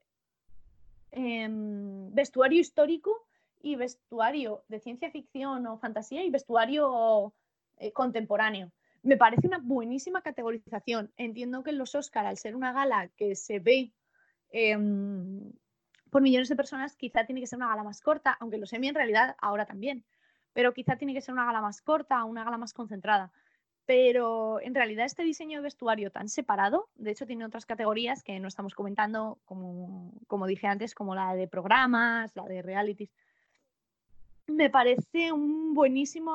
em, 1.12 2.14
vestuario 2.14 2.60
histórico 2.60 3.28
y 3.62 3.76
vestuario 3.76 4.64
de 4.68 4.80
ciencia 4.80 5.12
ficción 5.12 5.68
o 5.68 5.78
fantasía 5.78 6.24
y 6.24 6.32
vestuario 6.32 7.34
eh, 7.78 7.92
contemporáneo. 7.94 8.72
Me 9.04 9.16
parece 9.16 9.46
una 9.46 9.60
buenísima 9.60 10.22
categorización. 10.22 11.14
Entiendo 11.18 11.64
que 11.64 11.72
los 11.72 11.94
Oscar, 11.94 12.26
al 12.26 12.38
ser 12.38 12.56
una 12.56 12.74
gala 12.74 13.10
que 13.10 13.36
se 13.36 13.60
ve 13.60 13.94
em, 14.50 15.52
por 16.10 16.24
millones 16.24 16.50
de 16.50 16.56
personas, 16.56 16.96
quizá 16.96 17.26
tiene 17.26 17.42
que 17.42 17.48
ser 17.48 17.58
una 17.58 17.70
gala 17.70 17.84
más 17.84 18.02
corta, 18.02 18.36
aunque 18.40 18.58
los 18.58 18.74
Emmy 18.74 18.88
en 18.88 18.96
realidad 18.96 19.36
ahora 19.40 19.66
también, 19.66 20.04
pero 20.52 20.74
quizá 20.74 20.96
tiene 20.96 21.14
que 21.14 21.22
ser 21.22 21.34
una 21.34 21.46
gala 21.46 21.62
más 21.62 21.82
corta, 21.82 22.24
una 22.24 22.44
gala 22.44 22.58
más 22.58 22.74
concentrada. 22.74 23.32
Pero 23.86 24.62
en 24.62 24.74
realidad 24.74 25.06
este 25.06 25.24
diseño 25.24 25.58
de 25.58 25.64
vestuario 25.64 26.10
tan 26.10 26.30
separado, 26.30 26.88
de 26.96 27.12
hecho 27.12 27.26
tiene 27.26 27.46
otras 27.46 27.66
categorías 27.66 28.24
que 28.24 28.40
no 28.40 28.48
estamos 28.48 28.76
comentando, 28.76 29.40
como, 29.46 30.14
como 30.28 30.48
dije 30.48 30.68
antes, 30.68 30.96
como 30.96 31.16
la 31.16 31.36
de 31.36 31.48
programas, 31.48 32.34
la 32.36 32.44
de 32.46 32.62
realities, 32.62 33.10
me 34.48 34.70
parece 34.70 35.32
un 35.32 35.74
buenísimo, 35.74 36.32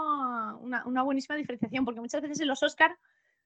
una, 0.61 1.03
buenísima 1.03 1.37
diferenciación, 1.37 1.85
porque 1.85 2.01
muchas 2.01 2.23
veces 2.23 2.41
en 2.41 2.49
los 2.49 2.63
Oscar 2.63 2.97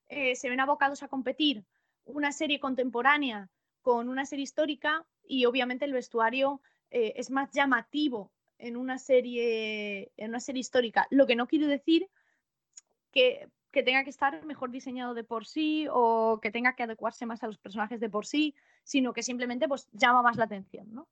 eh, 0.09 0.37
se 0.37 0.49
ven 0.49 0.61
abocados 0.61 1.03
a 1.03 1.09
competir 1.09 1.65
una 2.05 2.33
serie 2.33 2.61
contemporánea 2.61 3.49
con 3.81 4.09
una 4.09 4.27
serie 4.27 4.45
histórica 4.45 5.05
y 5.27 5.45
obviamente 5.47 5.85
el 5.85 5.93
vestuario 5.93 6.61
eh, 6.91 7.15
es 7.17 7.31
más 7.31 7.51
llamativo 7.53 8.31
en 8.59 8.77
una 8.77 8.99
serie 8.99 10.13
en 10.17 10.31
una 10.31 10.41
serie 10.41 10.61
histórica. 10.61 11.07
Lo 11.11 11.27
que 11.27 11.37
no 11.37 11.49
quiere 11.49 11.67
decir 11.67 12.09
que, 13.11 13.49
tenga 13.83 14.05
que 14.05 14.11
estar 14.11 14.45
mejor 14.45 14.71
diseñado 14.71 15.15
de 15.15 15.25
por 15.25 15.47
sí 15.47 15.87
o 15.91 16.39
que 16.43 16.51
tenga 16.51 16.75
que 16.75 16.83
adecuarse 16.83 17.27
más 17.27 17.43
a 17.43 17.47
los 17.47 17.59
personajes 17.59 18.01
de 18.01 18.11
por 18.11 18.27
sí 18.27 18.55
sino 18.85 19.13
que 19.13 19.23
simplemente 19.23 19.69
pues 19.69 19.89
llama 19.93 20.23
más 20.23 20.37
la 20.37 20.45
atención 20.45 20.93
¿no? 20.93 21.09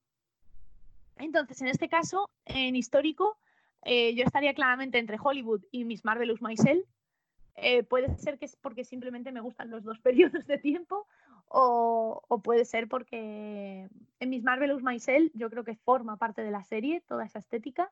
entonces 1.17 1.61
en 1.63 1.69
este 1.69 1.89
caso 1.89 2.29
en 2.45 2.77
histórico 2.77 3.39
eh, 3.83 4.15
yo 4.15 4.25
estaría 4.25 4.53
claramente 4.53 4.99
entre 4.99 5.19
Hollywood 5.23 5.65
y 5.71 5.85
Miss 5.85 6.05
Marvelous 6.05 6.43
Maisel 6.43 6.87
eh, 7.57 7.83
puede 7.83 8.17
ser 8.17 8.39
que 8.39 8.47
es 8.47 8.57
porque 8.57 8.85
simplemente 8.85 9.33
me 9.33 9.41
gustan 9.41 9.71
los 9.71 9.85
dos 9.85 9.99
periodos 10.03 10.47
de 10.47 10.59
tiempo 10.59 11.07
o, 11.53 12.41
puede 12.45 12.65
ser 12.65 12.89
porque 12.89 13.89
en 14.21 14.31
Miss 14.31 14.45
Marvelous 14.45 14.83
Maisel 14.83 15.33
yo 15.35 15.51
creo 15.51 15.65
que 15.65 15.75
forma 15.75 16.17
parte 16.17 16.43
de 16.43 16.51
la 16.51 16.63
serie 16.63 17.01
toda 17.03 17.25
esa 17.25 17.41
estética 17.41 17.91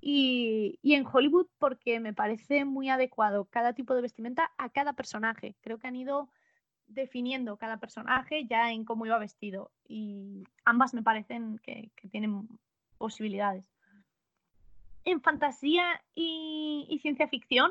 y, 0.00 0.78
en 0.82 1.06
Hollywood 1.06 1.46
porque 1.58 2.00
me 2.00 2.14
parece 2.14 2.64
muy 2.64 2.88
adecuado 2.88 3.44
cada 3.46 3.74
tipo 3.74 3.94
de 3.94 4.02
vestimenta 4.02 4.50
a 4.58 4.70
cada 4.70 4.94
personaje. 4.94 5.56
Creo 5.60 5.78
que 5.78 5.88
han 5.88 5.96
ido 5.96 6.28
definiendo 6.86 7.56
cada 7.56 7.78
personaje 7.78 8.46
ya 8.46 8.72
en 8.72 8.84
cómo 8.84 9.06
iba 9.06 9.18
vestido 9.18 9.70
y 9.86 10.44
ambas 10.64 10.94
me 10.94 11.02
parecen 11.02 11.58
que, 11.58 11.90
tienen 12.10 12.48
posibilidades. 12.98 13.64
En 15.04 15.20
fantasía 15.22 16.02
y 16.14 16.98
ciencia 17.00 17.28
ficción, 17.28 17.70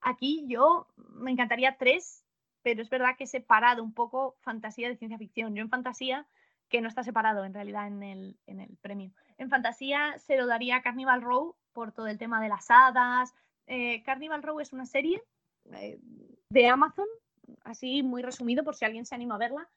aquí 0.00 0.44
yo 0.48 0.88
me 0.96 1.30
encantaría 1.30 1.76
tres 1.78 2.22
pero 2.62 2.82
es 2.82 2.90
verdad 2.90 3.16
que 3.16 3.24
he 3.24 3.28
separado 3.28 3.82
un 3.82 3.92
poco 3.92 4.36
fantasía 4.40 4.88
de 4.88 4.96
ciencia 4.96 5.18
ficción. 5.18 5.54
Yo 5.54 5.62
en 5.62 5.68
fantasía, 5.68 6.26
que 6.72 6.80
no 6.80 6.88
está 6.88 7.04
separado 7.04 7.44
en 7.44 7.52
realidad 7.52 7.86
en 7.86 8.02
el, 8.02 8.78
premio, 8.80 9.12
en 9.36 9.50
fantasía 9.50 10.18
se 10.18 10.38
lo 10.38 10.46
daría 10.46 10.76
a 10.76 10.82
Carnival 10.82 11.20
Row 11.20 11.54
por 11.74 11.92
todo 11.92 12.06
el 12.06 12.16
tema 12.18 12.40
de 12.40 12.48
las 12.48 12.70
hadas. 12.70 13.34
Eh, 13.66 14.02
Carnival 14.04 14.42
Row 14.42 14.58
es 14.58 14.72
una 14.72 14.86
serie 14.86 15.22
eh, 15.74 16.00
de 16.48 16.66
Amazon, 16.66 17.06
así 17.64 18.02
muy 18.02 18.22
resumido 18.22 18.64
por 18.64 18.74
si 18.74 18.86
alguien 18.86 19.04
se 19.04 19.14
anima 19.14 19.34
a 19.34 19.38
verla, 19.38 19.68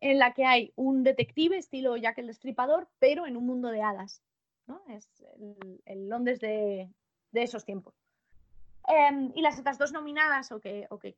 en 0.00 0.20
la 0.20 0.32
que 0.32 0.46
hay 0.46 0.72
un 0.76 1.02
detective 1.02 1.58
estilo 1.58 1.96
Jack 1.96 2.18
el 2.18 2.28
Destripador, 2.28 2.88
pero 3.00 3.26
en 3.26 3.36
un 3.36 3.46
mundo 3.46 3.68
de 3.68 3.82
hadas. 3.82 4.22
Es 4.88 5.10
el, 5.86 6.08
Londres 6.08 6.38
de, 6.38 6.88
esos 7.32 7.64
tiempos. 7.64 7.94
Em, 8.86 9.32
y 9.34 9.42
las 9.42 9.58
otras 9.58 9.76
dos 9.76 9.92
nominadas 9.92 10.52
o 10.52 10.60
que, 10.60 10.86
o 10.88 10.98
que 11.00 11.16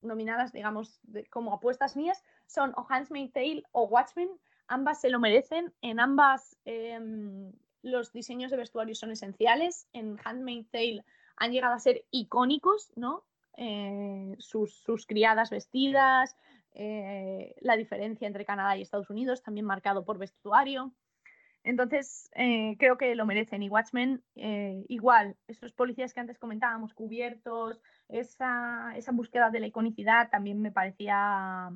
nominadas, 0.00 0.52
digamos, 0.52 1.00
como 1.28 1.52
apuestas 1.52 1.96
mías, 1.96 2.22
son 2.46 2.72
o 2.76 2.86
Handmaid's 2.88 3.32
Tale 3.32 3.62
o 3.72 3.84
Watchmen. 3.84 4.30
Ambas 4.66 5.00
se 5.00 5.10
lo 5.10 5.18
merecen. 5.20 5.72
En 5.82 6.00
ambas 6.00 6.56
em, 6.64 7.52
los 7.82 8.12
diseños 8.12 8.50
de 8.50 8.56
vestuario 8.56 8.94
son 8.94 9.10
esenciales. 9.10 9.86
En 9.92 10.18
Handmaid's 10.24 10.70
Tale 10.70 11.04
han 11.36 11.52
llegado 11.52 11.74
a 11.74 11.80
ser 11.80 12.04
icónicos, 12.10 12.90
¿no? 12.96 13.24
Eh, 13.56 14.34
sus, 14.38 15.06
criadas 15.06 15.50
vestidas, 15.50 16.36
eh, 16.72 17.54
la 17.60 17.76
diferencia 17.76 18.26
entre 18.26 18.44
Canadá 18.44 18.76
y 18.76 18.82
Estados 18.82 19.10
Unidos, 19.10 19.42
también 19.42 19.66
marcado 19.66 20.04
por 20.04 20.18
vestuario. 20.18 20.92
Entonces, 21.62 22.30
eh, 22.34 22.76
creo 22.78 22.98
que 22.98 23.14
lo 23.14 23.26
merecen. 23.26 23.62
Y 23.62 23.70
Watchmen, 23.70 24.22
igual, 24.88 25.36
esos 25.48 25.72
policías 25.72 26.12
que 26.12 26.20
antes 26.20 26.38
comentábamos, 26.38 26.92
cubiertos, 26.92 27.80
esa, 28.08 28.92
búsqueda 29.12 29.50
de 29.50 29.60
la 29.60 29.66
iconicidad 29.66 30.28
también 30.30 30.60
me 30.60 30.72
parecía 30.72 31.70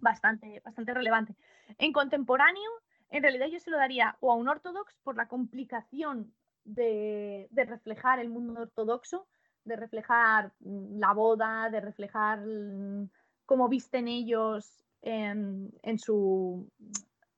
bastante, 0.00 0.60
bastante 0.64 0.92
relevante. 0.92 1.36
En 1.78 1.92
contemporáneo, 1.92 2.70
en 3.10 3.22
realidad 3.22 3.46
yo 3.46 3.58
se 3.60 3.70
lo 3.70 3.76
daría 3.76 4.16
o 4.20 4.32
a 4.32 4.36
un 4.36 4.48
ortodox 4.48 4.96
por 5.02 5.16
la 5.16 5.28
complicación 5.28 6.32
de, 6.64 7.48
reflejar 7.54 8.18
el 8.18 8.28
mundo 8.28 8.62
ortodoxo, 8.62 9.26
de 9.64 9.76
reflejar 9.76 10.52
mm, 10.60 10.98
la 10.98 11.12
boda, 11.12 11.68
de 11.70 11.80
reflejar 11.80 12.40
mm, 12.44 13.10
cómo 13.46 13.68
visten 13.68 14.08
ellos 14.08 14.84
en 15.02 15.98
su 15.98 16.66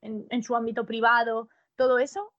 en, 0.06 0.42
su 0.42 0.56
ámbito 0.56 0.84
privado, 0.86 1.48
todo 1.76 1.98
eso. 1.98 2.32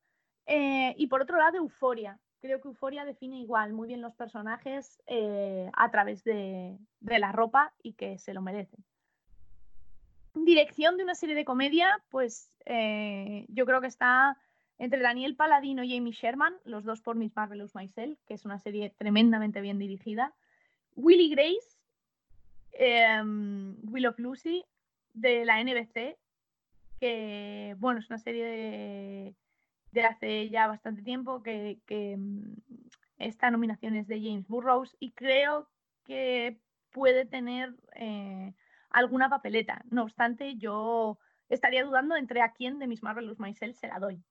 Eh, 0.45 0.93
y 0.97 1.07
por 1.07 1.21
otro 1.21 1.37
lado, 1.37 1.57
Euforia. 1.57 2.19
Creo 2.39 2.61
que 2.61 2.67
Euforia 2.67 3.03
define 3.03 3.39
igual 3.39 3.73
muy 3.73 3.87
bien 3.87 4.01
los 4.01 4.15
personajes 4.15 5.01
eh, 5.07 5.69
a 5.73 5.91
través 5.91 6.23
de, 6.23 6.77
la 7.01 7.31
ropa 7.31 7.73
y 7.81 7.93
que 7.93 8.19
se 8.19 8.33
lo 8.33 8.41
merecen. 8.41 8.83
Dirección 10.45 10.97
de 10.97 11.03
una 11.03 11.15
serie 11.15 11.35
de 11.35 11.45
comedia, 11.45 12.01
pues 12.09 12.51
eh, 12.65 13.45
yo 13.49 13.65
creo 13.65 13.81
que 13.81 13.87
está 13.87 14.37
entre 14.77 14.99
Daniel 14.99 15.35
Paladino 15.35 15.83
y 15.83 15.97
Amy 15.97 16.11
Sherman, 16.11 16.55
los 16.63 16.83
dos 16.83 17.01
por 17.01 17.15
Miss 17.15 17.35
Marvelous 17.35 17.73
Myself, 17.75 18.19
que 18.27 18.35
es 18.35 18.45
una 18.45 18.59
serie 18.59 18.93
tremendamente 18.97 19.61
bien 19.61 19.79
dirigida. 19.79 20.33
Willy 20.95 21.29
Grace, 21.29 21.79
em, 22.73 23.75
Will 23.91 24.07
of 24.07 24.19
Lucy, 24.19 24.63
de 25.13 25.45
la 25.45 25.59
NBC, 25.59 26.17
que, 26.99 27.75
bueno, 27.79 27.99
es 27.99 28.09
una 28.09 28.19
serie 28.19 29.35
de, 29.91 30.03
hace 30.03 30.49
ya 30.49 30.67
bastante 30.67 31.01
tiempo 31.01 31.41
que, 31.41 31.79
mm, 32.17 32.53
esta 33.17 33.49
nominación 33.49 33.95
es 33.95 34.07
de 34.07 34.21
James 34.21 34.47
Burroughs 34.47 34.95
y 34.99 35.11
creo 35.11 35.67
que 36.05 36.59
puede 36.91 37.25
tener 37.25 37.73
eh, 37.95 38.53
alguna 38.97 39.29
papeleta. 39.29 39.83
No 39.89 40.03
obstante, 40.03 40.55
yo 40.55 41.17
estaría 41.49 41.83
dudando 41.83 42.15
entre 42.15 42.41
a 42.41 42.53
quién 42.53 42.79
de 42.79 42.87
mis 42.87 43.03
Marvelous 43.03 43.39
Myself 43.39 43.77
se 43.77 43.87
la 43.87 43.99
doy. 43.99 44.23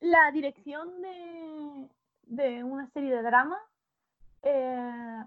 La 0.00 0.30
dirección 0.30 0.90
de, 2.26 2.64
una 2.64 2.86
serie 2.88 3.14
de 3.14 3.22
drama, 3.22 3.58
eh, 4.42 5.24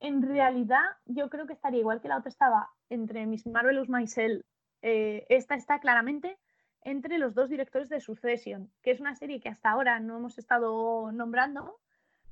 en 0.00 0.22
realidad 0.22 0.84
yo 1.06 1.28
creo 1.28 1.46
que 1.46 1.52
estaría 1.52 1.80
igual 1.80 2.00
que 2.00 2.08
la 2.08 2.18
otra 2.18 2.30
estaba 2.30 2.70
entre 2.88 3.26
mis 3.26 3.46
Marvelous 3.46 3.88
Myself 3.88 4.44
eh, 4.82 5.26
esta 5.28 5.54
está 5.54 5.80
claramente 5.80 6.38
entre 6.82 7.18
los 7.18 7.34
dos 7.34 7.48
directores 7.48 7.88
de 7.88 8.00
Succession, 8.00 8.70
que 8.82 8.92
es 8.92 9.00
una 9.00 9.16
serie 9.16 9.40
que 9.40 9.48
hasta 9.48 9.70
ahora 9.70 9.98
no 10.00 10.16
hemos 10.16 10.38
estado 10.38 11.10
nombrando, 11.12 11.80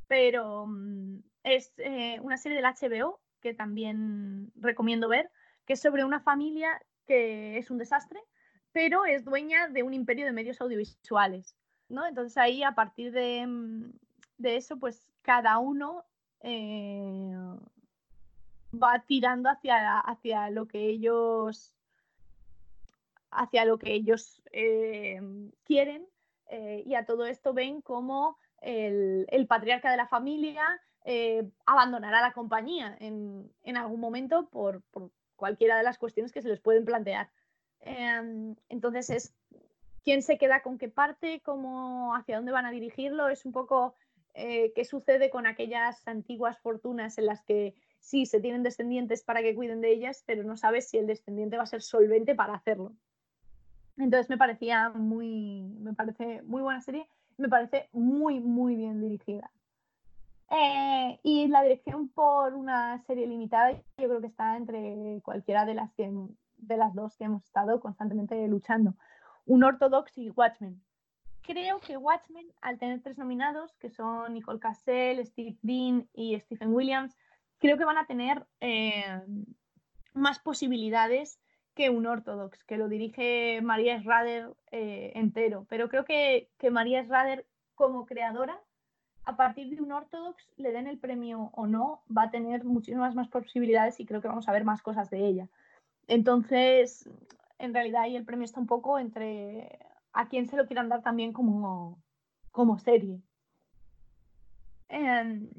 pero 0.06 0.66
mm, 0.66 1.18
es 1.42 1.72
eh, 1.78 2.20
una 2.20 2.36
serie 2.36 2.56
del 2.60 2.66
HBO 2.66 3.20
también 3.54 4.52
recomiendo 4.56 5.08
ver, 5.08 5.30
que 5.66 5.74
es 5.74 5.80
sobre 5.80 6.04
una 6.04 6.20
familia 6.20 6.80
que 7.06 7.58
es 7.58 7.70
un 7.70 7.78
desastre, 7.78 8.20
pero 8.72 9.04
es 9.04 9.24
dueña 9.24 9.68
de 9.68 9.82
un 9.82 9.94
imperio 9.94 10.26
de 10.26 10.32
medios 10.32 10.60
audiovisuales. 10.60 11.56
¿no? 11.88 12.06
Entonces 12.06 12.36
ahí 12.36 12.62
a 12.62 12.72
partir 12.72 13.12
de, 13.12 13.46
mm, 13.46 13.92
eso, 14.44 14.78
pues 14.78 15.06
cada 15.22 15.58
uno 15.58 16.04
eh, 16.42 17.32
va 18.74 19.02
tirando 19.06 19.48
hacia, 19.48 20.00
hacia 20.00 20.50
lo 20.50 20.66
que 20.66 20.86
ellos 20.86 21.72
hacia 23.30 23.64
lo 23.64 23.78
que 23.78 23.92
ellos 23.92 24.42
eh, 24.52 25.20
quieren 25.64 26.06
eh, 26.48 26.82
y 26.86 26.94
a 26.94 27.04
todo 27.04 27.26
esto 27.26 27.52
ven 27.52 27.80
como 27.80 28.38
el, 28.60 29.46
patriarca 29.48 29.90
de 29.90 29.96
la 29.96 30.08
familia 30.08 30.80
eh, 31.08 31.48
abandonará 31.66 32.20
la 32.20 32.32
compañía 32.32 32.96
en, 32.98 33.76
algún 33.76 34.00
momento 34.00 34.48
por, 34.48 34.82
cualquiera 35.36 35.76
de 35.76 35.84
las 35.84 35.98
cuestiones 35.98 36.32
que 36.32 36.42
se 36.42 36.48
les 36.48 36.60
pueden 36.60 36.84
plantear. 36.84 37.30
Em, 37.80 38.56
entonces 38.68 39.10
es 39.10 39.34
quién 40.02 40.22
se 40.22 40.36
queda 40.36 40.62
con 40.62 40.78
qué 40.78 40.88
parte, 40.88 41.40
cómo, 41.44 42.12
hacia 42.16 42.36
dónde 42.36 42.50
van 42.50 42.66
a 42.66 42.72
dirigirlo. 42.72 43.28
Es 43.28 43.46
un 43.46 43.52
poco 43.52 43.94
eh, 44.34 44.72
qué 44.74 44.84
sucede 44.84 45.30
con 45.30 45.46
aquellas 45.46 46.06
antiguas 46.08 46.58
fortunas 46.58 47.18
en 47.18 47.26
las 47.26 47.40
que 47.44 47.76
sí 48.00 48.26
se 48.26 48.40
tienen 48.40 48.64
descendientes 48.64 49.22
para 49.22 49.42
que 49.42 49.54
cuiden 49.54 49.80
de 49.80 49.92
ellas, 49.92 50.24
pero 50.26 50.42
no 50.42 50.56
sabes 50.56 50.88
si 50.88 50.98
el 50.98 51.06
descendiente 51.06 51.56
va 51.56 51.62
a 51.62 51.66
ser 51.66 51.82
solvente 51.82 52.34
para 52.34 52.54
hacerlo. 52.54 52.92
Entonces 53.96 54.28
me 54.28 54.38
parecía 54.38 54.88
muy, 54.88 55.62
me 55.78 55.94
parece 55.94 56.42
muy 56.42 56.62
buena 56.62 56.80
serie, 56.80 57.08
me 57.36 57.48
parece 57.48 57.88
muy, 57.92 58.40
muy 58.40 58.74
bien 58.74 59.00
dirigida. 59.00 59.52
Eh, 60.50 61.18
y 61.22 61.48
la 61.48 61.62
dirección 61.62 62.08
por 62.08 62.54
una 62.54 63.02
serie 63.02 63.26
limitada, 63.26 63.72
yo 63.72 64.08
creo 64.08 64.20
que 64.20 64.28
está 64.28 64.56
entre 64.56 65.20
cualquiera 65.24 65.64
de 65.64 65.74
las, 65.74 65.90
de 65.96 66.76
las 66.76 66.94
dos 66.94 67.16
que 67.16 67.24
hemos 67.24 67.44
estado 67.44 67.80
constantemente 67.80 68.46
luchando. 68.48 68.94
Un 69.44 69.64
Orthodox 69.64 70.16
y 70.18 70.30
Watchmen. 70.30 70.82
Creo 71.42 71.80
que 71.80 71.96
Watchmen, 71.96 72.46
al 72.60 72.78
tener 72.78 73.02
tres 73.02 73.18
nominados, 73.18 73.76
que 73.76 73.90
son 73.90 74.34
Nicole 74.34 74.58
Cassell, 74.58 75.24
Steve 75.24 75.56
Dean 75.62 76.08
y 76.12 76.38
Stephen 76.40 76.74
Williams, 76.74 77.16
creo 77.58 77.78
que 77.78 77.84
van 77.84 77.98
a 77.98 78.06
tener 78.06 78.46
eh, 78.60 79.22
más 80.12 80.40
posibilidades 80.40 81.40
que 81.74 81.90
un 81.90 82.06
Orthodox, 82.06 82.64
que 82.64 82.78
lo 82.78 82.88
dirige 82.88 83.60
María 83.62 84.00
Schrader 84.00 84.50
eh, 84.72 85.12
entero. 85.14 85.66
Pero 85.68 85.88
creo 85.88 86.04
que, 86.04 86.50
que 86.58 86.70
María 86.70 87.04
Schrader, 87.04 87.46
como 87.74 88.06
creadora, 88.06 88.60
a 89.26 89.36
partir 89.36 89.68
de 89.68 89.82
un 89.82 89.90
Orthodox, 89.90 90.48
le 90.56 90.70
den 90.70 90.86
el 90.86 90.98
premio 90.98 91.50
o 91.52 91.66
no, 91.66 92.02
va 92.16 92.24
a 92.24 92.30
tener 92.30 92.64
muchísimas 92.64 93.16
más 93.16 93.26
posibilidades 93.28 93.98
y 93.98 94.06
creo 94.06 94.22
que 94.22 94.28
vamos 94.28 94.48
a 94.48 94.52
ver 94.52 94.64
más 94.64 94.82
cosas 94.82 95.10
de 95.10 95.26
ella. 95.26 95.48
Entonces, 96.06 97.10
en 97.58 97.74
realidad 97.74 98.02
ahí 98.02 98.14
el 98.14 98.24
premio 98.24 98.44
está 98.44 98.60
un 98.60 98.68
poco 98.68 99.00
entre 99.00 99.80
a 100.12 100.28
quién 100.28 100.46
se 100.46 100.56
lo 100.56 100.66
quieran 100.66 100.88
dar 100.88 101.02
también 101.02 101.32
como, 101.32 101.98
como 102.52 102.78
serie. 102.78 103.20
Em, 104.88 105.50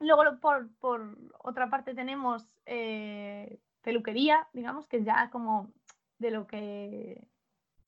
luego, 0.00 0.38
por, 0.42 0.68
por, 0.78 1.16
otra 1.38 1.70
parte, 1.70 1.94
tenemos 1.94 2.46
eh, 2.66 3.58
peluquería, 3.82 4.46
digamos, 4.52 4.86
que 4.86 5.02
ya 5.02 5.30
como 5.30 5.72
de 6.18 6.30
lo 6.30 6.46
que, 6.46 7.26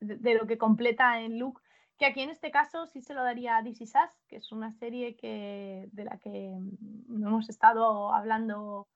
de 0.00 0.34
lo 0.34 0.46
que 0.46 0.56
completa 0.56 1.20
el 1.20 1.36
look 1.36 1.60
que 2.00 2.06
aquí 2.06 2.22
en 2.22 2.30
este 2.30 2.50
caso 2.50 2.86
sí 2.86 3.02
se 3.02 3.12
lo 3.12 3.22
daría 3.22 3.58
a 3.58 3.62
This 3.62 3.82
Is 3.82 3.92
que 4.26 4.36
es 4.36 4.52
una 4.52 4.72
serie 4.72 5.16
que, 5.16 5.86
de 5.92 6.04
la 6.04 6.16
que 6.16 6.56
mm, 6.58 7.26
hemos 7.26 7.50
estado 7.50 8.14
hablando, 8.14 8.88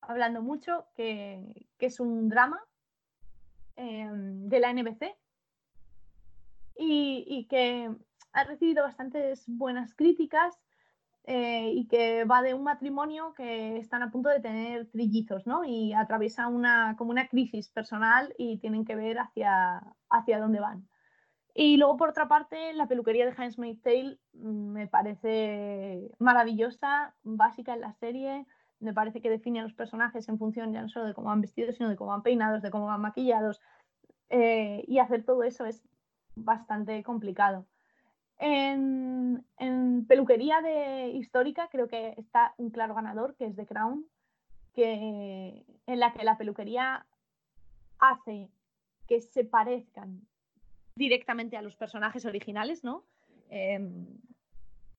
hablando 0.00 0.42
mucho, 0.42 0.84
que, 0.96 1.68
es 1.78 2.00
un 2.00 2.28
drama 2.28 2.60
em, 3.76 4.48
de 4.48 4.58
la 4.58 4.72
NBC 4.72 5.16
y, 6.76 7.46
que 7.48 7.88
ha 8.32 8.44
recibido 8.44 8.82
bastantes 8.82 9.44
buenas 9.46 9.94
críticas 9.94 10.58
eh, 11.24 11.70
y 11.72 11.86
que 11.86 12.24
va 12.24 12.42
de 12.42 12.54
un 12.54 12.64
matrimonio 12.64 13.32
que 13.34 13.76
están 13.78 14.02
a 14.02 14.10
punto 14.10 14.28
de 14.28 14.40
tener 14.40 14.90
trillizos, 14.90 15.46
¿no? 15.46 15.64
Y 15.64 15.92
atraviesa 15.92 16.48
una, 16.48 16.96
como 16.98 17.12
una 17.12 17.28
crisis 17.28 17.68
personal 17.70 18.34
y 18.38 18.58
tienen 18.58 18.84
que 18.84 18.96
ver 18.96 19.20
hacia, 19.20 19.82
hacia 20.08 20.40
dónde 20.40 20.58
van. 20.58 20.89
Y 21.62 21.76
luego, 21.76 21.98
por 21.98 22.08
otra 22.08 22.26
parte, 22.26 22.72
la 22.72 22.88
peluquería 22.88 23.26
de 23.26 23.34
Handmaid's 23.36 23.82
Tale 23.82 24.18
mm, 24.32 24.72
me 24.72 24.86
parece 24.86 26.10
maravillosa, 26.18 27.14
básica 27.22 27.74
en 27.74 27.82
la 27.82 27.92
serie. 27.92 28.46
Me 28.78 28.94
parece 28.94 29.20
que 29.20 29.28
define 29.28 29.60
a 29.60 29.64
los 29.64 29.74
personajes 29.74 30.26
en 30.30 30.38
función 30.38 30.72
ya 30.72 30.80
no 30.80 30.88
solo 30.88 31.04
de 31.04 31.12
cómo 31.12 31.28
van 31.28 31.42
vestidos, 31.42 31.76
sino 31.76 31.90
de 31.90 31.96
cómo 31.96 32.12
van 32.12 32.22
peinados, 32.22 32.62
de 32.62 32.70
cómo 32.70 32.86
van 32.86 33.02
maquillados. 33.02 33.60
Eh, 34.30 34.86
y 34.88 35.00
hacer 35.00 35.22
todo 35.26 35.42
eso 35.42 35.66
es 35.66 35.82
bastante 36.34 37.02
complicado. 37.02 37.66
En, 38.38 39.44
en, 39.58 40.06
peluquería 40.06 40.62
de 40.62 41.10
histórica 41.10 41.68
creo 41.70 41.88
que 41.88 42.14
está 42.16 42.54
un 42.56 42.70
claro 42.70 42.94
ganador, 42.94 43.36
que 43.36 43.44
es 43.44 43.54
The 43.54 43.66
Crown, 43.66 44.06
que, 44.72 45.66
en 45.86 46.00
la 46.00 46.14
que 46.14 46.24
la 46.24 46.38
peluquería 46.38 47.04
hace 47.98 48.48
que 49.06 49.20
se 49.20 49.44
parezcan 49.44 50.26
directamente 51.00 51.56
a 51.56 51.62
los 51.62 51.76
personajes 51.76 52.26
originales, 52.26 52.84
¿no? 52.84 53.04
Em, 53.48 54.06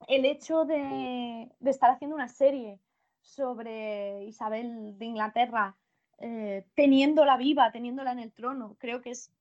el 0.07 0.25
hecho 0.25 0.65
de, 0.65 1.47
estar 1.63 1.91
haciendo 1.91 2.15
una 2.15 2.27
serie 2.27 2.79
sobre 3.21 4.25
Isabel 4.25 4.97
de 4.97 5.05
Inglaterra, 5.05 5.77
eh, 6.17 6.65
teniéndola 6.73 7.37
viva, 7.37 7.71
teniéndola 7.71 8.11
en 8.13 8.19
el 8.19 8.31
trono, 8.33 8.75
creo 8.79 9.01
que 9.01 9.11
es 9.11 9.31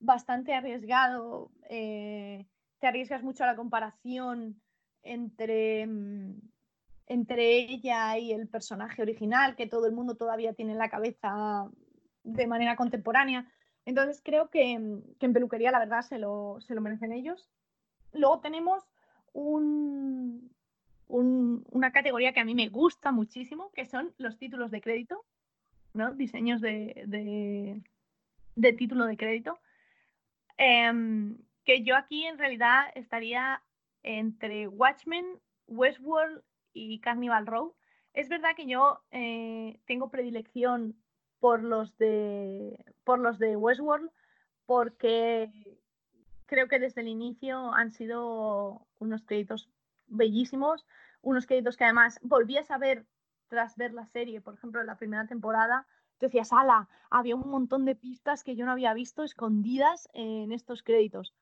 bastante 0.00 0.52
arriesgado. 0.52 1.52
Eh, 1.70 2.44
te 2.80 2.88
arriesgas 2.88 3.22
mucho 3.22 3.44
a 3.44 3.46
la 3.46 3.56
comparación 3.56 4.60
entre, 5.02 5.82
em, 5.82 6.40
entre 7.06 7.56
ella 7.56 8.18
y 8.18 8.32
el 8.32 8.48
personaje 8.48 9.00
original, 9.00 9.54
que 9.54 9.68
todo 9.68 9.86
el 9.86 9.92
mundo 9.92 10.16
todavía 10.16 10.54
tiene 10.54 10.72
en 10.72 10.78
la 10.78 10.90
cabeza 10.90 11.70
de 12.24 12.46
manera 12.48 12.74
contemporánea. 12.74 13.46
Entonces 13.88 14.20
creo 14.22 14.50
que, 14.50 14.72
en 14.72 15.32
peluquería 15.32 15.70
la 15.70 15.78
verdad 15.78 16.02
se 16.02 16.18
lo, 16.18 16.58
merecen 16.78 17.10
ellos. 17.10 17.48
Luego 18.12 18.40
tenemos 18.40 18.84
una 19.32 20.42
categoría 21.90 22.34
que 22.34 22.40
a 22.40 22.44
mí 22.44 22.54
me 22.54 22.68
gusta 22.68 23.12
muchísimo, 23.12 23.70
que 23.72 23.86
son 23.86 24.12
los 24.18 24.36
títulos 24.36 24.70
de 24.70 24.82
crédito, 24.82 25.24
¿no? 25.94 26.12
diseños 26.12 26.60
de, 26.60 27.82
título 28.76 29.06
de 29.06 29.16
crédito. 29.16 29.58
Em, 30.58 31.38
que 31.64 31.82
yo 31.82 31.96
aquí 31.96 32.26
en 32.26 32.36
realidad 32.36 32.88
estaría 32.94 33.62
entre 34.02 34.68
Watchmen, 34.68 35.24
Westworld 35.66 36.42
y 36.74 37.00
Carnival 37.00 37.46
Row. 37.46 37.74
Es 38.12 38.28
verdad 38.28 38.50
que 38.54 38.66
yo 38.66 39.00
eh, 39.12 39.80
tengo 39.86 40.10
predilección 40.10 40.94
por 41.40 41.62
los 41.62 41.96
de, 41.98 42.84
por 43.04 43.18
los 43.18 43.38
de 43.38 43.56
Westworld, 43.56 44.10
porque 44.66 45.50
creo 46.46 46.68
que 46.68 46.78
desde 46.78 47.00
el 47.02 47.08
inicio 47.08 47.72
han 47.72 47.90
sido 47.90 48.86
unos 48.98 49.24
créditos 49.24 49.68
bellísimos, 50.06 50.86
unos 51.22 51.46
créditos 51.46 51.76
que 51.76 51.84
además 51.84 52.18
volvías 52.22 52.70
a 52.70 52.78
ver 52.78 53.06
tras 53.48 53.76
ver 53.76 53.92
la 53.94 54.06
serie, 54.06 54.40
por 54.40 54.54
ejemplo, 54.54 54.80
en 54.80 54.86
la 54.86 54.96
primera 54.96 55.26
temporada, 55.26 55.86
te 56.18 56.26
decías, 56.26 56.52
ala, 56.52 56.88
había 57.10 57.36
un 57.36 57.48
montón 57.48 57.84
de 57.84 57.94
pistas 57.94 58.44
que 58.44 58.56
yo 58.56 58.66
no 58.66 58.72
había 58.72 58.92
visto 58.92 59.22
escondidas 59.22 60.08
en 60.12 60.52
estos 60.52 60.82
créditos. 60.82 61.34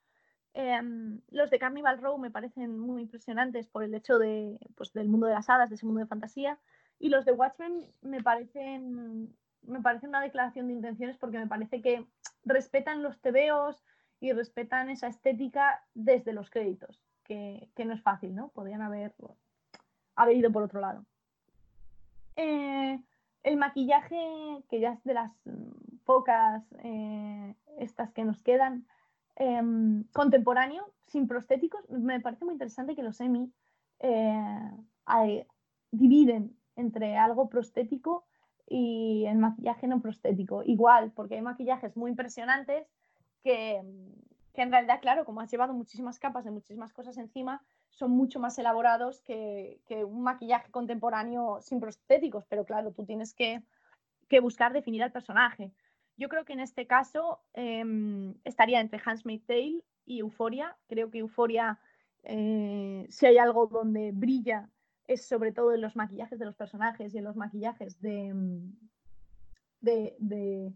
Em, 0.55 1.21
los 1.31 1.51
de 1.51 1.59
Carnival 1.59 2.01
Row 2.01 2.17
me 2.19 2.31
parecen 2.31 2.79
muy 2.79 3.03
impresionantes 3.03 3.67
por 3.67 3.83
el 3.83 3.95
hecho 3.95 4.19
de, 4.19 4.59
pues, 4.75 4.93
del 4.93 5.09
mundo 5.09 5.27
de 5.27 5.35
las 5.35 5.51
hadas, 5.51 5.69
de 5.69 5.77
ese 5.77 5.87
mundo 5.87 6.01
de 6.01 6.07
fantasía, 6.07 6.59
y 6.99 7.09
los 7.09 7.25
de 7.25 7.33
Watchmen 7.33 7.87
me 8.03 8.23
parecen 8.23 9.35
me 9.67 9.81
parece 9.81 10.07
una 10.07 10.21
declaración 10.21 10.67
de 10.69 10.75
intenciones 10.75 11.17
porque 11.17 11.39
me 11.39 11.47
parece 11.47 11.81
que 11.81 12.07
respetan 12.45 13.03
los 13.03 13.21
tebeos 13.21 13.85
y 14.21 14.33
respetan 14.33 14.91
esa 14.91 15.09
estética 15.09 15.85
desde 15.95 16.33
los 16.33 16.51
créditos, 16.51 17.03
que, 17.25 17.69
no 17.85 17.93
es 17.93 18.03
fácil, 18.03 18.35
¿no? 18.35 18.49
Podrían 18.49 18.83
haber, 18.83 19.15
haber 20.15 20.37
ido 20.37 20.51
por 20.53 20.63
otro 20.63 20.81
lado. 20.81 21.05
Eh, 22.37 22.99
el 23.43 23.57
maquillaje, 23.57 24.17
que 24.69 24.81
ya 24.81 24.93
es 24.93 25.05
de 25.05 25.15
las 25.15 25.33
pocas 26.05 26.65
eh, 26.83 27.55
estas 27.79 28.13
que 28.13 28.25
nos 28.25 28.41
quedan, 28.41 28.87
em, 29.37 30.05
contemporáneo, 30.13 30.93
sin 31.07 31.29
prostéticos, 31.29 31.89
me 31.91 32.21
parece 32.21 32.45
muy 32.45 32.55
interesante 32.55 32.97
que 32.97 33.03
los 33.03 33.21
Emmy 33.21 33.53
eh, 34.01 35.47
dividen 35.91 36.57
entre 36.75 37.17
algo 37.17 37.49
prostético 37.49 38.27
y 38.67 39.25
el 39.27 39.39
maquillaje 39.39 39.87
no 39.87 40.01
prostético. 40.01 40.63
Igual, 40.65 41.13
porque 41.13 41.37
hay 41.37 41.43
maquillajes 41.43 41.97
muy 41.97 42.11
impresionantes 42.11 42.87
que, 43.43 43.83
que, 44.55 44.63
en 44.63 44.71
realidad, 44.71 45.01
claro, 45.01 45.25
como 45.25 45.41
has 45.41 45.51
llevado 45.51 45.73
muchísimas 45.73 46.19
capas 46.19 46.45
de 46.45 46.51
muchísimas 46.51 46.93
cosas 46.93 47.17
encima, 47.19 47.63
son 47.91 48.11
mucho 48.11 48.41
más 48.41 48.59
elaborados 48.59 49.23
que, 49.23 49.81
que 49.87 50.05
un 50.05 50.23
maquillaje 50.23 50.71
contemporáneo 50.71 51.61
sin 51.63 51.81
prostéticos. 51.81 52.45
Pero 52.47 52.65
claro, 52.65 52.93
tú 52.93 53.05
tienes 53.05 53.35
que, 53.35 53.63
que 54.29 54.41
buscar 54.41 54.73
definir 54.73 55.03
al 55.03 55.13
personaje. 55.13 55.73
Yo 56.17 56.29
creo 56.29 56.45
que 56.45 56.55
en 56.55 56.61
este 56.61 56.87
caso 56.87 57.41
em, 57.53 58.35
estaría 58.45 58.81
entre 58.81 59.01
Handmaid's 59.05 59.47
Tale 59.47 59.83
y 60.07 60.21
Euphoria. 60.21 60.77
Creo 60.89 61.11
que 61.11 61.19
Euphoria, 61.19 61.79
eh, 62.25 63.07
si 63.09 63.27
hay 63.27 63.39
algo 63.39 63.67
donde 63.67 64.13
brilla 64.13 64.69
es 65.07 65.27
sobre 65.27 65.53
todo 65.53 65.73
en 65.75 65.81
los 65.81 65.97
maquillajes 65.97 66.39
de 66.39 66.45
los 66.45 66.57
personajes 66.57 67.15
y 67.15 67.19
en 67.19 67.25
los 67.25 67.37
maquillajes 67.37 68.01
de, 68.01 68.33
mm, 68.35 68.73
de, 69.81 70.73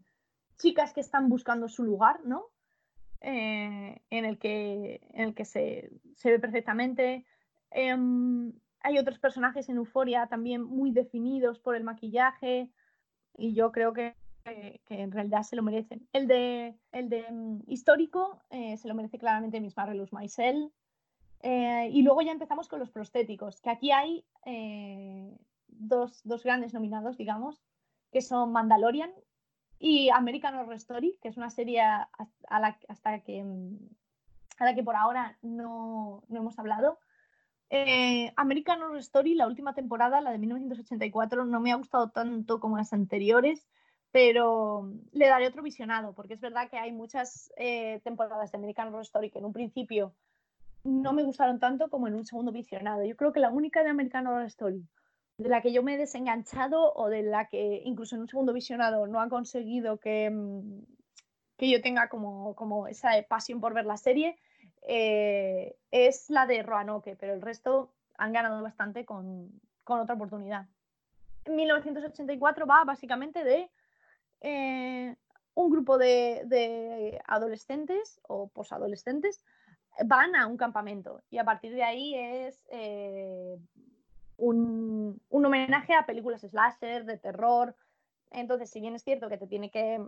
chicas 0.58 0.92
que 0.92 1.00
están 1.00 1.28
buscando 1.28 1.68
su 1.68 1.84
lugar, 1.84 2.20
¿no? 2.24 2.46
Eh, 3.20 4.00
en 4.10 4.24
el 4.24 4.38
que, 4.38 5.00
en 5.12 5.28
el 5.28 5.34
que 5.34 5.44
se, 5.44 5.90
ve 6.24 6.38
perfectamente. 6.38 7.26
Em, 7.70 8.52
hay 8.80 8.98
otros 8.98 9.18
personajes 9.18 9.68
en 9.68 9.76
Euforia 9.76 10.26
también 10.26 10.62
muy 10.62 10.90
definidos 10.90 11.58
por 11.58 11.76
el 11.76 11.84
maquillaje 11.84 12.70
y 13.36 13.54
yo 13.54 13.72
creo 13.72 13.92
que 13.92 14.14
que, 14.44 14.80
en 14.88 15.12
realidad 15.12 15.42
se 15.42 15.56
lo 15.56 15.62
merecen. 15.62 16.06
El 16.12 16.26
de, 16.26 16.76
el 16.92 17.08
de 17.08 17.24
mm, 17.30 17.62
histórico 17.66 18.42
eh, 18.50 18.76
se 18.76 18.88
lo 18.88 18.94
merece 18.94 19.18
claramente 19.18 19.60
Miss 19.60 19.76
Marvelous 19.76 20.12
Maisel. 20.12 20.72
Eh, 21.42 21.88
y 21.92 22.02
luego 22.02 22.20
ya 22.22 22.32
empezamos 22.32 22.68
con 22.68 22.80
los 22.80 22.90
prostéticos, 22.90 23.60
que 23.60 23.70
aquí 23.70 23.90
hay 23.90 24.24
eh, 24.44 25.34
dos, 25.68 26.20
dos, 26.24 26.42
grandes 26.42 26.74
nominados, 26.74 27.16
digamos, 27.16 27.62
que 28.12 28.20
son 28.20 28.52
Mandalorian 28.52 29.10
y 29.78 30.10
American 30.10 30.54
Horror 30.56 30.74
Story, 30.74 31.18
que 31.22 31.28
es 31.28 31.38
una 31.38 31.48
serie 31.48 31.82
hasta 32.48 33.20
que, 33.20 33.42
mm, 33.42 33.78
a 34.58 34.74
que 34.74 34.82
por 34.82 34.96
ahora 34.96 35.38
no, 35.40 36.22
no 36.28 36.40
hemos 36.40 36.58
hablado. 36.58 36.98
Eh, 37.70 38.32
American 38.36 38.82
Horror 38.82 38.98
Story, 38.98 39.34
la 39.34 39.46
última 39.46 39.74
temporada, 39.74 40.20
la 40.20 40.32
de 40.32 40.38
1984, 40.38 41.46
no 41.46 41.60
me 41.60 41.72
ha 41.72 41.76
gustado 41.76 42.10
tanto 42.10 42.60
como 42.60 42.76
las 42.76 42.92
anteriores, 42.92 43.66
pero 44.10 44.92
le 45.12 45.28
daré 45.28 45.46
otro 45.46 45.62
visionado, 45.62 46.12
porque 46.12 46.34
es 46.34 46.40
verdad 46.40 46.68
que 46.68 46.78
hay 46.78 46.92
muchas 46.92 47.50
temporadas 48.02 48.52
de 48.52 48.58
American 48.58 48.88
Horror 48.88 49.02
Story 49.02 49.30
que 49.30 49.38
en 49.38 49.46
un 49.46 49.52
principio 49.52 50.14
no 50.84 51.12
me 51.12 51.22
gustaron 51.22 51.58
tanto 51.58 51.88
como 51.88 52.08
en 52.08 52.14
un 52.14 52.24
segundo 52.24 52.52
visionado. 52.52 53.04
Yo 53.04 53.16
creo 53.16 53.32
que 53.32 53.40
la 53.40 53.50
única 53.50 53.82
de 53.82 53.90
American 53.90 54.26
Horror 54.26 54.46
Story 54.46 54.86
de 55.40 55.48
la 55.48 55.62
que 55.62 55.72
yo 55.72 55.82
me 55.82 55.94
he 55.94 55.98
desenganchado 55.98 56.92
o 56.92 57.08
de 57.08 57.22
la 57.22 57.48
que 57.48 57.80
incluso 57.84 58.14
en 58.14 58.22
un 58.22 58.28
segundo 58.28 58.52
visionado 58.52 59.06
no 59.06 59.20
ha 59.20 59.28
conseguido 59.30 59.96
que, 59.96 60.28
mm, 60.30 60.82
que 61.56 61.70
yo 61.70 61.80
tenga 61.80 62.08
como, 62.08 62.54
como 62.54 62.86
esa 62.88 63.10
pasión 63.26 63.60
por 63.60 63.72
ver 63.72 63.86
la 63.86 63.96
serie, 63.96 64.36
eh, 64.82 65.76
es 65.90 66.28
la 66.28 66.46
de 66.46 66.62
Roanoke, 66.62 67.16
pero 67.18 67.32
el 67.32 67.40
resto 67.40 67.90
han 68.18 68.32
ganado 68.32 68.62
bastante 68.62 69.06
con, 69.06 69.50
con 69.82 70.00
otra 70.00 70.14
oportunidad. 70.14 70.66
1984 71.46 72.66
va 72.66 72.84
básicamente 72.84 73.42
de 73.42 73.70
eh, 74.42 75.16
un 75.54 75.70
grupo 75.70 75.96
de, 75.96 76.42
de 76.44 77.20
adolescentes 77.26 78.20
o 78.28 78.48
posadolescentes 78.48 79.42
van 80.04 80.34
a 80.36 80.46
un 80.46 80.56
campamento 80.56 81.22
y 81.30 81.38
a 81.38 81.44
partir 81.44 81.72
de 81.72 81.82
ahí 81.82 82.14
es 82.14 82.66
eh, 82.70 83.58
un, 84.36 85.20
homenaje 85.28 85.94
a 85.94 86.06
películas 86.06 86.40
slasher, 86.42 87.04
de 87.04 87.18
terror. 87.18 87.76
Entonces, 88.30 88.70
si 88.70 88.80
bien 88.80 88.94
es 88.94 89.02
cierto 89.02 89.28
que 89.28 89.38
te 89.38 89.46
tiene 89.46 89.70
que, 89.70 90.00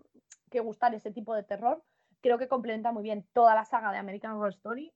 gustar 0.60 0.94
ese 0.94 1.10
tipo 1.10 1.34
de 1.34 1.42
terror, 1.42 1.82
creo 2.20 2.38
que 2.38 2.48
complementa 2.48 2.92
muy 2.92 3.02
bien 3.02 3.26
toda 3.32 3.54
la 3.54 3.64
saga 3.64 3.90
de 3.90 3.98
American 3.98 4.32
Horror 4.32 4.52
Story 4.52 4.92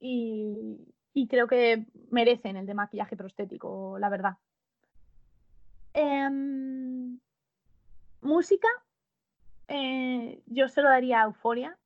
y, 0.00 0.78
creo 1.28 1.48
que 1.48 1.86
merecen 2.10 2.56
el 2.56 2.66
de 2.66 2.74
maquillaje 2.74 3.16
prostético, 3.16 3.98
la 3.98 4.08
verdad. 4.08 4.36
Em, 5.94 7.18
música, 8.20 8.68
eh, 9.66 10.40
yo 10.46 10.68
se 10.68 10.82
lo 10.82 10.88
daría 10.88 11.22
a 11.22 11.24
Euforia 11.24 11.77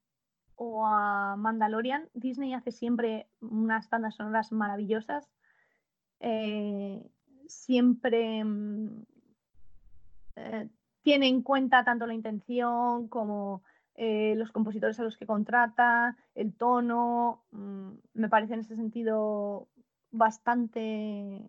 o 0.65 0.87
a 0.87 1.35
Mandalorian, 1.37 2.09
Disney 2.15 2.55
hace 2.55 2.71
siempre 2.71 3.27
unas 3.41 3.91
bandas 3.91 4.15
sonoras 4.15 4.53
maravillosas. 4.53 5.29
Eh, 6.21 7.03
siempre 7.49 8.45
mm, 8.45 9.03
eh, 10.37 10.69
tiene 11.03 11.27
en 11.27 11.43
cuenta 11.43 11.85
tanto 11.85 12.07
la 12.07 12.15
intención 12.15 13.09
como 13.09 13.63
eh, 13.97 14.35
los 14.37 14.53
compositores 14.53 15.01
a 15.01 15.03
los 15.03 15.17
que 15.17 15.27
contrata, 15.27 16.17
el 16.37 16.55
tono. 16.55 17.43
Mm, 17.51 17.95
me 18.15 18.29
parece 18.29 18.55
en 18.55 18.61
ese 18.61 18.77
sentido 18.77 19.67
bastante, 20.13 21.43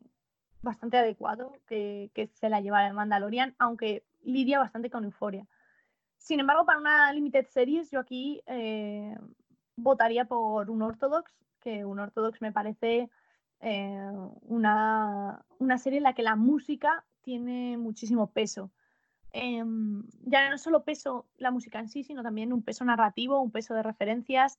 bastante 0.64 0.98
adecuado 0.98 1.54
que, 1.68 2.10
se 2.34 2.50
la 2.50 2.62
lleva 2.62 2.88
el 2.88 2.96
Mandalorian, 2.96 3.54
aunque 3.60 4.04
lidia 4.24 4.58
bastante 4.58 4.90
con 4.90 5.04
euforia. 5.04 5.46
Sin 6.24 6.40
embargo, 6.40 6.66
para 6.66 6.80
una 6.80 7.12
Limited 7.12 7.48
Series, 7.50 7.92
yo 7.92 8.00
aquí 8.00 8.42
eh, 8.46 9.14
votaría 9.76 10.24
por 10.24 10.70
un 10.70 10.82
Orthodox, 10.82 11.34
que 11.60 11.84
un 11.84 12.00
Orthodox 12.00 12.42
me 12.42 12.54
parece 12.54 13.10
eh, 13.60 14.12
una, 14.44 15.44
serie 15.80 15.98
en 15.98 16.04
la 16.04 16.14
que 16.14 16.24
la 16.24 16.38
música 16.38 17.04
tiene 17.24 17.78
muchísimo 17.78 18.32
peso. 18.32 18.72
Em, 19.34 20.06
ya 20.22 20.50
no 20.50 20.58
solo 20.58 20.86
peso 20.86 21.28
la 21.36 21.52
música 21.52 21.80
en 21.80 21.90
sí, 21.90 22.06
sino 22.06 22.24
también 22.24 22.54
un 22.54 22.64
peso 22.64 22.86
narrativo, 22.86 23.42
un 23.42 23.52
peso 23.52 23.74
de 23.74 23.84
referencias. 23.84 24.58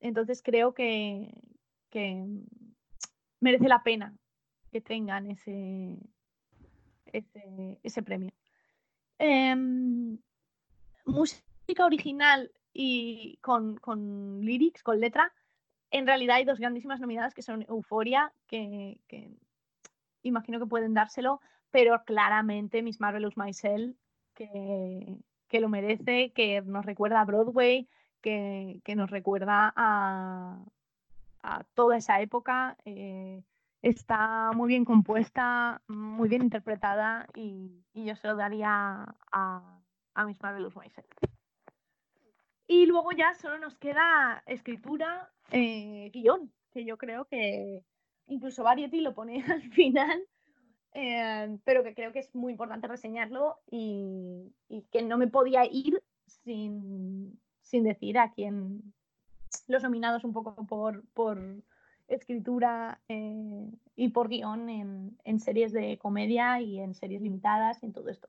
Entonces 0.00 0.42
creo 0.42 0.74
que, 0.74 1.32
merece 3.38 3.68
la 3.68 3.84
pena 3.84 4.16
que 4.72 4.80
tengan 4.80 5.30
ese, 5.30 5.96
ese, 7.12 8.02
premio. 8.02 8.32
Em, 9.18 10.18
música 11.04 11.84
original 11.84 12.50
y 12.72 13.38
con, 13.42 13.76
con 13.76 14.40
lyrics, 14.40 14.82
con 14.82 15.00
letra, 15.00 15.32
en 15.90 16.06
realidad 16.06 16.36
hay 16.36 16.44
dos 16.44 16.58
grandísimas 16.58 17.00
nominadas 17.00 17.34
que 17.34 17.42
son 17.42 17.64
Euforia, 17.68 18.32
que, 18.48 19.00
imagino 20.22 20.58
que 20.58 20.66
pueden 20.66 20.92
dárselo, 20.92 21.40
pero 21.70 22.02
claramente 22.04 22.82
Miss 22.82 23.00
Marvelous 23.00 23.36
Maisel, 23.36 23.96
que, 24.34 25.16
que 25.46 25.60
lo 25.60 25.68
merece, 25.68 26.32
que 26.32 26.62
nos 26.62 26.84
recuerda 26.84 27.20
a 27.20 27.24
Broadway, 27.24 27.88
que, 28.20 28.80
nos 28.96 29.08
recuerda 29.08 29.72
a, 29.76 30.64
toda 31.74 31.96
esa 31.96 32.20
época. 32.20 32.76
Eh, 32.84 33.44
está 33.82 34.50
muy 34.52 34.66
bien 34.68 34.84
compuesta, 34.84 35.80
muy 35.86 36.28
bien 36.28 36.42
interpretada 36.42 37.28
y, 37.36 37.84
y 37.92 38.06
yo 38.06 38.16
se 38.16 38.26
lo 38.26 38.34
daría 38.34 39.14
a, 39.30 39.78
a 40.14 40.24
mis 40.24 40.40
Marvelous 40.42 40.76
Myself. 40.76 41.06
Y 42.66 42.86
luego 42.86 43.12
ya 43.12 43.34
solo 43.34 43.58
nos 43.58 43.76
queda 43.76 44.42
escritura, 44.46 45.30
eh, 45.50 46.10
guion, 46.12 46.50
que 46.72 46.84
yo 46.84 46.96
creo 46.96 47.26
que 47.26 47.84
incluso 48.26 48.62
Variety 48.62 49.00
lo 49.00 49.14
pone 49.14 49.44
al 49.52 49.62
final, 49.72 50.22
eh, 50.94 51.58
pero 51.64 51.82
que 51.82 51.94
creo 51.94 52.12
que 52.12 52.20
es 52.20 52.34
muy 52.34 52.52
importante 52.52 52.88
reseñarlo 52.88 53.58
y, 53.70 54.52
que 54.90 55.02
no 55.02 55.18
me 55.18 55.28
podía 55.28 55.64
ir 55.66 56.02
sin, 56.26 57.38
decir 57.70 58.18
a 58.18 58.32
quién 58.32 58.94
los 59.66 59.82
nominados 59.82 60.22
un 60.22 60.32
poco 60.32 60.54
por, 60.66 61.04
por 61.12 61.40
escritura 62.06 63.00
eh, 63.08 63.68
y 63.96 64.08
por 64.10 64.28
guion 64.28 64.68
en, 64.68 65.18
en, 65.24 65.40
series 65.40 65.72
de 65.72 65.98
comedia 65.98 66.60
y 66.60 66.78
en 66.78 66.94
series 66.94 67.20
limitadas 67.20 67.82
y 67.82 67.86
en 67.86 67.92
todo 67.92 68.08
esto. 68.08 68.28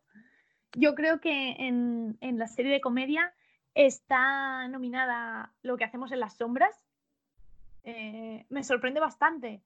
Yo 0.75 0.93
creo 0.93 1.21
que 1.21 1.55
en, 1.57 2.17
la 2.21 2.47
serie 2.47 2.71
de 2.71 2.81
comedia 2.81 3.33
está 3.73 4.67
nominada 4.67 5.53
Lo 5.61 5.77
que 5.77 5.85
hacemos 5.85 6.11
en 6.11 6.19
las 6.19 6.35
sombras. 6.35 6.75
Eh, 7.83 8.45
me 8.49 8.63
sorprende 8.63 8.99
bastante 8.99 9.61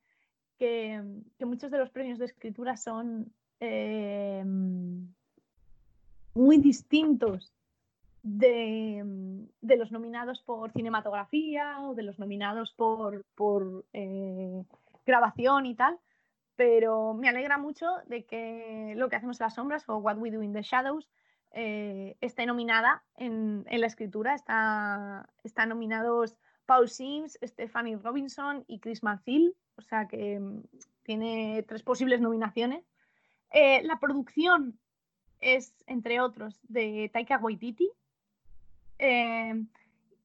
que, 0.57 1.01
muchos 1.39 1.71
de 1.71 1.77
los 1.77 1.89
premios 1.89 2.19
de 2.19 2.25
escritura 2.25 2.77
son 2.77 3.33
eh, 3.59 4.43
muy 6.35 6.57
distintos 6.57 7.53
de, 8.21 9.03
los 9.61 9.91
nominados 9.91 10.41
por 10.41 10.71
cinematografía 10.73 11.79
o 11.81 11.95
de 11.95 12.03
los 12.03 12.19
nominados 12.19 12.73
por, 12.75 13.85
eh, 13.93 14.63
grabación 15.05 15.65
y 15.65 15.75
tal 15.75 15.97
pero 16.59 17.13
me 17.13 17.29
alegra 17.29 17.57
mucho 17.57 17.87
de 18.07 18.25
que 18.25 18.93
lo 18.97 19.07
que 19.07 19.15
hacemos 19.15 19.39
en 19.39 19.45
las 19.45 19.53
sombras 19.53 19.87
o 19.87 19.95
What 19.95 20.17
We 20.17 20.29
Do 20.29 20.43
in 20.43 20.51
the 20.51 20.61
Shadows 20.61 21.09
eh, 21.51 22.17
esté 22.19 22.45
nominada 22.45 23.01
en, 23.15 23.63
la 23.71 23.87
escritura. 23.87 24.35
Está, 24.35 25.29
están 25.45 25.69
nominados 25.69 26.35
Paul 26.65 26.89
Sims, 26.89 27.39
Stephanie 27.41 27.95
Robinson 27.95 28.65
y 28.67 28.79
Chris 28.79 29.03
Marfil, 29.03 29.55
o 29.77 29.81
sea 29.83 30.09
que 30.09 30.37
mm, 30.37 30.63
tiene 31.03 31.63
tres 31.65 31.81
posibles 31.81 32.19
nominaciones. 32.19 32.83
Eh, 33.51 33.81
la 33.83 33.97
producción 34.01 34.77
es, 35.39 35.73
entre 35.87 36.19
otros, 36.19 36.59
de 36.63 37.09
Taika 37.13 37.37
Waititi. 37.37 37.89
Eh, 38.97 39.63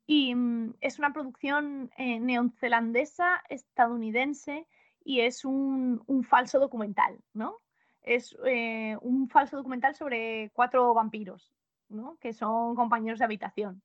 y 0.09 0.35
mm, 0.35 0.75
es 0.81 0.99
una 0.99 1.13
producción 1.13 1.93
neozelandesa, 1.97 3.41
estadounidense, 3.49 4.67
y 5.05 5.21
es 5.21 5.45
un, 5.45 6.03
falso 6.27 6.59
documental, 6.59 7.21
¿no? 7.35 7.61
Es 8.03 8.37
eh, 8.47 8.97
un 9.03 9.29
falso 9.29 9.57
documental 9.57 9.95
sobre 9.95 10.51
cuatro 10.55 10.93
vampiros, 10.95 11.53
¿no? 11.89 12.17
Que 12.21 12.33
son 12.33 12.75
compañeros 12.75 13.19
de 13.19 13.27
habitación. 13.27 13.83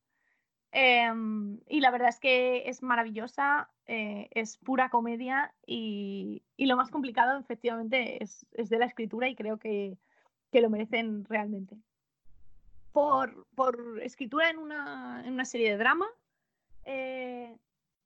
Em, 0.72 1.60
y 1.68 1.82
la 1.82 1.92
verdad 1.92 2.10
es 2.10 2.20
que 2.20 2.70
es 2.70 2.84
maravillosa, 2.84 3.70
eh, 3.88 4.30
es 4.32 4.58
pura 4.58 4.90
comedia 4.90 5.54
y, 5.66 6.44
lo 6.58 6.78
más 6.78 6.92
complicado 6.92 7.40
efectivamente 7.40 8.24
es, 8.24 8.46
de 8.52 8.78
la 8.78 8.86
escritura 8.86 9.28
y 9.28 9.36
creo 9.36 9.58
que, 9.58 9.98
lo 10.54 10.70
merecen 10.70 11.26
realmente. 11.26 11.76
Por, 12.92 13.46
escritura 14.02 14.50
en 14.50 14.58
una, 14.58 15.46
serie 15.46 15.72
de 15.72 15.78
drama, 15.78 16.08
eh, 16.86 17.58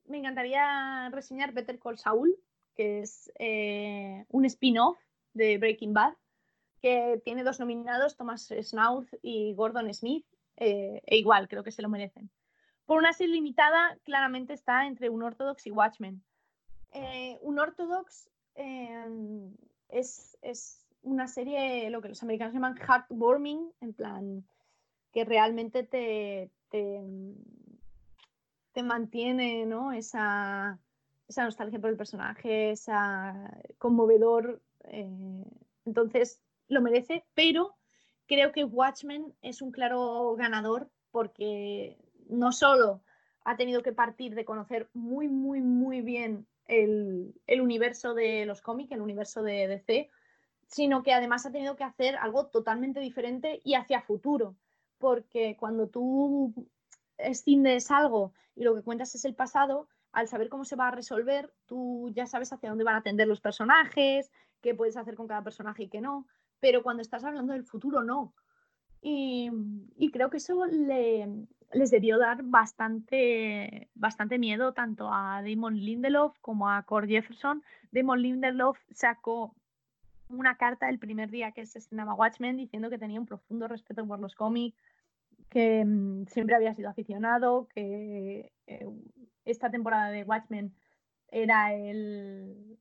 me 0.06 0.18
encantaría 0.18 1.10
reseñar 1.10 1.52
Better 1.54 1.80
Call 1.80 1.98
Saul, 1.98 2.38
que 2.76 3.02
es 3.02 3.32
eh, 3.40 4.26
un 4.30 4.46
spin-off 4.46 4.98
de 5.34 5.58
Breaking 5.58 5.94
Bad, 5.94 6.14
que 6.82 7.22
tiene 7.24 7.44
dos 7.44 7.60
nominados, 7.60 8.18
Thomas 8.18 8.48
Snauth 8.62 9.08
y 9.22 9.54
Gordon 9.54 9.94
Smith, 9.94 10.26
eh, 10.58 11.02
e 11.06 11.18
igual, 11.18 11.48
creo 11.48 11.64
que 11.64 11.72
se 11.72 11.82
lo 11.82 11.90
merecen. 11.90 12.30
Por 12.86 12.98
una 12.98 13.14
serie 13.14 13.36
limitada, 13.36 13.98
claramente 14.04 14.54
está 14.54 14.86
entre 14.86 15.10
un 15.10 15.24
Orthodox 15.24 15.66
y 15.66 15.72
Watchmen. 15.72 16.24
Eh, 16.92 17.40
un 17.42 17.58
Orthodox 17.58 18.30
em, 18.56 19.56
es, 19.90 20.38
una 21.02 21.28
serie, 21.28 21.90
lo 21.90 22.02
que 22.02 22.10
los 22.10 22.22
americanos 22.24 22.54
llaman 22.54 22.78
heartwarming, 22.78 23.72
en 23.82 23.94
plan, 23.94 24.46
que 25.12 25.26
realmente 25.26 25.84
te, 25.84 26.52
te, 26.70 27.02
mantiene 28.84 29.66
¿no? 29.66 29.92
esa, 29.92 30.80
esa 31.28 31.44
nostalgia 31.44 31.80
por 31.80 31.90
el 31.90 31.98
personaje, 31.98 32.72
esa 32.72 33.52
conmovedor. 33.78 34.62
Eh, 34.86 35.10
entonces, 35.86 36.42
lo 36.68 36.82
merece, 36.82 37.26
pero 37.34 37.76
creo 38.28 38.52
que 38.52 38.64
Watchmen 38.64 39.34
es 39.42 39.62
un 39.62 39.72
claro 39.72 40.36
ganador 40.36 40.90
porque 41.12 41.98
no 42.30 42.52
solo 42.52 43.02
ha 43.46 43.58
tenido 43.58 43.82
que 43.84 43.92
partir 43.92 44.36
de 44.36 44.46
conocer 44.46 44.90
muy, 44.94 45.28
muy, 45.28 45.62
muy 45.62 46.02
bien 46.02 46.48
el, 46.68 47.34
universo 47.62 48.14
de 48.14 48.46
los 48.46 48.62
cómics, 48.62 48.92
el 48.92 49.02
universo 49.02 49.44
de 49.44 49.68
DC, 49.68 50.10
sino 50.68 51.04
que 51.04 51.14
además 51.14 51.46
ha 51.46 51.52
tenido 51.52 51.76
que 51.76 51.84
hacer 51.84 52.16
algo 52.16 52.48
totalmente 52.48 53.00
diferente 53.00 53.62
y 53.64 53.76
hacia 53.76 54.02
futuro, 54.02 54.56
porque 54.98 55.58
cuando 55.60 55.88
tú 55.88 56.54
escindes 57.18 57.92
algo 57.92 58.34
y 58.56 58.64
lo 58.64 58.74
que 58.76 58.82
cuentas 58.82 59.14
es 59.16 59.26
el 59.26 59.36
pasado, 59.36 59.88
al 60.14 60.28
saber 60.28 60.48
cómo 60.48 60.64
se 60.64 60.76
va 60.76 60.88
a 60.88 60.92
resolver, 60.92 61.52
tú 61.66 62.10
ya 62.14 62.28
sabes 62.28 62.54
hacia 62.54 62.70
dónde 62.70 62.84
van 62.84 62.96
a 62.96 63.04
tender 63.04 63.28
los 63.28 63.42
personajes, 63.42 64.32
qué 64.62 64.74
puedes 64.74 64.96
hacer 64.96 65.16
con 65.16 65.28
cada 65.28 65.44
personaje 65.44 65.84
y 65.84 65.90
qué 65.90 66.02
no, 66.02 66.28
pero 66.60 66.84
cuando 66.84 67.02
estás 67.02 67.24
hablando 67.26 67.54
del 67.54 67.66
futuro, 67.66 68.04
no. 68.04 68.34
Y, 69.02 69.52
creo 70.14 70.30
que 70.30 70.38
eso 70.38 70.66
les 70.66 71.92
debió 71.92 72.18
dar 72.18 72.44
bastante, 72.44 73.90
miedo 74.40 74.74
tanto 74.74 75.10
a 75.12 75.42
Damon 75.46 75.76
Lindelof 75.76 76.40
como 76.40 76.70
a 76.70 76.84
Cord 76.84 77.10
Jefferson. 77.10 77.62
Damon 77.92 78.22
Lindelof 78.22 78.80
sacó 78.92 79.56
una 80.30 80.56
carta 80.56 80.90
el 80.90 81.00
primer 81.00 81.30
día 81.30 81.52
que 81.52 81.66
se 81.66 81.80
estrenaba 81.80 82.14
Watchmen 82.14 82.56
diciendo 82.56 82.90
que 82.90 82.98
tenía 82.98 83.20
un 83.20 83.26
profundo 83.26 83.68
respeto 83.68 84.08
por 84.08 84.20
los 84.20 84.36
cómics, 84.36 84.78
que 85.50 85.84
mm, 85.84 86.28
siempre 86.28 86.56
había 86.56 86.74
sido 86.74 86.90
aficionado, 86.90 87.68
que 87.74 88.54
eh, 88.68 88.88
esta 89.46 89.70
temporada 89.70 90.10
de 90.10 90.24
Watchmen 90.24 90.74
era 91.30 91.74
el, 91.74 92.78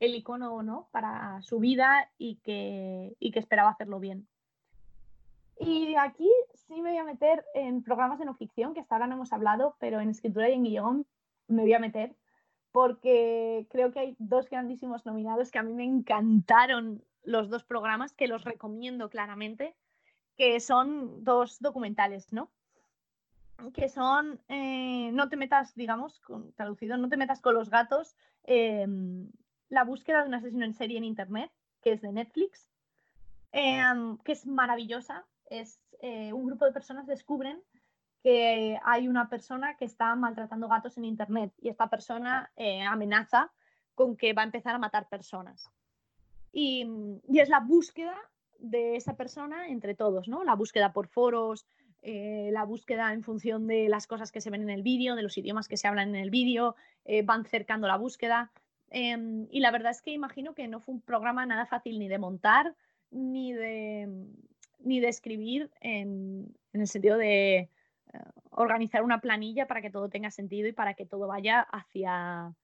el 0.00 0.14
icono 0.14 0.62
¿no? 0.62 0.88
para 0.92 1.40
su 1.42 1.58
vida 1.58 2.10
y 2.18 2.36
que, 2.36 3.16
y 3.18 3.30
que 3.30 3.38
esperaba 3.38 3.70
hacerlo 3.70 4.00
bien. 4.00 4.26
Y 5.58 5.94
aquí 5.96 6.30
sí 6.54 6.82
me 6.82 6.90
voy 6.90 6.98
a 6.98 7.04
meter 7.04 7.44
en 7.54 7.82
programas 7.82 8.18
de 8.18 8.26
no 8.26 8.34
ficción, 8.34 8.74
que 8.74 8.80
hasta 8.80 8.94
ahora 8.94 9.06
no 9.06 9.14
hemos 9.14 9.32
hablado, 9.32 9.76
pero 9.80 10.00
en 10.00 10.10
escritura 10.10 10.50
y 10.50 10.52
en 10.52 10.64
guion 10.64 11.06
me 11.48 11.62
voy 11.62 11.72
a 11.72 11.78
meter, 11.78 12.14
porque 12.72 13.66
creo 13.70 13.90
que 13.90 14.00
hay 14.00 14.16
dos 14.18 14.50
grandísimos 14.50 15.06
nominados 15.06 15.50
que 15.50 15.58
a 15.58 15.62
mí 15.62 15.72
me 15.72 15.84
encantaron 15.84 17.02
los 17.22 17.48
dos 17.48 17.64
programas, 17.64 18.12
que 18.12 18.28
los 18.28 18.44
recomiendo 18.44 19.08
claramente, 19.08 19.74
que 20.36 20.60
son 20.60 21.24
dos 21.24 21.58
documentales, 21.60 22.32
¿no? 22.32 22.50
Que 23.72 23.88
son, 23.88 24.40
eh, 24.48 25.10
no 25.12 25.28
te 25.28 25.36
metas, 25.36 25.74
digamos, 25.74 26.20
con, 26.20 26.52
traducido, 26.52 26.96
no 26.96 27.08
te 27.08 27.16
metas 27.16 27.40
con 27.40 27.54
los 27.54 27.70
gatos, 27.70 28.16
em, 28.44 29.30
la 29.68 29.84
búsqueda 29.84 30.22
de 30.22 30.28
un 30.28 30.34
asesino 30.34 30.64
en 30.64 30.74
serie 30.74 30.98
en 30.98 31.04
Internet, 31.04 31.50
que 31.80 31.92
es 31.92 32.02
de 32.02 32.12
Netflix, 32.12 32.68
em, 33.52 34.18
que 34.18 34.32
es 34.32 34.46
maravillosa. 34.46 35.24
Es 35.48 35.80
eh, 36.00 36.32
un 36.32 36.46
grupo 36.46 36.66
de 36.66 36.72
personas 36.72 37.06
descubren 37.06 37.62
que 38.22 38.78
hay 38.84 39.08
una 39.08 39.28
persona 39.28 39.76
que 39.76 39.84
está 39.84 40.14
maltratando 40.16 40.68
gatos 40.68 40.98
en 40.98 41.04
Internet 41.04 41.54
y 41.58 41.68
esta 41.68 41.88
persona 41.88 42.50
eh, 42.56 42.82
amenaza 42.82 43.52
con 43.94 44.16
que 44.16 44.32
va 44.32 44.42
a 44.42 44.46
empezar 44.46 44.74
a 44.74 44.78
matar 44.78 45.08
personas. 45.08 45.70
Y, 46.52 46.86
y, 47.28 47.38
es 47.38 47.48
la 47.48 47.60
búsqueda 47.60 48.16
de 48.58 48.96
esa 48.96 49.16
persona 49.16 49.68
entre 49.68 49.94
todos, 49.94 50.28
¿no? 50.28 50.44
La 50.44 50.54
búsqueda 50.54 50.92
por 50.92 51.08
foros, 51.08 51.66
eh, 52.06 52.50
la 52.52 52.64
búsqueda 52.64 53.12
en 53.12 53.22
función 53.22 53.66
de 53.66 53.88
las 53.88 54.06
cosas 54.06 54.32
que 54.32 54.40
se 54.40 54.50
ven 54.50 54.62
en 54.62 54.70
el 54.70 54.82
vídeo, 54.82 55.16
de 55.16 55.22
los 55.22 55.36
idiomas 55.36 55.68
que 55.68 55.76
se 55.76 55.88
hablan 55.88 56.10
en 56.10 56.22
el 56.22 56.30
vídeo, 56.30 56.76
van 57.24 57.44
cercando 57.44 57.86
la 57.86 57.96
búsqueda. 57.96 58.50
Em, 58.90 59.46
y 59.50 59.60
la 59.60 59.70
verdad 59.70 59.90
es 59.90 60.02
que 60.02 60.12
imagino 60.12 60.54
que 60.54 60.68
no 60.68 60.80
fue 60.80 60.94
un 60.94 61.00
programa 61.00 61.44
nada 61.44 61.66
fácil 61.66 61.98
ni 61.98 62.08
de 62.08 62.18
montar 62.18 62.74
ni 63.10 63.52
de, 63.52 64.08
ni 64.80 65.00
de 65.00 65.08
escribir 65.08 65.70
en, 65.80 66.54
el 66.72 66.88
sentido 66.88 67.16
de 67.16 67.56
eh, 67.56 67.70
organizar 68.50 69.02
una 69.02 69.20
planilla 69.20 69.66
para 69.66 69.82
que 69.82 69.90
todo 69.90 70.08
tenga 70.08 70.30
sentido 70.30 70.68
y 70.68 70.72
para 70.72 70.94
que 70.94 71.06
todo 71.06 71.26
vaya 71.26 71.60
hacia 71.60 72.54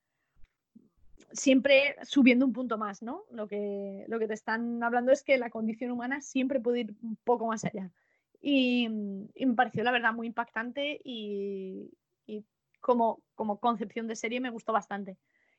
siempre 1.32 1.96
subiendo 2.02 2.44
un 2.44 2.52
punto 2.52 2.76
más, 2.76 3.02
¿no? 3.02 3.24
Lo 3.30 3.48
que, 3.48 4.04
lo 4.08 4.18
que 4.18 4.28
te 4.28 4.34
están 4.34 4.82
hablando 4.82 5.12
es 5.12 5.22
que 5.22 5.38
la 5.38 5.50
condición 5.50 5.90
humana 5.90 6.20
siempre 6.20 6.60
puede 6.60 6.80
ir 6.80 6.94
un 7.02 7.16
poco 7.24 7.46
más 7.46 7.64
allá. 7.64 7.90
Y, 8.42 8.88
me 8.88 9.54
pareció 9.54 9.84
la 9.84 9.92
verdad 9.92 10.12
muy 10.12 10.26
impactante 10.26 11.00
y, 11.04 11.90
y 12.26 12.44
como, 12.80 13.22
como 13.34 13.60
concepción 13.60 14.08
de 14.08 14.16
serie 14.16 14.40
me 14.40 14.50
gustó 14.50 14.72
bastante. 14.72 15.16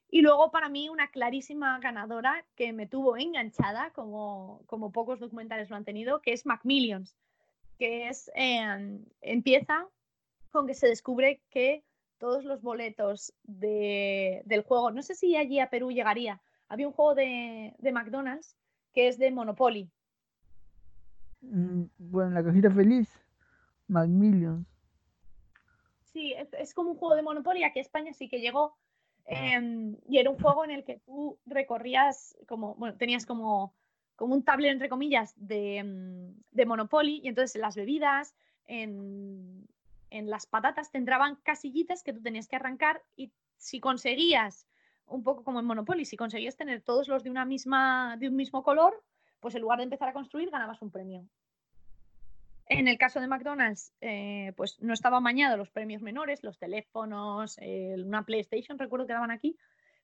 Y 0.09 0.21
luego 0.21 0.51
para 0.51 0.69
mí 0.69 0.89
una 0.89 1.09
clarísima 1.09 1.79
ganadora 1.79 2.45
que 2.55 2.71
me 2.71 2.85
tuvo 2.85 3.17
enganchada, 3.17 3.91
como, 3.93 4.61
como 4.67 4.91
pocos 4.91 5.19
documentales 5.19 5.71
lo 5.71 5.75
han 5.75 5.85
tenido, 5.85 6.21
que 6.21 6.33
es 6.33 6.45
Macmillions, 6.45 7.17
que 7.79 8.09
es, 8.09 8.29
em, 8.35 9.03
empieza 9.21 9.87
con 10.51 10.67
que 10.67 10.75
se 10.75 10.87
descubre 10.87 11.41
que 11.49 11.83
todos 12.19 12.43
los 12.43 12.61
boletos 12.61 13.33
de, 13.41 14.43
del 14.45 14.61
juego, 14.61 14.91
no 14.91 15.01
sé 15.01 15.15
si 15.15 15.35
allí 15.35 15.59
a 15.59 15.71
Perú 15.71 15.91
llegaría, 15.91 16.43
había 16.67 16.87
un 16.87 16.93
juego 16.93 17.15
de, 17.15 17.73
de 17.79 17.91
McDonald's 17.91 18.55
que 18.93 19.07
es 19.07 19.17
de 19.17 19.31
Monopoly. 19.31 19.89
Mm, 21.43 21.83
bueno, 21.97 22.31
la 22.31 22.43
cajita 22.43 22.71
feliz, 22.71 23.09
Macmillions. 23.87 24.67
Sí, 26.11 26.33
es, 26.33 26.53
es, 26.53 26.73
como 26.73 26.91
un 26.91 26.97
juego 26.97 27.15
de 27.15 27.23
Monopoly, 27.23 27.63
aquí 27.63 27.79
a 27.79 27.81
España 27.81 28.13
sí 28.13 28.29
que 28.29 28.39
llegó, 28.39 28.77
Em, 29.25 29.95
y 30.07 30.17
era 30.17 30.29
un 30.29 30.37
juego 30.37 30.65
en 30.65 30.71
el 30.71 30.83
que 30.83 30.99
tú 30.99 31.39
recorrías 31.45 32.35
como, 32.47 32.75
bueno, 32.75 32.97
tenías 32.97 33.25
como, 33.25 33.73
como 34.15 34.35
un 34.35 34.43
tablero, 34.43 34.73
entre 34.73 34.89
comillas, 34.89 35.33
de, 35.37 35.77
em, 35.77 36.35
de 36.51 36.65
Monopoly, 36.65 37.21
y 37.23 37.29
entonces 37.29 37.59
las 37.59 37.75
bebidas, 37.75 38.35
en, 38.65 39.67
en, 40.09 40.29
las 40.29 40.45
patatas 40.45 40.91
te 40.91 40.97
entraban 40.97 41.37
casillitas 41.43 42.03
que 42.03 42.13
tú 42.13 42.21
tenías 42.21 42.47
que 42.47 42.55
arrancar 42.55 43.01
y 43.15 43.31
si 43.57 43.79
conseguías, 43.79 44.67
un 45.05 45.23
poco 45.23 45.43
como 45.43 45.59
en 45.59 45.65
Monopoly, 45.65 46.05
si 46.05 46.17
conseguías 46.17 46.57
tener 46.57 46.81
todos 46.81 47.07
los 47.07 47.23
de, 47.23 47.29
una 47.29 47.45
misma, 47.45 48.17
de 48.17 48.27
un 48.29 48.35
mismo 48.35 48.63
color, 48.63 49.03
pues 49.43 49.53
en 49.55 49.61
lugar 49.61 49.77
de 49.77 49.83
empezar 49.83 50.07
a 50.07 50.13
construir 50.13 50.49
ganabas 50.49 50.81
un 50.81 50.89
premio. 50.89 51.23
En 52.65 52.87
el 52.87 52.97
caso 52.97 53.19
de 53.19 53.27
McDonald's, 53.27 53.91
eh, 53.99 54.53
pues 54.55 54.81
no 54.81 54.93
estaban 54.93 55.21
mañados 55.21 55.59
los 55.59 55.69
premios 55.69 56.01
menores, 56.01 56.43
los 56.43 56.57
teléfonos, 56.57 57.57
una 57.59 58.25
PlayStation, 58.25 58.79
recuerdo 58.79 59.05
que 59.05 59.13
daban 59.13 59.31
aquí, 59.31 59.57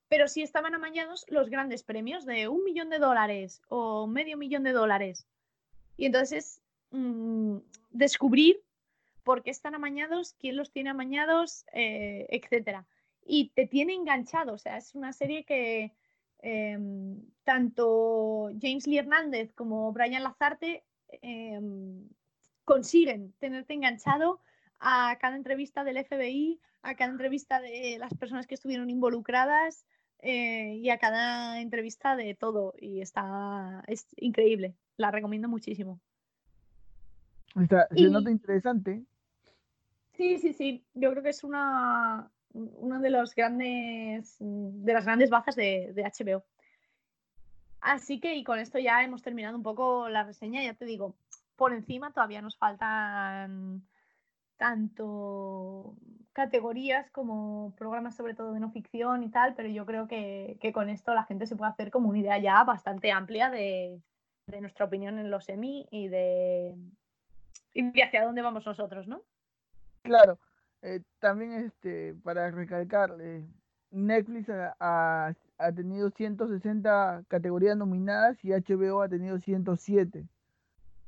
pero 0.10 0.28
sí 0.28 0.42
estaban 0.42 0.76
amañados 0.76 1.26
los 1.30 1.50
grandes 1.50 1.84
premios 1.84 2.26
de 2.26 2.50
un 2.50 2.66
millón 2.66 2.90
de 2.90 3.00
dólares 3.00 3.62
o 3.70 4.08
medio 4.08 4.38
millón 4.38 4.64
de 4.64 4.74
dólares. 4.74 5.26
Y 5.96 6.06
entonces 6.06 6.62
mm, 6.92 7.60
descubrir 7.92 8.62
por 9.24 9.42
qué 9.42 9.52
están 9.52 9.74
amañados, 9.74 10.36
quién 10.38 10.58
los 10.58 10.72
tiene 10.72 10.90
amañados, 10.90 11.66
eh, 11.72 12.28
etcétera. 12.30 12.86
Y 13.26 13.52
te 13.56 13.68
tiene 13.68 13.94
enganchado, 13.94 14.54
o 14.54 14.58
sea, 14.58 14.78
es 14.78 14.96
una 14.96 15.14
serie 15.14 15.46
que 15.46 15.94
em, 16.42 17.18
tanto 17.44 18.50
James 18.62 18.88
Lee 18.88 19.00
Hernández 19.00 19.54
como 19.54 19.92
Brian 19.92 20.24
Lazarte 20.24 20.84
em, 21.22 22.08
consiguen 22.66 23.34
tenerte 23.40 23.74
enganchado 23.74 24.42
a 24.80 25.18
cada 25.20 25.36
entrevista 25.36 25.84
del 25.84 25.98
FBI, 25.98 26.60
a 26.82 26.96
cada 26.96 27.12
entrevista 27.12 27.60
de 27.60 27.98
las 28.00 28.14
personas 28.14 28.48
que 28.48 28.56
estuvieron 28.56 28.90
involucradas 28.90 29.86
eh, 30.22 30.76
y 30.76 30.90
a 30.90 30.98
cada 30.98 31.62
entrevista 31.62 32.16
de 32.16 32.36
todo. 32.36 32.74
Y 32.80 33.02
está, 33.02 33.84
es 33.88 34.08
increíble, 34.18 34.76
la 34.98 35.12
recomiendo 35.12 35.50
muchísimo. 35.50 36.00
Está, 37.60 37.88
se 37.90 38.10
nota 38.10 38.30
interesante. 38.30 39.04
Sí, 40.14 40.38
sí, 40.38 40.54
sí. 40.54 40.86
Yo 40.94 41.12
creo 41.12 41.24
que 41.24 41.30
es 41.30 41.44
una, 41.44 42.30
uno 42.54 43.00
de 43.00 43.10
los 43.10 43.36
grandes, 43.36 44.38
de 44.40 44.94
las 44.94 45.06
grandes 45.06 45.30
bazas 45.30 45.56
de, 45.56 45.92
de 45.94 46.04
HBO. 46.04 46.44
Así 47.82 48.20
que 48.20 48.36
y 48.36 48.44
con 48.44 48.60
esto 48.60 48.80
ya 48.80 49.04
hemos 49.04 49.22
terminado 49.22 49.56
un 49.56 49.64
poco 49.64 50.10
la 50.10 50.24
reseña. 50.24 50.64
Ya 50.64 50.74
te 50.74 50.86
digo, 50.86 51.16
por 51.56 51.74
encima 51.74 52.12
todavía 52.12 52.42
nos 52.42 52.58
faltan 52.58 53.84
tanto 54.58 55.96
categorías 56.34 57.10
como 57.12 57.74
programas 57.78 58.16
sobre 58.16 58.34
todo 58.34 58.54
de 58.54 58.60
no 58.60 58.72
ficción 58.72 59.24
y 59.24 59.30
tal, 59.30 59.56
pero 59.56 59.70
yo 59.70 59.86
creo 59.86 60.08
que, 60.08 60.58
con 60.74 60.90
esto 60.90 61.14
la 61.14 61.24
gente 61.24 61.48
se 61.48 61.56
puede 61.56 61.72
hacer 61.72 61.92
como 61.92 62.10
una 62.10 62.20
idea 62.20 62.38
ya 62.38 62.64
bastante 62.64 63.12
amplia 63.12 63.50
de, 63.50 64.02
nuestra 64.62 64.86
opinión 64.86 65.20
en 65.20 65.30
los 65.30 65.46
semi 65.46 65.88
y 65.92 66.08
de, 66.08 66.76
y 67.74 68.02
hacia 68.02 68.26
dónde 68.26 68.42
vamos 68.42 68.66
nosotros, 68.66 69.08
¿no? 69.08 69.22
Claro, 70.02 70.40
eh, 70.82 71.02
también 71.20 71.54
este, 71.54 72.16
para 72.24 72.52
recalcar, 72.52 73.16
Netflix 73.92 74.50
ha, 74.50 75.34
tenido 75.76 76.10
160 76.10 77.24
categorías 77.28 77.76
nominadas 77.76 78.44
y 78.44 78.52
HBO 78.52 79.02
ha 79.02 79.10
tenido 79.10 79.40
107. 79.40 80.26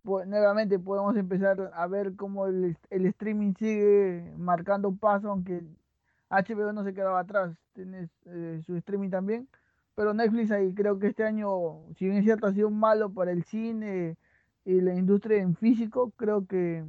Pues, 0.04 0.28
nuevamente 0.28 0.80
podemos 0.80 1.16
empezar 1.16 1.72
a 1.74 1.88
ver 1.88 2.16
cómo 2.16 2.48
el, 2.48 2.76
streaming 2.90 3.54
sigue 3.54 4.34
marcando 4.38 4.92
paso, 4.94 5.30
aunque 5.30 5.64
HBO 6.30 6.74
no 6.74 6.84
se 6.84 6.94
quedaba 6.94 7.20
atrás, 7.20 7.56
tiene 7.74 8.10
eh, 8.26 8.62
su 8.66 8.76
streaming 8.78 9.10
también, 9.10 9.48
pero 9.96 10.14
Netflix 10.14 10.52
ahí 10.52 10.74
creo 10.74 11.00
que 11.00 11.08
este 11.08 11.24
año, 11.24 11.84
si 11.98 12.06
bien 12.06 12.18
es 12.18 12.24
cierto, 12.26 12.48
ha 12.48 12.54
sido 12.54 12.70
malo 12.70 13.14
para 13.14 13.32
el 13.32 13.44
cine 13.44 14.18
y 14.66 14.82
la 14.82 14.96
industria 14.96 15.42
en 15.42 15.56
físico, 15.56 16.12
creo 16.18 16.46
que 16.48 16.84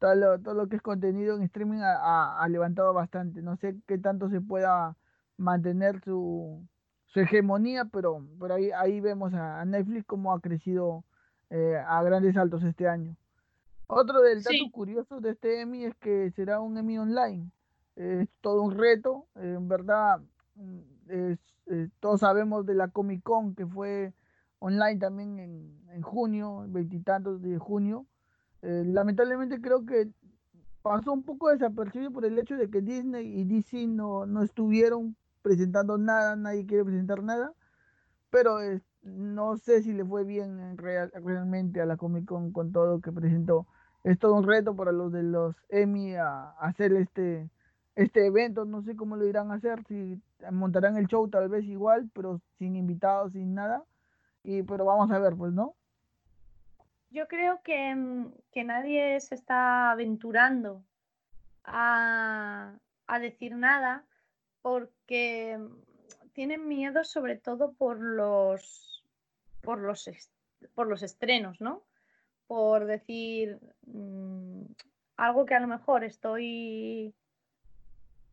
todo 0.00 0.14
lo, 0.14 0.40
todo 0.40 0.54
lo 0.54 0.68
que 0.68 0.76
es 0.76 0.82
contenido 0.82 1.36
en 1.36 1.42
streaming 1.42 1.80
ha, 1.82 2.46
levantado 2.48 2.92
bastante. 2.92 3.42
No 3.42 3.56
sé 3.56 3.76
qué 3.86 3.98
tanto 3.98 4.30
se 4.30 4.40
pueda 4.40 4.96
mantener 5.36 6.02
su, 6.02 6.66
hegemonía, 7.14 7.84
pero 7.84 8.24
por 8.38 8.50
ahí, 8.50 8.70
ahí 8.72 9.00
vemos 9.00 9.34
a, 9.34 9.64
Netflix 9.64 10.06
cómo 10.06 10.32
ha 10.32 10.40
crecido 10.40 11.04
eh, 11.50 11.76
a 11.86 12.02
grandes 12.02 12.34
saltos 12.34 12.64
este 12.64 12.88
año. 12.88 13.14
Otro 13.86 14.20
del 14.22 14.42
dato 14.42 14.70
curioso 14.72 15.20
de 15.20 15.30
este 15.30 15.60
Emmy 15.60 15.84
es 15.84 15.94
que 15.96 16.30
será 16.30 16.60
un 16.60 16.78
Emmy 16.78 16.98
online. 16.98 17.50
Es 17.96 18.28
todo 18.40 18.62
un 18.62 18.78
reto, 18.78 19.26
en 19.34 19.68
verdad. 19.68 20.20
Mm, 20.54 20.78
eh, 21.08 21.36
todos 22.00 22.20
sabemos 22.20 22.64
de 22.64 22.74
la 22.74 22.88
Comic 22.88 23.22
Con 23.22 23.54
que 23.54 23.66
fue 23.66 24.14
online 24.60 24.98
también 24.98 25.38
en, 25.38 25.80
en 25.90 26.02
junio, 26.02 26.64
veintitantos 26.68 27.42
de 27.42 27.58
junio. 27.58 28.06
Eh, 28.62 28.84
lamentablemente 28.86 29.60
creo 29.60 29.86
que 29.86 30.08
pasó 30.82 31.12
un 31.12 31.22
poco 31.22 31.50
desapercibido 31.50 32.10
por 32.10 32.24
el 32.24 32.38
hecho 32.38 32.56
de 32.56 32.70
que 32.70 32.80
Disney 32.80 33.26
y 33.26 33.44
DC 33.44 33.86
no, 33.86 34.26
no 34.26 34.42
estuvieron 34.42 35.16
presentando 35.42 35.98
nada, 35.98 36.36
nadie 36.36 36.66
quiere 36.66 36.84
presentar 36.84 37.22
nada, 37.22 37.52
pero 38.30 38.58
no 39.02 39.56
sé 39.56 39.82
si 39.82 39.92
le 39.92 40.04
fue 40.04 40.24
bien 40.24 40.76
realmente 40.76 41.80
a 41.80 41.86
la 41.86 41.96
Comic 41.96 42.26
Con 42.26 42.52
con 42.52 42.72
todo 42.72 43.00
que 43.00 43.12
presentó. 43.12 43.66
Es 44.04 44.18
todo 44.18 44.34
un 44.34 44.46
reto 44.46 44.74
para 44.76 44.92
los 44.92 45.12
de 45.12 45.22
los 45.22 45.56
Emmy 45.68 46.14
a, 46.16 46.50
hacer 46.58 46.92
este, 46.94 47.50
este 47.96 48.26
evento, 48.26 48.64
no 48.64 48.82
sé 48.82 48.96
cómo 48.96 49.16
lo 49.16 49.26
irán 49.26 49.50
a 49.50 49.54
hacer, 49.54 49.84
si 49.88 50.20
montarán 50.50 50.96
el 50.96 51.06
show 51.06 51.28
tal 51.28 51.48
vez 51.48 51.64
igual, 51.64 52.10
pero 52.14 52.40
sin 52.58 52.76
invitados, 52.76 53.32
sin 53.32 53.54
nada, 53.54 53.84
y 54.42 54.62
pero 54.62 54.84
vamos 54.86 55.10
a 55.10 55.18
ver, 55.18 55.36
pues, 55.36 55.52
¿no? 55.52 55.74
Yo 57.10 57.26
creo 57.26 57.60
que, 57.62 57.94
mm, 57.94 58.32
que 58.52 58.64
nadie 58.64 59.20
se 59.20 59.34
está 59.34 59.90
aventurando 59.90 60.84
a, 61.64 62.78
a 63.06 63.18
decir 63.18 63.56
nada 63.56 64.04
porque 64.62 65.58
tienen 66.32 66.68
miedo 66.68 67.04
sobre 67.04 67.36
todo 67.36 67.72
por 67.72 68.00
los, 68.00 69.04
por 69.62 69.78
los, 69.78 70.08
por 70.74 70.86
los 70.86 71.02
estrenos, 71.02 71.60
¿no? 71.60 71.82
Por 72.46 72.86
decir 72.86 73.58
mm, 73.86 74.62
algo 75.16 75.46
que 75.46 75.54
a 75.54 75.60
lo 75.60 75.66
mejor 75.66 76.04
estoy 76.04 77.14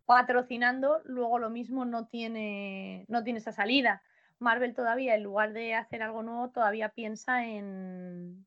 patrocinando, 0.05 1.01
luego 1.03 1.39
lo 1.39 1.49
mismo 1.49 1.83
no 1.83 2.07
tiene, 2.07 3.05
no 3.09 3.23
tiene 3.23 3.39
esa 3.39 3.51
salida. 3.51 4.03
Marvel 4.39 4.75
todavía, 4.75 5.15
en 5.15 5.23
lugar 5.23 5.51
de 5.53 5.73
hacer 5.73 6.03
algo 6.03 6.21
nuevo, 6.21 6.49
todavía 6.49 6.89
piensa 6.89 7.45
en, 7.45 8.45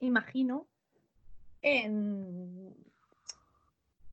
imagino, 0.00 0.66
en 1.62 2.74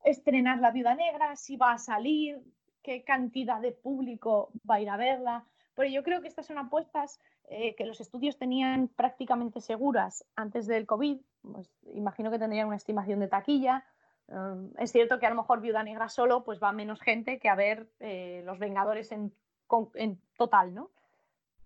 estrenar 0.04 0.58
La 0.58 0.70
Viuda 0.70 0.94
Negra, 0.94 1.36
si 1.36 1.56
va 1.56 1.72
a 1.72 1.78
salir, 1.78 2.42
qué 2.82 3.02
cantidad 3.02 3.60
de 3.60 3.72
público 3.72 4.50
va 4.68 4.76
a 4.76 4.80
ir 4.80 4.90
a 4.90 4.96
verla. 4.96 5.44
Pero 5.74 5.90
yo 5.90 6.02
creo 6.04 6.20
que 6.20 6.28
estas 6.28 6.46
son 6.46 6.58
apuestas 6.58 7.20
eh, 7.48 7.74
que 7.74 7.86
los 7.86 8.00
estudios 8.00 8.38
tenían 8.38 8.88
prácticamente 8.88 9.60
seguras 9.60 10.24
antes 10.36 10.66
del 10.66 10.86
COVID. 10.86 11.18
Pues, 11.42 11.70
imagino 11.94 12.30
que 12.30 12.38
tendrían 12.38 12.68
una 12.68 12.76
estimación 12.76 13.20
de 13.20 13.28
taquilla. 13.28 13.84
Um, 14.28 14.70
es 14.78 14.92
cierto 14.92 15.18
que 15.18 15.26
a 15.26 15.30
lo 15.30 15.36
mejor 15.36 15.60
Viuda 15.60 15.82
Negra 15.82 16.08
solo 16.08 16.44
pues 16.44 16.62
va 16.62 16.72
menos 16.72 17.00
gente 17.00 17.38
que 17.38 17.50
a 17.50 17.54
ver 17.54 17.86
eh, 18.00 18.42
Los 18.46 18.58
Vengadores 18.58 19.12
en, 19.12 19.32
en, 19.94 20.18
total, 20.38 20.74
¿no? 20.74 20.90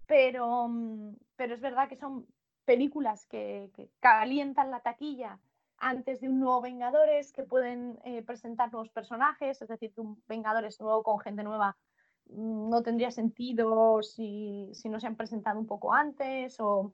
Pero, 0.06 0.64
um, 0.64 1.14
pero 1.36 1.54
es 1.54 1.60
verdad 1.60 1.88
que 1.88 1.96
son 1.96 2.26
películas 2.68 3.24
que, 3.24 3.70
calientan 3.98 4.70
la 4.70 4.80
taquilla 4.80 5.40
antes 5.78 6.20
de 6.20 6.28
un 6.28 6.38
nuevo 6.38 6.60
Vengadores, 6.60 7.32
que 7.32 7.42
pueden 7.42 7.98
eh, 8.04 8.20
presentar 8.22 8.70
nuevos 8.70 8.90
personajes, 8.90 9.62
es 9.62 9.68
decir, 9.68 9.90
que 9.94 10.02
un 10.02 10.22
Vengadores 10.28 10.78
nuevo 10.78 11.02
con 11.02 11.18
gente 11.18 11.42
nueva 11.42 11.78
mm, 12.26 12.68
no 12.68 12.82
tendría 12.82 13.10
sentido 13.10 14.02
si, 14.02 14.70
no 14.84 15.00
se 15.00 15.06
han 15.06 15.16
presentado 15.16 15.58
un 15.58 15.66
poco 15.66 15.94
antes 15.94 16.60
o 16.60 16.92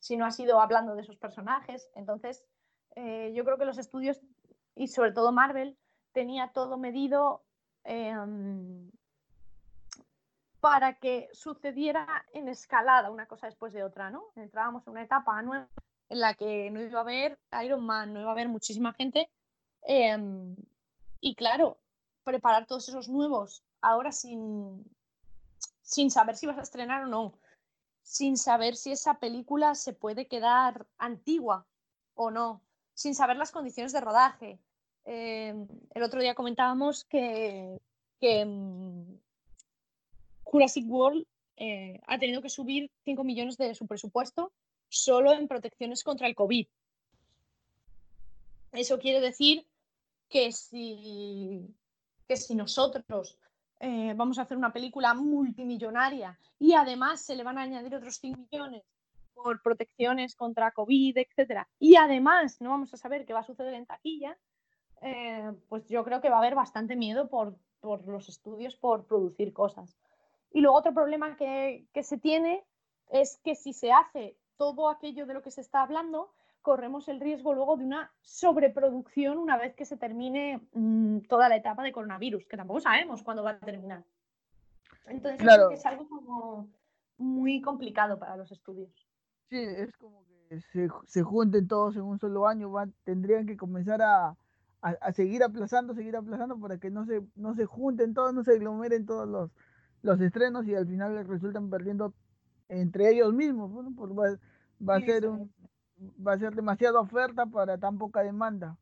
si 0.00 0.18
no 0.18 0.26
ha 0.26 0.32
sido 0.32 0.60
hablando 0.60 0.94
de 0.94 1.00
esos 1.00 1.16
personajes. 1.16 1.90
Entonces, 1.94 2.44
eh, 2.94 3.32
yo 3.34 3.42
creo 3.46 3.56
que 3.56 3.64
los 3.64 3.78
estudios, 3.78 4.20
y 4.74 4.88
sobre 4.88 5.12
todo 5.12 5.32
Marvel, 5.32 5.78
tenía 6.12 6.52
todo 6.52 6.76
medido 6.76 7.42
em, 7.84 8.90
para 10.60 10.94
que 10.94 11.28
sucediera 11.32 12.26
en 12.32 12.48
escalada 12.48 13.10
una 13.10 13.26
cosa 13.26 13.46
después 13.46 13.72
de 13.72 13.82
otra, 13.82 14.10
¿no? 14.10 14.24
Entrábamos 14.36 14.86
en 14.86 14.92
una 14.92 15.02
etapa 15.02 15.40
nueva 15.42 15.68
en 16.10 16.20
la 16.20 16.34
que 16.34 16.70
no 16.70 16.82
iba 16.82 16.98
a 16.98 17.02
haber 17.02 17.38
Iron 17.64 17.84
Man, 17.84 18.12
no 18.12 18.20
iba 18.20 18.28
a 18.28 18.32
haber 18.32 18.48
muchísima 18.48 18.92
gente. 18.92 19.30
Em, 19.82 20.56
y 21.20 21.34
claro, 21.34 21.78
preparar 22.24 22.66
todos 22.66 22.88
esos 22.88 23.08
nuevos 23.08 23.64
ahora 23.80 24.12
sin, 24.12 24.84
sin 25.82 26.10
saber 26.10 26.36
si 26.36 26.46
vas 26.46 26.58
a 26.58 26.62
estrenar 26.62 27.04
o 27.04 27.06
no, 27.06 27.38
sin 28.02 28.36
saber 28.36 28.76
si 28.76 28.92
esa 28.92 29.14
película 29.20 29.74
se 29.74 29.92
puede 29.92 30.26
quedar 30.26 30.86
antigua 30.98 31.66
o 32.14 32.30
no, 32.30 32.62
sin 32.94 33.14
saber 33.14 33.36
las 33.36 33.52
condiciones 33.52 33.92
de 33.92 34.00
rodaje. 34.00 34.60
Em, 35.04 35.66
el 35.94 36.02
otro 36.02 36.20
día 36.20 36.34
comentábamos 36.34 37.04
que, 37.04 37.80
que 38.18 38.40
em, 38.40 39.20
Jurassic 40.50 40.84
World 40.88 41.24
eh, 41.56 42.00
ha 42.06 42.18
tenido 42.18 42.42
que 42.42 42.48
subir 42.48 42.90
5 43.04 43.22
millones 43.22 43.56
de 43.56 43.74
su 43.74 43.86
presupuesto 43.86 44.52
solo 44.88 45.32
en 45.32 45.46
protecciones 45.46 46.02
contra 46.02 46.26
el 46.26 46.34
COVID. 46.34 46.66
Eso 48.72 48.98
quiere 48.98 49.20
decir 49.20 49.64
que 50.28 50.50
si, 50.50 51.72
que 52.26 52.36
si 52.36 52.54
nosotros 52.54 53.38
eh, 53.78 54.12
vamos 54.16 54.38
a 54.38 54.42
hacer 54.42 54.56
una 54.56 54.72
película 54.72 55.14
multimillonaria 55.14 56.38
y 56.58 56.72
además 56.72 57.20
se 57.20 57.36
le 57.36 57.44
van 57.44 57.58
a 57.58 57.62
añadir 57.62 57.94
otros 57.94 58.16
5 58.16 58.48
millones 58.50 58.82
por 59.34 59.62
protecciones 59.62 60.34
contra 60.34 60.72
COVID, 60.72 61.16
etcétera, 61.16 61.68
y 61.78 61.96
además 61.96 62.60
no 62.60 62.70
vamos 62.70 62.92
a 62.92 62.96
saber 62.96 63.24
qué 63.24 63.32
va 63.32 63.40
a 63.40 63.44
suceder 63.44 63.74
en 63.74 63.86
taquilla, 63.86 64.36
eh, 65.00 65.52
pues 65.68 65.86
yo 65.88 66.04
creo 66.04 66.20
que 66.20 66.28
va 66.28 66.36
a 66.36 66.40
haber 66.40 66.54
bastante 66.54 66.96
miedo 66.96 67.28
por, 67.28 67.56
los 67.82 68.28
estudios 68.28 68.76
por 68.76 69.06
producir 69.06 69.52
cosas. 69.52 69.96
Y 70.52 70.60
luego 70.60 70.76
otro 70.76 70.92
problema 70.92 71.36
que, 71.36 71.86
que 71.92 72.02
se 72.02 72.18
tiene 72.18 72.64
es 73.10 73.38
que 73.44 73.54
si 73.54 73.72
se 73.72 73.92
hace 73.92 74.36
todo 74.56 74.88
aquello 74.88 75.26
de 75.26 75.34
lo 75.34 75.42
que 75.42 75.50
se 75.50 75.60
está 75.60 75.82
hablando, 75.82 76.32
corremos 76.62 77.08
el 77.08 77.20
riesgo 77.20 77.54
luego 77.54 77.76
de 77.76 77.84
una 77.84 78.12
sobreproducción 78.20 79.38
una 79.38 79.56
vez 79.56 79.74
que 79.74 79.84
se 79.84 79.96
termine 79.96 80.60
mm, 80.72 81.20
toda 81.28 81.48
la 81.48 81.56
etapa 81.56 81.82
de 81.82 81.92
coronavirus, 81.92 82.46
que 82.46 82.56
tampoco 82.56 82.80
sabemos 82.80 83.22
cuándo 83.22 83.42
va 83.42 83.52
a 83.52 83.58
terminar. 83.58 84.04
Entonces 85.06 85.40
es 85.72 85.86
algo 85.86 86.08
como 86.08 86.68
muy 87.18 87.60
complicado 87.60 88.18
para 88.18 88.36
los 88.36 88.52
estudios. 88.52 88.90
Sí, 89.48 89.58
es 89.58 89.96
como 89.96 90.24
que 90.26 90.60
se, 91.06 91.22
junten 91.22 91.66
todos 91.66 91.96
en 91.96 92.02
un 92.02 92.18
solo 92.18 92.46
año, 92.46 92.72
tendrían 93.04 93.46
que 93.46 93.56
comenzar 93.56 94.00
a, 94.02 94.36
seguir 95.12 95.42
aplazando, 95.42 95.94
seguir 95.94 96.16
aplazando 96.16 96.58
para 96.58 96.78
que 96.78 96.90
no 96.90 97.04
se, 97.04 97.22
no 97.34 97.54
se 97.54 97.66
junten 97.66 98.14
todos, 98.14 98.32
no 98.32 98.44
se 98.44 98.52
aglomeren 98.52 99.06
todos 99.06 99.28
los, 99.28 99.50
los 100.02 100.20
estrenos 100.20 100.66
y 100.66 100.74
al 100.74 100.86
final 100.86 101.26
resultan 101.26 101.70
perdiendo 101.70 102.14
entre 102.68 103.10
ellos 103.10 103.32
mismos, 103.34 103.70
pues 103.96 104.38
va, 104.80 104.96
a 104.96 105.00
ser 105.00 105.26
un, 105.26 105.52
va 106.26 106.34
a 106.34 106.38
ser 106.38 106.54
demasiada 106.54 107.00
oferta 107.00 107.46
para 107.46 107.78
tan 107.78 107.98
poca 107.98 108.22
demanda. 108.22 108.76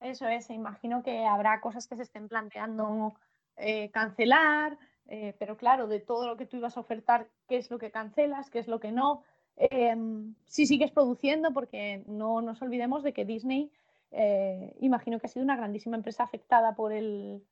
Eso 0.00 0.26
es, 0.26 0.50
imagino 0.50 1.02
que 1.02 1.24
habrá 1.24 1.60
cosas 1.60 1.86
que 1.86 1.96
se 1.96 2.02
estén 2.02 2.28
planteando 2.28 3.14
eh, 3.56 3.90
cancelar, 3.90 4.76
eh, 5.06 5.34
pero 5.38 5.56
claro, 5.56 5.86
de 5.86 6.00
todo 6.00 6.26
lo 6.26 6.36
que 6.36 6.46
tú 6.46 6.56
ibas 6.56 6.76
a 6.76 6.80
ofertar, 6.80 7.28
¿qué 7.48 7.56
es 7.56 7.70
lo 7.70 7.78
que 7.78 7.90
cancelas? 7.90 8.50
¿Qué 8.50 8.58
es 8.58 8.68
lo 8.68 8.80
que 8.80 8.92
no? 8.92 9.22
Em, 9.56 10.34
si 10.46 10.66
sigues 10.66 10.90
produciendo, 10.90 11.52
porque 11.52 12.02
no 12.06 12.42
nos 12.42 12.60
olvidemos 12.60 13.02
de 13.02 13.12
que 13.12 13.24
Disney, 13.24 13.70
eh, 14.10 14.76
imagino 14.80 15.18
que 15.18 15.26
ha 15.26 15.30
sido 15.30 15.44
una 15.44 15.56
grandísima 15.56 15.96
empresa 15.96 16.24
afectada 16.24 16.74
por 16.74 16.92
el, 16.92 17.42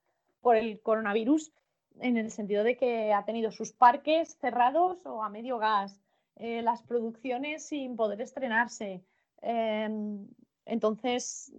por 0.40 0.56
el 0.56 0.80
coronavirus 0.80 1.52
en 2.00 2.16
el 2.16 2.30
sentido 2.30 2.64
de 2.64 2.76
que 2.76 3.12
ha 3.12 3.24
tenido 3.24 3.50
sus 3.50 3.72
parques 3.72 4.36
cerrados 4.40 5.04
o 5.06 5.22
a 5.22 5.28
medio 5.28 5.58
gas, 5.58 6.00
eh, 6.36 6.62
las 6.62 6.82
producciones 6.82 7.64
sin 7.64 7.96
poder 7.96 8.20
estrenarse, 8.20 9.02
Em, 9.42 10.28
entonces, 10.64 11.52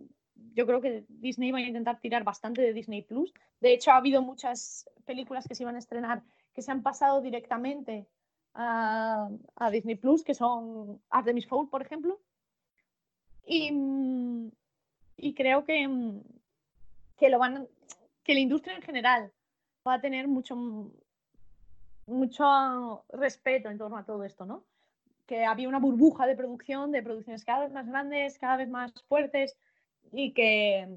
yo 0.56 0.66
creo 0.66 0.82
que 0.82 1.04
Disney 1.10 1.52
va 1.52 1.60
a 1.60 1.62
intentar 1.62 2.00
tirar 2.00 2.24
bastante 2.24 2.62
de 2.62 2.74
Disney 2.74 3.02
Plus. 3.02 3.34
De 3.60 3.74
hecho, 3.74 3.92
ha 3.92 3.98
habido 3.98 4.22
muchas 4.22 4.90
películas 5.06 5.48
que 5.48 5.56
se 5.56 5.64
iban 5.64 5.76
a 5.76 5.80
estrenar 5.80 6.24
que 6.54 6.62
se 6.62 6.72
han 6.72 6.84
pasado 6.84 7.22
directamente 7.22 8.08
a, 8.54 9.30
Disney 9.72 9.96
Plus, 9.96 10.24
que 10.24 10.36
son 10.36 11.02
Artemis 11.10 11.48
Fowl, 11.48 11.68
por 11.70 11.82
ejemplo. 11.82 12.20
Y, 13.46 13.72
y 15.18 15.34
creo 15.34 15.66
que, 15.66 16.22
que, 17.18 17.30
lo 17.30 17.40
van, 17.40 17.68
que 18.24 18.36
la 18.36 18.40
industria 18.40 18.76
en 18.76 18.84
general 18.84 19.32
va 19.88 19.96
a 19.96 20.02
tener 20.02 20.28
mucho, 20.28 20.56
mucho 22.06 23.06
respeto 23.10 23.70
en 23.70 23.78
torno 23.78 23.98
a 23.98 24.06
todo 24.06 24.24
esto, 24.24 24.46
¿no? 24.46 24.64
Que 25.26 25.46
había 25.46 25.70
una 25.70 25.80
burbuja 25.80 26.26
de 26.26 26.36
producción, 26.36 26.92
de 26.92 27.04
producciones 27.04 27.46
cada 27.46 27.62
vez 27.62 27.72
más 27.72 27.88
grandes, 27.88 28.38
cada 28.40 28.58
vez 28.58 28.70
más 28.70 28.94
fuertes 29.08 29.58
y 30.12 30.34
que, 30.34 30.88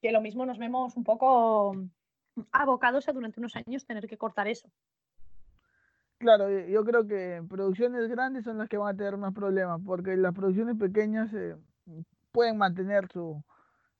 que 0.00 0.12
lo 0.12 0.20
mismo 0.20 0.46
nos 0.46 0.58
vemos 0.58 0.96
un 0.96 1.04
poco 1.04 1.76
abocados 2.52 3.08
a 3.08 3.12
durante 3.12 3.40
unos 3.40 3.56
años 3.56 3.86
tener 3.86 4.06
que 4.08 4.18
cortar 4.18 4.48
eso. 4.48 4.68
Claro, 6.18 6.48
yo 6.48 6.84
creo 6.84 7.06
que 7.06 7.42
producciones 7.48 8.08
grandes 8.08 8.44
son 8.44 8.58
las 8.58 8.68
que 8.68 8.78
van 8.78 8.94
a 8.94 8.96
tener 8.96 9.16
más 9.16 9.34
problemas, 9.34 9.80
porque 9.84 10.16
las 10.16 10.32
producciones 10.32 10.76
pequeñas 10.76 11.32
eh, 11.34 11.56
pueden 12.32 12.56
mantener 12.56 13.08
su, 13.12 13.44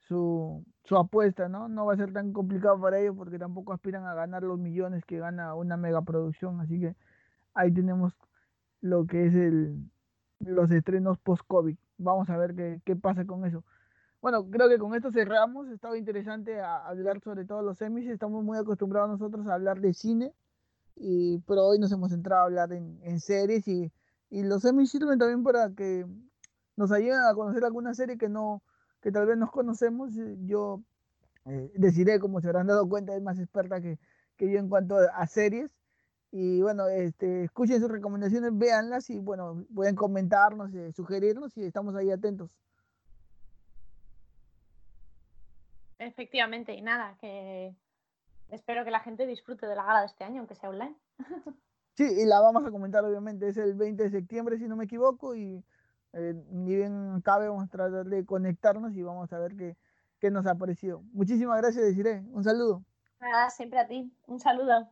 su, 0.09 0.65
su, 0.85 0.97
apuesta, 0.97 1.49
¿no? 1.49 1.69
No 1.69 1.87
va 1.87 1.95
a 1.95 1.97
ser 1.97 2.13
tan 2.13 2.33
complicado 2.33 2.81
para 2.81 3.01
ellos 3.01 3.15
porque 3.17 3.39
tampoco 3.39 3.73
aspiran 3.73 4.05
a 4.07 4.15
ganar 4.15 4.43
los 4.43 4.59
millones 4.59 5.05
que 5.05 5.19
gana 5.19 5.55
una 5.55 5.77
megaproducción, 5.77 6.61
así 6.61 6.81
que 6.81 6.97
ahí 7.55 7.73
tenemos 7.73 8.13
lo 8.81 9.07
que 9.07 9.27
es 9.27 9.35
el, 9.35 9.91
los 10.41 10.71
estrenos 10.71 11.19
post-COVID. 11.19 11.77
Vamos 11.99 12.29
a 12.31 12.37
ver 12.37 12.55
qué, 12.55 12.81
qué, 12.85 12.97
pasa 12.97 13.25
con 13.25 13.47
eso. 13.47 13.65
Bueno, 14.21 14.49
creo 14.51 14.69
que 14.69 14.79
con 14.79 14.95
esto 14.95 15.11
cerramos. 15.13 15.69
Estaba 15.69 15.97
interesante 15.99 16.61
hablar 16.61 17.21
sobre 17.21 17.45
todos 17.45 17.65
los 17.65 17.79
semis. 17.79 18.09
Estamos 18.09 18.45
muy 18.45 18.59
acostumbrados 18.59 19.11
nosotros 19.11 19.47
a 19.47 19.55
hablar 19.55 19.81
de 19.81 19.95
cine, 19.95 20.33
y, 20.97 21.39
pero 21.41 21.67
hoy 21.67 21.79
nos 21.79 21.93
hemos 21.93 22.11
centrado 22.11 22.43
a 22.43 22.45
hablar 22.47 22.73
en, 22.73 22.99
en 23.03 23.21
series 23.21 23.67
y, 23.69 23.93
y 24.31 24.43
los 24.43 24.63
semis 24.63 24.91
sirven 24.91 25.19
también 25.19 25.43
para 25.43 25.71
que 25.71 26.07
nos 26.77 26.93
ayuden 26.93 27.21
a 27.21 27.35
conocer 27.35 27.65
alguna 27.65 27.95
serie 27.95 28.19
que 28.19 28.29
no 28.29 28.63
que 29.05 29.13
tal 29.13 29.27
vez 29.27 29.37
nos 29.37 29.51
conocemos. 29.51 30.15
Yo 30.47 30.83
eh, 31.45 31.71
deciré, 31.75 32.19
como 32.19 32.41
se 32.41 32.49
habrán 32.49 32.67
dado 32.67 32.89
cuenta, 32.89 33.15
es 33.15 33.21
más 33.21 33.39
experta 33.39 33.83
que, 33.83 33.99
que 34.39 34.51
yo 34.51 34.59
en 34.59 34.71
cuanto 34.71 34.97
a 34.97 35.27
series. 35.27 35.71
Y 36.33 36.63
bueno, 36.63 36.89
este, 36.89 37.45
escuchen 37.45 37.81
sus 37.81 37.91
recomendaciones, 37.91 38.57
véanlas 38.57 39.11
y 39.11 39.19
bueno, 39.21 39.67
pueden 39.75 39.95
comentarnos, 39.95 40.75
eh, 40.75 40.91
sugerirnos 40.93 41.55
y 41.59 41.65
estamos 41.65 41.95
ahí 41.95 42.11
atentos. 42.11 42.59
Efectivamente, 45.99 46.73
y 46.73 46.81
nada, 46.81 47.17
que 47.21 47.77
espero 48.49 48.85
que 48.85 48.91
la 48.91 49.01
gente 49.01 49.27
disfrute 49.27 49.67
de 49.67 49.77
la 49.77 49.85
gala 49.85 50.01
de 50.01 50.07
este 50.07 50.25
año, 50.25 50.39
aunque 50.39 50.57
sea 50.57 50.71
online. 50.71 50.97
Sí, 51.97 52.03
y 52.03 52.25
la 52.27 52.41
vamos 52.41 52.67
a 52.67 52.73
comentar 52.73 53.05
obviamente, 53.05 53.47
es 53.47 53.57
el 53.57 53.75
20 53.75 54.03
de 54.03 54.11
septiembre 54.11 54.59
si 54.59 54.67
no 54.67 54.75
me 54.75 54.87
equivoco 54.87 55.37
y 55.37 55.63
eh, 56.15 56.35
ni 56.51 56.77
bien 56.77 57.21
cabe 57.23 57.49
vamos 57.49 57.65
a 57.65 57.69
tratar 57.69 58.07
de 58.07 58.25
conectarnos 58.25 58.95
y 58.95 59.03
vamos 59.03 59.33
a 59.33 59.39
ver 59.39 59.57
qué, 59.57 59.77
qué 60.21 60.31
nos 60.31 60.47
ha 60.47 60.55
parecido. 60.55 61.03
Muchísimas 61.13 61.61
gracias, 61.61 61.85
Desiree. 61.85 62.23
Un 62.33 62.45
saludo. 62.45 62.85
Nada, 63.21 63.51
siempre 63.51 63.79
a 63.79 63.87
ti. 63.87 64.13
Un 64.27 64.39
saludo. 64.39 64.91